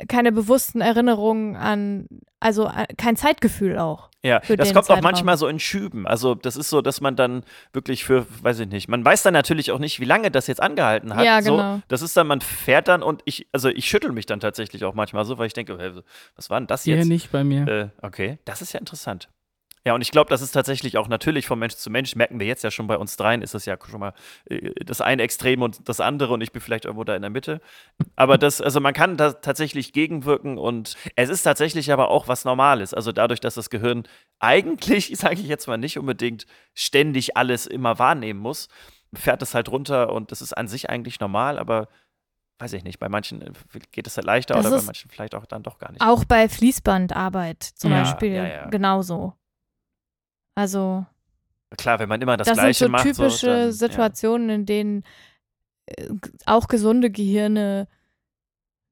keine 0.09 0.33
bewussten 0.33 0.81
Erinnerungen 0.81 1.57
an, 1.57 2.07
also 2.40 2.66
äh, 2.66 2.87
kein 2.96 3.16
Zeitgefühl 3.16 3.79
auch. 3.79 4.11
Ja, 4.22 4.40
das 4.40 4.72
kommt 4.72 4.79
auch 4.79 4.83
Zeitraum. 4.88 5.03
manchmal 5.05 5.37
so 5.37 5.46
in 5.46 5.61
Schüben. 5.61 6.07
Also 6.07 6.35
das 6.35 6.57
ist 6.57 6.70
so, 6.70 6.83
dass 6.83 7.01
man 7.01 7.14
dann 7.14 7.44
wirklich 7.72 8.05
für, 8.05 8.27
weiß 8.42 8.61
ich 8.61 8.68
nicht, 8.68 8.88
man 8.88 9.05
weiß 9.05 9.22
dann 9.22 9.33
natürlich 9.33 9.70
auch 9.70 9.79
nicht, 9.79 10.01
wie 10.01 10.05
lange 10.05 10.31
das 10.31 10.48
jetzt 10.48 10.61
angehalten 10.61 11.14
hat. 11.14 11.24
Ja, 11.24 11.40
so, 11.40 11.57
genau. 11.57 11.81
Das 11.88 12.03
ist 12.03 12.16
dann, 12.16 12.27
man 12.27 12.40
fährt 12.40 12.88
dann 12.88 13.03
und 13.03 13.22
ich, 13.24 13.46
also 13.53 13.68
ich 13.68 13.87
schüttel 13.87 14.12
mich 14.12 14.27
dann 14.27 14.40
tatsächlich 14.40 14.85
auch 14.85 14.94
manchmal 14.94 15.24
so, 15.24 15.38
weil 15.38 15.46
ich 15.46 15.53
denke, 15.53 16.03
was 16.37 16.51
war 16.51 16.59
denn 16.61 16.66
das 16.66 16.83
Hier 16.85 16.96
jetzt? 16.96 17.07
nicht 17.07 17.31
bei 17.31 17.44
mir. 17.44 17.68
Äh, 17.68 17.88
okay, 18.03 18.38
das 18.44 18.61
ist 18.61 18.72
ja 18.72 18.81
interessant. 18.81 19.29
Ja, 19.84 19.94
und 19.94 20.00
ich 20.00 20.10
glaube, 20.10 20.30
das 20.30 20.42
ist 20.42 20.52
tatsächlich 20.52 20.98
auch 20.98 21.08
natürlich 21.08 21.46
von 21.46 21.58
Mensch 21.58 21.74
zu 21.74 21.90
Mensch, 21.90 22.14
merken 22.16 22.40
wir 22.40 22.46
jetzt 22.46 22.64
ja 22.64 22.70
schon 22.70 22.86
bei 22.86 22.96
uns 22.96 23.16
dreien, 23.16 23.42
ist 23.42 23.54
das 23.54 23.64
ja 23.64 23.76
schon 23.88 24.00
mal 24.00 24.12
äh, 24.46 24.72
das 24.84 25.00
eine 25.00 25.22
Extrem 25.22 25.62
und 25.62 25.88
das 25.88 26.00
andere 26.00 26.34
und 26.34 26.40
ich 26.40 26.52
bin 26.52 26.60
vielleicht 26.60 26.84
irgendwo 26.84 27.04
da 27.04 27.14
in 27.16 27.22
der 27.22 27.30
Mitte. 27.30 27.60
Aber 28.16 28.38
das, 28.38 28.60
also 28.60 28.80
man 28.80 28.94
kann 28.94 29.16
da 29.16 29.32
tatsächlich 29.32 29.92
gegenwirken 29.92 30.58
und 30.58 30.96
es 31.16 31.28
ist 31.28 31.42
tatsächlich 31.42 31.92
aber 31.92 32.08
auch 32.08 32.28
was 32.28 32.44
Normales. 32.44 32.94
Also 32.94 33.12
dadurch, 33.12 33.40
dass 33.40 33.54
das 33.54 33.70
Gehirn 33.70 34.04
eigentlich, 34.40 35.12
sage 35.16 35.36
ich 35.36 35.48
jetzt 35.48 35.66
mal, 35.66 35.78
nicht 35.78 35.98
unbedingt 35.98 36.46
ständig 36.74 37.36
alles 37.36 37.66
immer 37.66 37.98
wahrnehmen 37.98 38.40
muss, 38.40 38.68
fährt 39.14 39.42
es 39.42 39.54
halt 39.54 39.70
runter 39.70 40.12
und 40.12 40.32
das 40.32 40.42
ist 40.42 40.52
an 40.52 40.68
sich 40.68 40.90
eigentlich 40.90 41.20
normal, 41.20 41.58
aber 41.58 41.88
weiß 42.58 42.72
ich 42.72 42.84
nicht, 42.84 42.98
bei 42.98 43.08
manchen 43.08 43.40
äh, 43.40 43.52
geht 43.92 44.06
es 44.06 44.16
halt 44.16 44.26
leichter 44.26 44.54
Das 44.54 44.66
oder 44.66 44.76
bei 44.78 44.82
manchen 44.82 45.10
vielleicht 45.10 45.34
auch 45.34 45.46
dann 45.46 45.62
doch 45.62 45.78
gar 45.78 45.92
nicht. 45.92 46.02
Auch 46.02 46.24
bei 46.24 46.48
Fließbandarbeit 46.48 47.62
zum 47.62 47.92
Ja, 47.92 48.02
Beispiel 48.02 48.32
ja, 48.32 48.46
ja. 48.46 48.66
genauso. 48.68 49.34
Also 50.58 51.06
Klar, 51.76 52.00
wenn 52.00 52.08
man 52.08 52.20
immer 52.20 52.36
das, 52.36 52.46
das, 52.46 52.56
sind 52.56 52.64
Gleiche 52.64 52.84
so 52.86 52.90
macht. 52.90 53.04
typische 53.04 53.30
so, 53.30 53.46
dann, 53.46 53.58
ja. 53.58 53.72
Situationen, 53.72 54.50
in 54.50 54.66
denen 54.66 55.04
äh, 55.86 56.08
auch 56.46 56.66
gesunde 56.66 57.10
Gehirne 57.10 57.86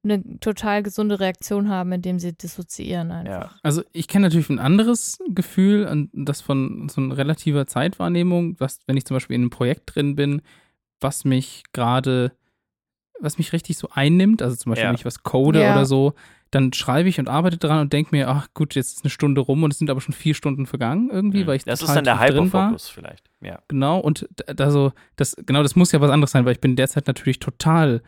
eine 0.03 0.39
total 0.39 0.83
gesunde 0.83 1.19
Reaktion 1.19 1.67
haben, 1.67 1.91
indem 1.91 2.19
sie 2.19 2.31
dissoziieren 2.31 3.11
einfach. 3.11 3.59
Also 3.63 3.83
ich 3.91 4.07
kenne 4.07 4.27
natürlich 4.27 4.49
ein 4.49 4.59
anderes 4.59 5.17
Gefühl, 5.27 5.85
an 5.85 6.09
das 6.13 6.39
von 6.39 6.87
so 6.87 7.01
einer 7.01 7.17
relativer 7.17 7.67
Zeitwahrnehmung, 7.67 8.57
was, 8.59 8.79
wenn 8.87 8.95
ich 8.95 9.03
zum 9.03 9.15
Beispiel 9.15 9.35
in 9.35 9.41
einem 9.41 9.49
Projekt 9.49 9.93
drin 9.93 10.15
bin, 10.15 10.41
was 11.01 11.25
mich 11.25 11.63
gerade, 11.73 12.31
was 13.19 13.37
mich 13.37 13.53
richtig 13.53 13.77
so 13.77 13.89
einnimmt, 13.93 14.41
also 14.41 14.55
zum 14.55 14.71
Beispiel, 14.71 14.83
Ja. 14.85 14.89
wenn 14.89 14.95
ich 14.95 15.05
was 15.05 15.23
code 15.23 15.61
Ja. 15.61 15.73
oder 15.73 15.85
so, 15.85 16.13
dann 16.51 16.71
schreibe 16.71 17.09
ich 17.09 17.19
und 17.19 17.27
arbeite 17.27 17.57
dran 17.57 17.79
und 17.81 17.91
denke 17.93 18.15
mir, 18.15 18.29
ach 18.29 18.47
gut, 18.53 18.75
jetzt 18.75 18.97
ist 18.97 19.03
eine 19.03 19.09
Stunde 19.11 19.41
rum 19.41 19.63
und 19.63 19.71
es 19.73 19.79
sind 19.79 19.89
aber 19.89 19.99
schon 19.99 20.13
vier 20.13 20.33
Stunden 20.33 20.65
vergangen 20.65 21.09
irgendwie, 21.11 21.43
Mhm. 21.43 21.47
weil 21.47 21.55
ich 21.57 21.65
Das 21.65 21.81
ist 21.81 21.93
dann 21.93 22.05
der 22.05 22.17
tief 22.19 22.27
drin 22.29 22.53
war. 22.53 22.67
Hyperfokus 22.67 22.87
vielleicht. 22.89 23.29
Ja. 23.41 23.59
Genau, 23.67 23.99
und 23.99 24.27
also 24.59 24.93
das, 25.17 25.35
genau, 25.45 25.61
das 25.63 25.75
muss 25.75 25.91
ja 25.91 25.99
was 25.99 26.09
anderes 26.09 26.31
sein, 26.31 26.45
weil 26.45 26.53
ich 26.53 26.61
bin 26.61 26.75
derzeit 26.77 27.05
natürlich 27.07 27.39
total, 27.39 28.01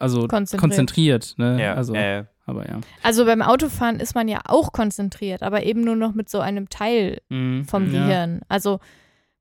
also 0.00 0.26
Konzentriert. 0.28 0.60
konzentriert, 0.60 1.34
ne? 1.38 1.62
Ja, 1.62 1.74
also, 1.74 1.94
äh, 1.94 2.24
aber 2.46 2.66
ja. 2.68 2.80
Also 3.02 3.24
beim 3.26 3.42
Autofahren 3.42 4.00
ist 4.00 4.14
man 4.14 4.26
ja 4.26 4.40
auch 4.46 4.72
konzentriert, 4.72 5.42
aber 5.42 5.62
eben 5.62 5.82
nur 5.82 5.96
noch 5.96 6.14
mit 6.14 6.28
so 6.28 6.40
einem 6.40 6.68
Teil 6.68 7.20
Mhm. 7.28 7.64
vom 7.66 7.92
ja. 7.92 8.06
Gehirn. 8.06 8.40
Also, 8.48 8.80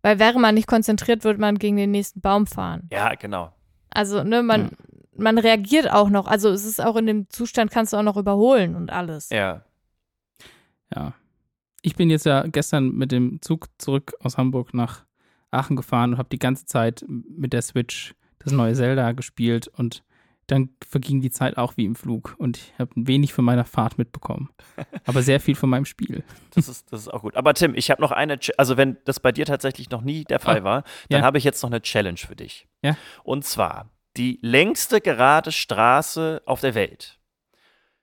weil 0.03 0.19
wäre 0.19 0.39
man 0.39 0.53
nicht 0.55 0.67
konzentriert, 0.67 1.23
würde 1.23 1.39
man 1.41 1.57
gegen 1.57 1.75
den 1.77 1.89
nächsten 1.91 2.21
Baum 2.21 2.45
fahren. 2.45 2.83
ja, 2.91 3.15
genau. 3.15 3.51
Also, 3.89 4.23
ne, 4.23 4.43
man. 4.43 4.71
Man 5.17 5.37
reagiert 5.37 5.91
auch 5.91 6.09
noch. 6.09 6.27
Also, 6.27 6.49
es 6.49 6.65
ist 6.65 6.81
auch 6.83 6.95
in 6.95 7.05
dem 7.05 7.29
Zustand, 7.29 7.71
kannst 7.71 7.93
du 7.93 7.97
auch 7.97 8.03
noch 8.03 8.17
überholen 8.17 8.75
und 8.75 8.91
alles. 8.91 9.29
Ja. 9.29 9.63
Ja. 10.93 11.13
Ich 11.81 11.95
bin 11.95 12.09
jetzt 12.09 12.25
ja 12.25 12.45
gestern 12.47 12.91
mit 12.91 13.11
dem 13.11 13.41
Zug 13.41 13.67
zurück 13.77 14.13
aus 14.19 14.37
Hamburg 14.37 14.73
nach 14.73 15.05
Aachen 15.51 15.75
gefahren 15.75 16.13
und 16.13 16.17
habe 16.17 16.29
die 16.29 16.39
ganze 16.39 16.65
Zeit 16.65 17.05
mit 17.07 17.53
der 17.53 17.61
Switch 17.61 18.13
das 18.39 18.51
neue 18.51 18.73
Zelda 18.73 19.11
gespielt 19.13 19.67
und 19.67 20.03
dann 20.47 20.69
verging 20.87 21.19
die 21.21 21.29
Zeit 21.29 21.57
auch 21.57 21.75
wie 21.75 21.83
im 21.85 21.95
Flug 21.95 22.35
und 22.37 22.57
ich 22.57 22.73
habe 22.79 22.91
wenig 22.95 23.33
von 23.33 23.43
meiner 23.43 23.65
Fahrt 23.65 23.97
mitbekommen, 23.97 24.49
aber 25.05 25.21
sehr 25.21 25.41
viel 25.41 25.55
von 25.55 25.69
meinem 25.69 25.83
Spiel. 25.85 26.23
Das 26.55 26.69
ist, 26.69 26.91
das 26.91 27.01
ist 27.01 27.07
auch 27.09 27.21
gut. 27.21 27.35
Aber 27.35 27.53
Tim, 27.53 27.75
ich 27.75 27.91
habe 27.91 28.01
noch 28.01 28.11
eine, 28.11 28.35
Ch- 28.37 28.53
also 28.57 28.77
wenn 28.77 28.95
das 29.03 29.19
bei 29.19 29.33
dir 29.33 29.45
tatsächlich 29.45 29.89
noch 29.89 30.01
nie 30.03 30.23
der 30.23 30.39
Fall 30.39 30.61
Oh, 30.61 30.63
war, 30.63 30.83
dann 31.09 31.19
ja. 31.19 31.25
habe 31.25 31.37
ich 31.37 31.43
jetzt 31.43 31.61
noch 31.63 31.69
eine 31.69 31.81
Challenge 31.81 32.17
für 32.17 32.35
dich. 32.37 32.65
Ja. 32.81 32.95
Und 33.23 33.43
zwar 33.43 33.89
die 34.17 34.39
längste 34.41 35.01
gerade 35.01 35.51
Straße 35.51 36.41
auf 36.45 36.61
der 36.61 36.75
Welt. 36.75 37.19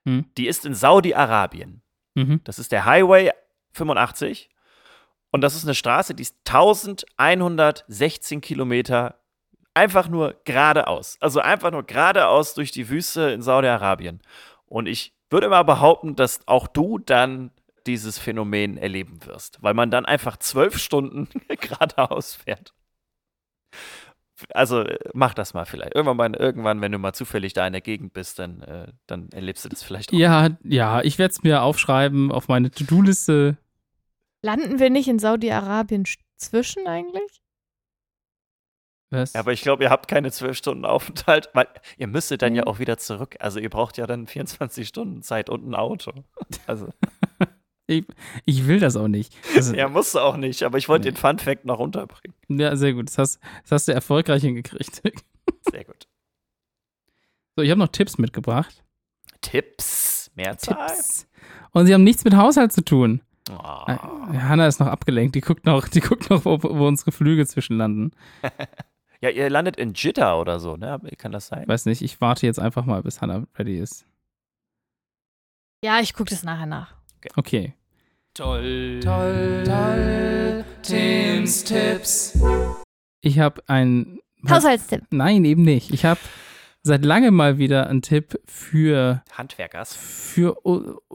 Hm. 0.07 0.27
Die 0.37 0.46
ist 0.46 0.64
in 0.64 0.74
Saudi-Arabien. 0.74 1.83
Mhm. 2.14 2.40
Das 2.44 2.59
ist 2.59 2.72
der 2.72 2.85
Highway 2.85 3.31
85. 3.72 4.50
Und 5.31 5.40
das 5.40 5.57
ist 5.57 5.64
eine 5.64 5.74
Straße, 5.74 6.14
die 6.14 6.22
ist 6.22 6.37
1116 6.46 8.40
Kilometer 8.40 9.18
einfach 9.74 10.09
nur 10.09 10.40
geradeaus. 10.44 11.16
Also 11.20 11.40
einfach 11.40 11.72
nur 11.72 11.83
geradeaus 11.83 12.55
durch 12.55 12.70
die 12.70 12.88
Wüste 12.88 13.31
in 13.31 13.42
Saudi-Arabien. 13.42 14.20
Und 14.66 14.87
ich 14.87 15.12
würde 15.31 15.48
mal 15.48 15.64
behaupten, 15.64 16.14
dass 16.14 16.46
auch 16.46 16.68
du 16.68 16.98
dann 16.98 17.50
dieses 17.87 18.18
Phänomen 18.18 18.79
erleben 18.79 19.27
wirst, 19.27 19.62
weil 19.62 19.74
man 19.74 19.90
dann 19.90 20.07
einfach 20.07 20.37
zwölf 20.37 20.79
Stunden 20.79 21.29
geradeaus 21.48 22.37
fährt. 22.37 22.72
Also 24.52 24.80
äh, 24.83 24.98
mach 25.14 25.35
das 25.35 25.54
mal 25.54 25.64
vielleicht. 25.64 25.94
Irgendwann, 25.94 26.16
mal, 26.16 26.35
irgendwann, 26.35 26.80
wenn 26.80 26.92
du 26.92 26.98
mal 26.98 27.12
zufällig 27.12 27.52
da 27.54 27.66
in 27.66 27.72
der 27.72 27.83
Gegend 27.83 28.12
bist, 28.12 28.38
dann, 28.38 28.62
äh, 28.62 28.92
dann 29.07 29.30
erlebst 29.30 29.64
du 29.64 29.68
das 29.68 29.83
vielleicht 29.83 30.12
auch. 30.12 30.16
Ja, 30.18 30.50
ja, 30.64 31.00
ich 31.02 31.18
werde 31.18 31.33
es 31.33 31.42
mir 31.42 31.62
aufschreiben 31.62 32.30
auf 32.33 32.48
meine 32.48 32.70
To-Do-Liste. 32.70 33.57
Landen 34.42 34.78
wir 34.78 34.90
nicht 34.90 35.09
in 35.09 35.18
Saudi-Arabien 35.18 36.04
sch- 36.04 36.18
zwischen 36.37 36.87
eigentlich? 36.87 37.40
Was? 39.11 39.33
Ja, 39.33 39.40
aber 39.40 39.52
ich 39.52 39.62
glaube, 39.62 39.85
ihr 39.85 39.90
habt 39.90 40.09
keine 40.09 40.30
zwölf 40.33 40.57
Stunden 40.57 40.85
Aufenthalt, 40.85 41.48
weil 41.54 41.68
ihr 41.98 42.07
müsstet 42.09 42.42
dann 42.42 42.54
ja 42.54 42.62
Mhm. 42.62 42.68
auch 42.68 42.78
wieder 42.78 42.98
zurück. 42.98 43.37
Also 43.38 43.61
ihr 43.61 43.70
braucht 43.70 43.96
ja 43.96 44.07
dann 44.07 44.26
24 44.26 44.88
Stunden 44.88 45.22
Zeit 45.22 45.48
und 45.50 45.66
ein 45.68 45.74
Auto. 45.74 46.12
Also, 46.66 46.88
ich 47.87 48.66
will 48.66 48.81
das 48.81 48.97
auch 48.97 49.09
nicht. 49.09 49.35
Also, 49.55 49.75
ja, 49.75 49.88
musst 49.88 50.14
du 50.14 50.20
auch 50.20 50.37
nicht, 50.37 50.62
aber 50.62 50.79
ich 50.79 50.88
wollte 50.88 51.09
Nee. 51.09 51.12
den 51.12 51.16
Fun 51.20 51.38
Fact 51.38 51.64
noch 51.64 51.79
unterbringen. 51.79 52.35
ja, 52.49 52.75
sehr 52.77 52.94
gut. 52.94 53.09
Das 53.09 53.18
hast, 53.18 53.40
das 53.62 53.73
hast 53.73 53.88
du 53.88 53.92
erfolgreich 53.92 54.42
hingekriegt. 54.42 55.03
Sehr 55.70 55.85
gut. 55.85 56.07
So, 57.57 57.62
ich 57.62 57.70
habe 57.70 57.79
noch 57.79 57.88
Tipps 57.88 58.18
mitgebracht. 58.18 58.83
Tipps, 59.40 60.31
Mehrzahl. 60.35 60.88
Tipps. 60.88 61.27
Und 61.73 61.87
sie 61.87 61.94
haben 61.94 62.05
nichts 62.05 62.25
mit 62.25 62.35
Haushalt 62.37 62.73
zu 62.73 62.85
tun. 62.85 63.20
Oh. 63.51 63.55
Hanna 63.59 64.66
ist 64.66 64.81
noch 64.81 64.87
abgelenkt. 64.87 65.35
Die 65.35 65.40
guckt 65.42 65.66
noch, 65.66 65.87
die 65.88 66.01
guckt 66.01 66.31
noch, 66.31 66.44
wo, 66.47 66.62
wo 66.62 66.87
unsere 66.88 67.12
Flüge 67.12 67.47
zwischenlanden. 67.47 68.12
Ja, 69.20 69.31
ihr 69.31 69.49
landet 69.49 69.77
in 69.77 69.94
Jitter 69.94 70.38
oder 70.38 70.61
so, 70.61 70.77
ne? 70.77 71.01
Kann 71.16 71.33
das 71.33 71.47
sein? 71.47 71.66
Weiß 71.66 71.87
nicht, 71.87 72.03
ich 72.03 72.20
warte 72.20 72.44
jetzt 72.44 72.59
einfach 72.59 72.85
mal, 72.85 73.03
bis 73.03 73.23
Hanna 73.23 73.44
ready 73.59 73.79
ist. 73.79 74.05
Ja, 75.83 75.99
ich 76.01 76.12
gucke 76.12 76.29
das 76.29 76.42
nachher 76.42 76.66
nach. 76.66 76.94
Okay. 77.37 77.74
Toll, 78.34 79.00
toll, 79.02 79.62
toll, 79.64 80.64
Tims 80.82 81.64
Tipps. 81.64 82.38
Ich 83.20 83.38
habe 83.38 83.62
ein. 83.68 84.18
Haushaltstipp. 84.48 85.04
Nein, 85.10 85.44
eben 85.44 85.62
nicht. 85.62 85.92
Ich 85.92 86.04
habe 86.04 86.20
seit 86.82 87.04
langem 87.04 87.34
mal 87.34 87.58
wieder 87.58 87.88
einen 87.88 88.02
Tipp 88.02 88.38
für, 88.44 89.22
Handwerkers. 89.32 89.96
für, 89.96 90.56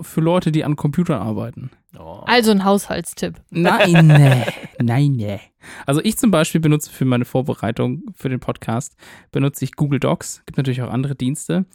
für 0.01 0.21
Leute, 0.21 0.51
die 0.51 0.63
an 0.63 0.75
Computern 0.75 1.21
arbeiten. 1.21 1.69
Oh. 1.97 2.21
Also 2.25 2.51
ein 2.51 2.65
Haushaltstipp. 2.65 3.35
Nein, 3.51 4.07
nee, 4.07 4.45
nein, 4.79 5.11
nee. 5.13 5.39
Also 5.85 6.01
ich 6.03 6.17
zum 6.17 6.31
Beispiel 6.31 6.59
benutze 6.59 6.89
für 6.91 7.05
meine 7.05 7.25
Vorbereitung 7.25 8.03
für 8.15 8.29
den 8.29 8.39
Podcast, 8.39 8.95
benutze 9.31 9.63
ich 9.63 9.75
Google 9.75 9.99
Docs. 9.99 10.43
Gibt 10.45 10.57
natürlich 10.57 10.81
auch 10.81 10.91
andere 10.91 11.15
Dienste. 11.15 11.65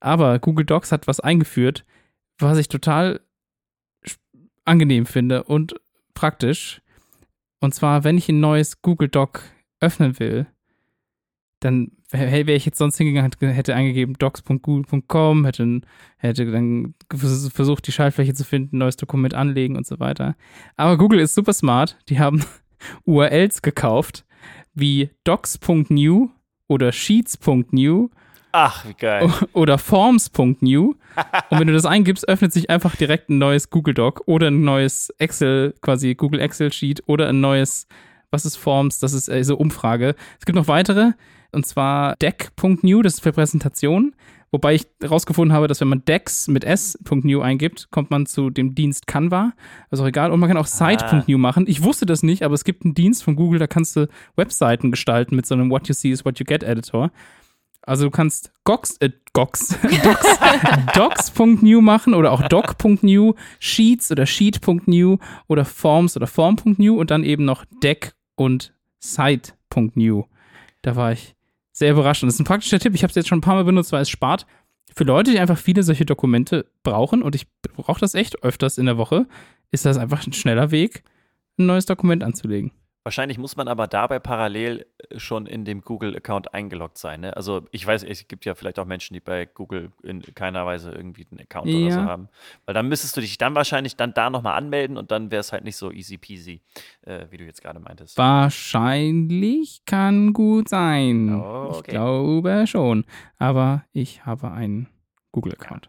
Aber 0.00 0.38
Google 0.38 0.64
Docs 0.64 0.92
hat 0.92 1.06
was 1.06 1.20
eingeführt, 1.20 1.84
was 2.38 2.58
ich 2.58 2.68
total 2.68 3.20
angenehm 4.64 5.06
finde 5.06 5.44
und 5.44 5.74
praktisch. 6.14 6.80
Und 7.60 7.74
zwar, 7.74 8.04
wenn 8.04 8.18
ich 8.18 8.28
ein 8.28 8.40
neues 8.40 8.82
Google 8.82 9.08
Doc 9.08 9.42
öffnen 9.80 10.18
will, 10.18 10.46
dann 11.60 11.92
wäre 12.10 12.52
ich 12.52 12.66
jetzt 12.66 12.78
sonst 12.78 12.98
hingegangen, 12.98 13.30
hätte- 13.40 13.74
eingegeben 13.74 14.14
docs.google.com, 14.18 15.44
hätte, 15.44 15.80
hätte 16.18 16.50
dann 16.50 16.94
vers- 17.14 17.48
versucht, 17.52 17.86
die 17.86 17.92
Schaltfläche 17.92 18.34
zu 18.34 18.44
finden, 18.44 18.78
neues 18.78 18.96
Dokument 18.96 19.34
anlegen 19.34 19.76
und 19.76 19.86
so 19.86 19.98
weiter. 20.00 20.36
Aber 20.76 20.98
Google 20.98 21.20
ist 21.20 21.34
super 21.34 21.52
smart. 21.52 21.98
Die 22.08 22.18
haben 22.18 22.44
URLs 23.04 23.62
gekauft, 23.62 24.26
wie 24.74 25.10
docs.new 25.24 26.30
oder 26.68 26.90
sheets.new 26.92 28.08
Ach, 28.52 28.86
wie 28.86 28.94
geil. 28.94 29.32
oder 29.52 29.78
forms.new. 29.78 30.94
Und 31.50 31.58
wenn 31.58 31.66
du 31.66 31.72
das 31.72 31.86
eingibst, 31.86 32.28
öffnet 32.28 32.52
sich 32.52 32.70
einfach 32.70 32.96
direkt 32.96 33.30
ein 33.30 33.38
neues 33.38 33.70
Google 33.70 33.94
Doc 33.94 34.22
oder 34.26 34.48
ein 34.48 34.62
neues 34.62 35.10
Excel, 35.18 35.74
quasi 35.80 36.14
Google 36.14 36.40
Excel 36.40 36.72
Sheet 36.72 37.02
oder 37.06 37.28
ein 37.28 37.40
neues, 37.40 37.86
was 38.30 38.46
ist 38.46 38.56
Forms? 38.56 38.98
Das 38.98 39.12
ist 39.12 39.28
äh, 39.28 39.42
so 39.42 39.56
Umfrage. 39.56 40.14
Es 40.38 40.46
gibt 40.46 40.56
noch 40.56 40.68
weitere, 40.68 41.12
und 41.52 41.66
zwar 41.66 42.16
deck.new, 42.16 43.02
das 43.02 43.14
ist 43.14 43.20
für 43.20 43.32
Präsentation. 43.32 44.14
Wobei 44.54 44.74
ich 44.74 44.86
herausgefunden 45.00 45.56
habe, 45.56 45.66
dass 45.66 45.80
wenn 45.80 45.88
man 45.88 46.04
dex 46.04 46.46
mit 46.46 46.62
s.new 46.62 47.40
eingibt, 47.40 47.90
kommt 47.90 48.10
man 48.10 48.26
zu 48.26 48.50
dem 48.50 48.74
Dienst 48.74 49.06
Canva. 49.06 49.54
Also 49.90 50.04
auch 50.04 50.08
egal. 50.08 50.30
Und 50.30 50.40
man 50.40 50.48
kann 50.50 50.58
auch 50.58 50.66
site.new 50.66 51.38
machen. 51.38 51.64
Ich 51.66 51.82
wusste 51.82 52.04
das 52.04 52.22
nicht, 52.22 52.42
aber 52.42 52.52
es 52.52 52.64
gibt 52.64 52.84
einen 52.84 52.92
Dienst 52.92 53.24
von 53.24 53.34
Google, 53.34 53.58
da 53.58 53.66
kannst 53.66 53.96
du 53.96 54.08
Webseiten 54.36 54.90
gestalten 54.90 55.36
mit 55.36 55.46
so 55.46 55.54
einem 55.54 55.70
What 55.70 55.88
You 55.88 55.94
See 55.94 56.10
is 56.10 56.26
What 56.26 56.38
You 56.38 56.44
Get 56.44 56.64
Editor. 56.64 57.10
Also 57.82 58.04
du 58.04 58.10
kannst 58.10 58.52
Gox, 58.64 58.96
äh, 59.00 59.10
Gox, 59.32 59.76
Docs, 60.04 60.38
Docs.new 60.94 61.80
machen 61.80 62.14
oder 62.14 62.32
auch 62.32 62.42
doc.new, 62.48 63.34
Sheets 63.58 64.10
oder 64.10 64.26
sheet.new 64.26 65.18
oder 65.48 65.64
Forms 65.64 66.16
oder 66.16 66.26
form.new 66.26 66.98
und 66.98 67.10
dann 67.10 67.24
eben 67.24 67.44
noch 67.44 67.64
deck 67.82 68.14
und 68.36 68.72
site.new. 69.00 70.24
Da 70.82 70.96
war 70.96 71.12
ich 71.12 71.34
sehr 71.72 71.92
überrascht. 71.92 72.22
Und 72.22 72.28
das 72.28 72.34
ist 72.34 72.40
ein 72.40 72.44
praktischer 72.44 72.78
Tipp. 72.78 72.94
Ich 72.94 73.02
habe 73.02 73.10
es 73.10 73.16
jetzt 73.16 73.28
schon 73.28 73.38
ein 73.38 73.42
paar 73.42 73.54
Mal 73.54 73.64
benutzt, 73.64 73.92
weil 73.92 74.02
es 74.02 74.10
spart 74.10 74.46
für 74.94 75.04
Leute, 75.04 75.30
die 75.30 75.38
einfach 75.38 75.58
viele 75.58 75.82
solche 75.82 76.04
Dokumente 76.04 76.66
brauchen 76.82 77.22
und 77.22 77.34
ich 77.34 77.46
brauche 77.62 78.00
das 78.00 78.14
echt 78.14 78.42
öfters 78.42 78.78
in 78.78 78.86
der 78.86 78.98
Woche, 78.98 79.26
ist 79.70 79.86
das 79.86 79.96
einfach 79.96 80.26
ein 80.26 80.32
schneller 80.32 80.70
Weg, 80.70 81.02
ein 81.58 81.66
neues 81.66 81.86
Dokument 81.86 82.22
anzulegen. 82.22 82.72
Wahrscheinlich 83.04 83.36
muss 83.36 83.56
man 83.56 83.66
aber 83.66 83.88
dabei 83.88 84.18
parallel 84.20 84.86
äh, 85.10 85.18
schon 85.18 85.46
in 85.46 85.64
dem 85.64 85.80
Google-Account 85.80 86.54
eingeloggt 86.54 86.98
sein. 86.98 87.22
Ne? 87.22 87.36
Also 87.36 87.62
ich 87.72 87.84
weiß, 87.86 88.04
es 88.04 88.28
gibt 88.28 88.44
ja 88.44 88.54
vielleicht 88.54 88.78
auch 88.78 88.84
Menschen, 88.84 89.14
die 89.14 89.20
bei 89.20 89.44
Google 89.46 89.90
in 90.04 90.22
keiner 90.34 90.64
Weise 90.66 90.92
irgendwie 90.92 91.26
einen 91.30 91.40
Account 91.40 91.68
oder 91.68 91.90
so 91.90 91.98
Ja. 92.00 92.04
haben. 92.06 92.28
Weil 92.64 92.74
dann 92.74 92.88
müsstest 92.88 93.16
du 93.16 93.20
dich 93.20 93.38
dann 93.38 93.54
wahrscheinlich 93.56 93.96
dann 93.96 94.14
da 94.14 94.30
nochmal 94.30 94.56
anmelden 94.56 94.96
und 94.96 95.10
dann 95.10 95.30
wäre 95.32 95.40
es 95.40 95.52
halt 95.52 95.64
nicht 95.64 95.76
so 95.76 95.90
easy 95.90 96.16
peasy, 96.16 96.60
äh, 97.02 97.26
wie 97.30 97.38
du 97.38 97.44
jetzt 97.44 97.60
gerade 97.60 97.80
meintest. 97.80 98.16
Wahrscheinlich 98.18 99.82
kann 99.86 100.32
gut 100.32 100.68
sein. 100.68 101.34
Oh, 101.34 101.68
Ich 101.72 101.78
okay. 101.78 101.90
glaube 101.92 102.66
schon. 102.66 103.04
Aber 103.38 103.84
ich 103.92 104.24
habe 104.26 104.50
einen 104.52 104.88
Google-Account. 105.32 105.88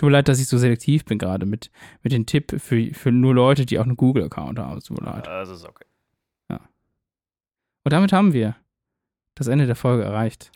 Tut 0.00 0.06
mir 0.06 0.12
leid, 0.12 0.28
dass 0.28 0.40
ich 0.40 0.46
so 0.48 0.56
selektiv 0.56 1.04
bin 1.04 1.18
gerade 1.18 1.44
mit, 1.44 1.70
mit 2.02 2.14
dem 2.14 2.24
Tipp 2.24 2.58
für, 2.58 2.94
für 2.94 3.12
nur 3.12 3.34
Leute, 3.34 3.66
die 3.66 3.78
auch 3.78 3.84
einen 3.84 3.98
Google-Account 3.98 4.58
haben. 4.58 4.80
Tut 4.80 4.98
mir 4.98 5.04
leid. 5.04 5.28
Also 5.28 5.52
ist 5.52 5.66
okay. 5.66 5.84
Und 7.84 7.92
damit 7.92 8.10
haben 8.10 8.32
wir 8.32 8.56
das 9.34 9.46
Ende 9.46 9.66
der 9.66 9.76
Folge 9.76 10.04
erreicht. 10.04 10.52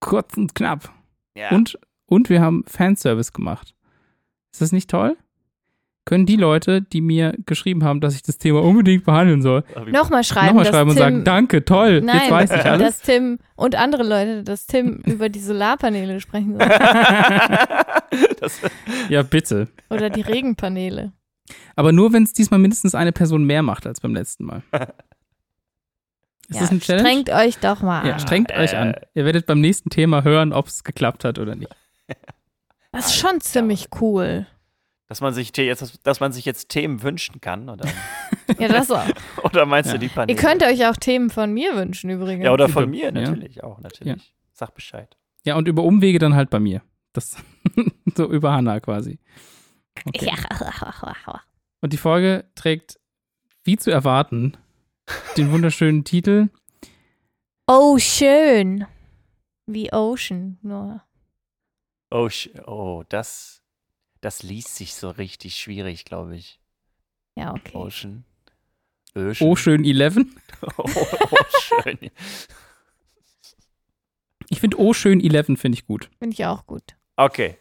Kurz 0.00 0.36
und 0.36 0.54
knapp. 0.54 0.92
Ja. 1.34 1.48
Und, 1.50 1.78
und 2.04 2.28
wir 2.28 2.42
haben 2.42 2.64
Fanservice 2.66 3.32
gemacht. 3.32 3.74
Ist 4.52 4.60
das 4.60 4.72
nicht 4.72 4.90
toll? 4.90 5.16
Können 6.08 6.24
die 6.24 6.36
Leute, 6.36 6.80
die 6.80 7.02
mir 7.02 7.34
geschrieben 7.44 7.84
haben, 7.84 8.00
dass 8.00 8.14
ich 8.14 8.22
das 8.22 8.38
Thema 8.38 8.62
unbedingt 8.62 9.04
behandeln 9.04 9.42
soll, 9.42 9.62
Nochmal 9.88 10.24
schreiben, 10.24 10.56
nochmal 10.56 10.64
schreiben 10.64 10.88
und 10.88 10.96
Tim, 10.96 11.02
sagen, 11.02 11.24
danke, 11.24 11.66
toll, 11.66 12.00
Nein, 12.00 12.16
jetzt 12.16 12.30
weiß 12.30 12.50
ich 12.50 12.64
alles. 12.64 12.96
dass 12.96 13.00
Tim 13.02 13.38
und 13.56 13.74
andere 13.74 14.04
Leute, 14.04 14.42
dass 14.42 14.66
Tim 14.66 15.02
über 15.04 15.28
die 15.28 15.38
Solarpaneele 15.38 16.18
sprechen 16.20 16.52
soll. 16.58 16.66
das, 18.40 18.58
ja, 19.10 19.22
bitte. 19.22 19.68
Oder 19.90 20.08
die 20.08 20.22
Regenpaneele. 20.22 21.12
Aber 21.76 21.92
nur, 21.92 22.10
wenn 22.14 22.22
es 22.22 22.32
diesmal 22.32 22.58
mindestens 22.58 22.94
eine 22.94 23.12
Person 23.12 23.44
mehr 23.44 23.62
macht 23.62 23.86
als 23.86 24.00
beim 24.00 24.14
letzten 24.14 24.46
Mal. 24.46 24.62
Ist 26.48 26.54
ja, 26.54 26.60
das 26.60 26.70
eine 26.70 26.80
Challenge? 26.80 27.06
Strengt 27.06 27.28
euch 27.28 27.58
doch 27.58 27.82
mal 27.82 28.06
ja, 28.06 28.14
an. 28.14 28.20
strengt 28.20 28.50
euch 28.52 28.74
an. 28.74 28.94
Ihr 29.12 29.26
werdet 29.26 29.44
beim 29.44 29.60
nächsten 29.60 29.90
Thema 29.90 30.24
hören, 30.24 30.54
ob 30.54 30.68
es 30.68 30.84
geklappt 30.84 31.24
hat 31.24 31.38
oder 31.38 31.54
nicht. 31.54 31.68
Das 32.92 33.08
ist 33.08 33.16
schon 33.16 33.42
ziemlich 33.42 33.90
cool. 34.00 34.46
Dass 35.08 35.20
man 35.20 35.34
sich 35.34 35.54
jetzt, 35.56 35.98
dass 36.06 36.20
man 36.20 36.32
sich 36.32 36.44
jetzt 36.44 36.68
Themen 36.68 37.02
wünschen 37.02 37.40
kann, 37.40 37.68
oder? 37.68 37.86
Ja, 38.58 38.66
das 38.68 38.90
auch. 38.90 39.04
oder 39.44 39.66
meinst 39.66 39.88
Ja. 39.88 39.94
du 39.94 39.98
die 39.98 40.06
Ihr 40.06 40.12
Paneele? 40.12 40.38
könnt 40.40 40.62
euch 40.62 40.86
auch 40.86 40.96
Themen 40.96 41.28
von 41.28 41.52
mir 41.52 41.76
wünschen 41.76 42.08
übrigens. 42.08 42.44
ja, 42.46 42.52
oder 42.52 42.68
von 42.70 42.84
Ja. 42.94 43.10
mir 43.10 43.20
natürlich 43.20 43.62
auch, 43.62 43.78
natürlich. 43.80 44.34
Sag 44.52 44.74
Bescheid. 44.74 45.16
Ja, 45.44 45.56
und 45.56 45.68
über 45.68 45.82
Umwege 45.82 46.18
dann 46.18 46.34
halt 46.34 46.48
bei 46.50 46.58
mir. 46.58 46.80
Das 47.12 47.36
so 48.16 48.24
über 48.30 48.52
Hanna 48.52 48.80
quasi. 48.80 49.18
Okay. 50.06 50.30
Ja. 50.32 51.40
Und 51.82 51.92
die 51.92 51.98
Folge 51.98 52.44
trägt, 52.54 52.98
wie 53.64 53.76
zu 53.76 53.90
erwarten, 53.90 54.56
den 55.36 55.52
wunderschönen 55.52 56.04
Titel 56.04 56.48
Oh, 57.66 57.98
schön. 57.98 58.86
Wie 59.66 59.92
Ocean, 59.92 60.58
nur. 60.62 61.02
Oh, 62.10 62.28
oh 62.66 63.02
das, 63.10 63.57
das 64.20 64.42
liest 64.42 64.76
sich 64.76 64.94
so 64.94 65.10
richtig 65.10 65.56
schwierig, 65.56 66.04
glaube 66.04 66.36
ich. 66.36 66.60
Ja, 67.36 67.52
okay. 67.52 67.76
Ocean. 67.76 68.24
Ocean. 69.14 69.36
Oh 69.48 69.56
schön 69.56 69.84
11. 69.84 70.16
Oh, 70.76 70.84
oh, 70.84 71.36
schön. 71.60 72.10
Ich 74.48 74.60
finde 74.60 74.78
Oh 74.78 74.92
schön 74.92 75.20
11 75.20 75.58
finde 75.58 75.76
ich 75.78 75.86
gut. 75.86 76.10
Finde 76.18 76.34
ich 76.34 76.44
auch 76.46 76.66
gut. 76.66 76.96
Okay. 77.16 77.58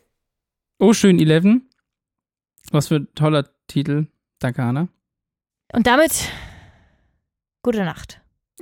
Oh 0.79 0.93
schön 0.93 1.19
11. 1.19 1.61
Was 2.71 2.87
für 2.87 2.95
ein 2.95 3.13
toller 3.15 3.47
Titel. 3.67 4.07
Danke, 4.39 4.63
Hanna. 4.63 4.87
Und 5.73 5.85
damit 5.87 6.31
gute 7.61 7.83
Nacht. 7.83 8.21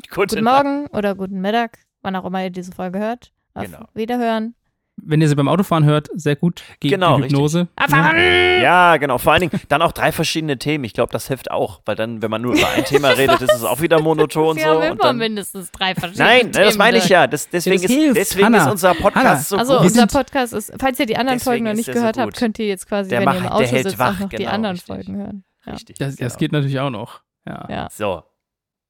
Gute 0.09 0.35
Guten 0.35 0.43
Morgen 0.43 0.87
oder 0.87 1.15
guten 1.15 1.39
Mittag, 1.39 1.79
wann 2.01 2.15
auch 2.15 2.25
immer 2.25 2.43
ihr 2.43 2.49
diese 2.49 2.71
Folge 2.73 2.99
hört. 2.99 3.31
Auf 3.53 3.65
Genau. 3.65 3.87
Wiederhören. 3.93 4.55
Wenn 4.97 5.21
ihr 5.21 5.27
sie 5.27 5.35
beim 5.35 5.49
Autofahren 5.49 5.83
hört, 5.83 6.07
sehr 6.13 6.35
gut 6.37 6.63
gegen 6.79 6.93
Genau, 6.93 7.17
die 7.17 7.23
Hypnose. 7.25 7.67
Abfahren! 7.75 8.15
Ja, 8.61 8.95
genau. 8.97 9.17
Vor 9.17 9.33
allen 9.33 9.41
Dingen 9.49 9.61
dann 9.67 9.81
auch 9.81 9.91
drei 9.91 10.11
verschiedene 10.13 10.57
Themen. 10.57 10.83
Ich 10.85 10.93
glaube, 10.93 11.11
das 11.11 11.27
hilft 11.27 11.51
auch, 11.51 11.81
weil 11.85 11.95
dann, 11.97 12.21
wenn 12.21 12.31
man 12.31 12.41
nur 12.41 12.53
über 12.55 12.67
ein 12.69 12.85
Thema 12.85 13.09
redet, 13.09 13.41
ist 13.41 13.53
es 13.53 13.63
auch 13.65 13.81
wieder 13.81 13.99
monoton 14.01 14.55
Wir 14.55 14.63
so. 14.63 14.69
haben 14.69 14.77
Und 14.77 14.83
immer 14.85 14.95
dann, 15.03 15.17
mindestens 15.17 15.69
drei 15.71 15.93
verschiedene 15.95 16.25
nein, 16.27 16.45
ne, 16.45 16.51
das 16.53 16.61
Themen, 16.69 16.77
meine 16.77 16.97
ich 16.97 17.03
ne? 17.05 17.09
ja. 17.09 17.27
Das, 17.27 17.49
deswegen 17.49 17.81
das 17.81 17.91
ist, 17.91 18.15
deswegen 18.15 18.45
Hanna. 18.45 18.65
ist 18.65 18.71
unser 18.71 18.93
Podcast 18.95 19.15
Hanna. 19.25 19.35
so 19.39 19.57
Also 19.57 19.73
gut. 19.73 19.81
unser 19.83 19.99
sind- 19.99 20.11
Podcast 20.13 20.53
ist, 20.53 20.73
falls 20.79 20.97
ihr 20.99 21.05
die 21.05 21.17
anderen 21.17 21.39
Deswegen 21.39 21.51
Folgen 21.51 21.65
noch 21.65 21.73
nicht 21.73 21.87
der 21.87 21.93
so 21.93 21.99
gehört 21.99 22.17
habt, 22.17 22.37
könnt 22.37 22.57
ihr 22.59 22.67
jetzt 22.67 22.87
quasi, 22.87 23.09
Der 23.09 23.19
wenn 23.19 23.27
ihr 23.29 23.35
im 23.35 23.43
macht- 23.43 23.51
Auto 23.51 23.59
der 23.63 23.71
hält 23.71 23.83
sitzt, 23.83 23.99
wach, 23.99 24.15
auch 24.15 24.19
noch 24.21 24.29
die 24.29 24.35
genau, 24.37 24.49
anderen 24.51 24.75
richtig. 24.77 24.95
Folgen 24.95 25.17
hören. 25.17 25.43
Ja. 25.65 25.73
Richtig. 25.73 25.97
Das, 25.97 26.15
das 26.15 26.17
genau. 26.33 26.39
geht 26.39 26.51
natürlich 26.53 26.79
auch 26.79 26.89
noch. 26.89 27.21
Ja. 27.45 27.67
Ja. 27.69 27.87
So. 27.91 28.23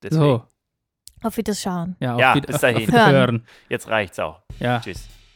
Deswegen. 0.04 0.22
So. 0.22 0.44
Auf 1.24 1.36
Wiederschauen. 1.38 1.96
Ja, 2.00 2.14
auf 2.14 2.22
Ja, 2.22 2.34
bis 2.40 2.62
dahin. 2.62 2.92
Hören. 2.92 3.48
Jetzt 3.70 3.88
reicht's 3.90 4.20
auch. 4.20 4.42
Ja. 4.60 4.82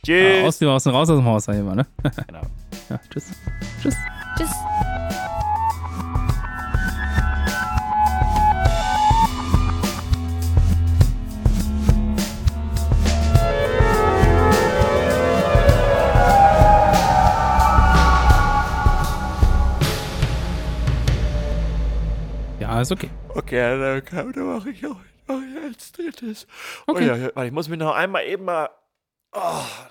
Tschüss. 0.05 0.21
Ja, 0.21 0.33
Tschüss. 0.33 0.47
aus 0.47 0.57
dem 0.59 0.69
Haus 0.69 0.85
und 0.87 0.93
raus 0.93 1.09
aus 1.09 1.17
dem 1.17 1.25
Haus, 1.25 1.43
sag 1.45 1.55
ich 1.55 1.63
mal, 1.63 1.75
ne? 1.75 1.85
genau. 2.27 2.41
Ja, 2.89 2.99
tschüss. 3.09 3.31
Tschüss. 3.81 3.95
Tschüss. 4.37 4.49
Ja, 22.59 22.81
ist 22.81 22.91
okay. 22.91 23.09
Okay, 23.35 24.01
dann 24.11 24.45
mache 24.45 24.69
ich 24.69 24.85
auch 24.85 24.95
mach 25.29 25.41
ich 25.41 25.63
als 25.63 25.91
drittes. 25.91 26.47
Okay. 26.87 27.03
Oh, 27.03 27.07
ja, 27.07 27.15
ja, 27.15 27.29
warte, 27.35 27.47
ich 27.47 27.53
muss 27.53 27.69
mich 27.69 27.79
noch 27.79 27.95
einmal 27.95 28.25
eben 28.25 28.45
mal 28.45 28.69
oh, 29.33 29.87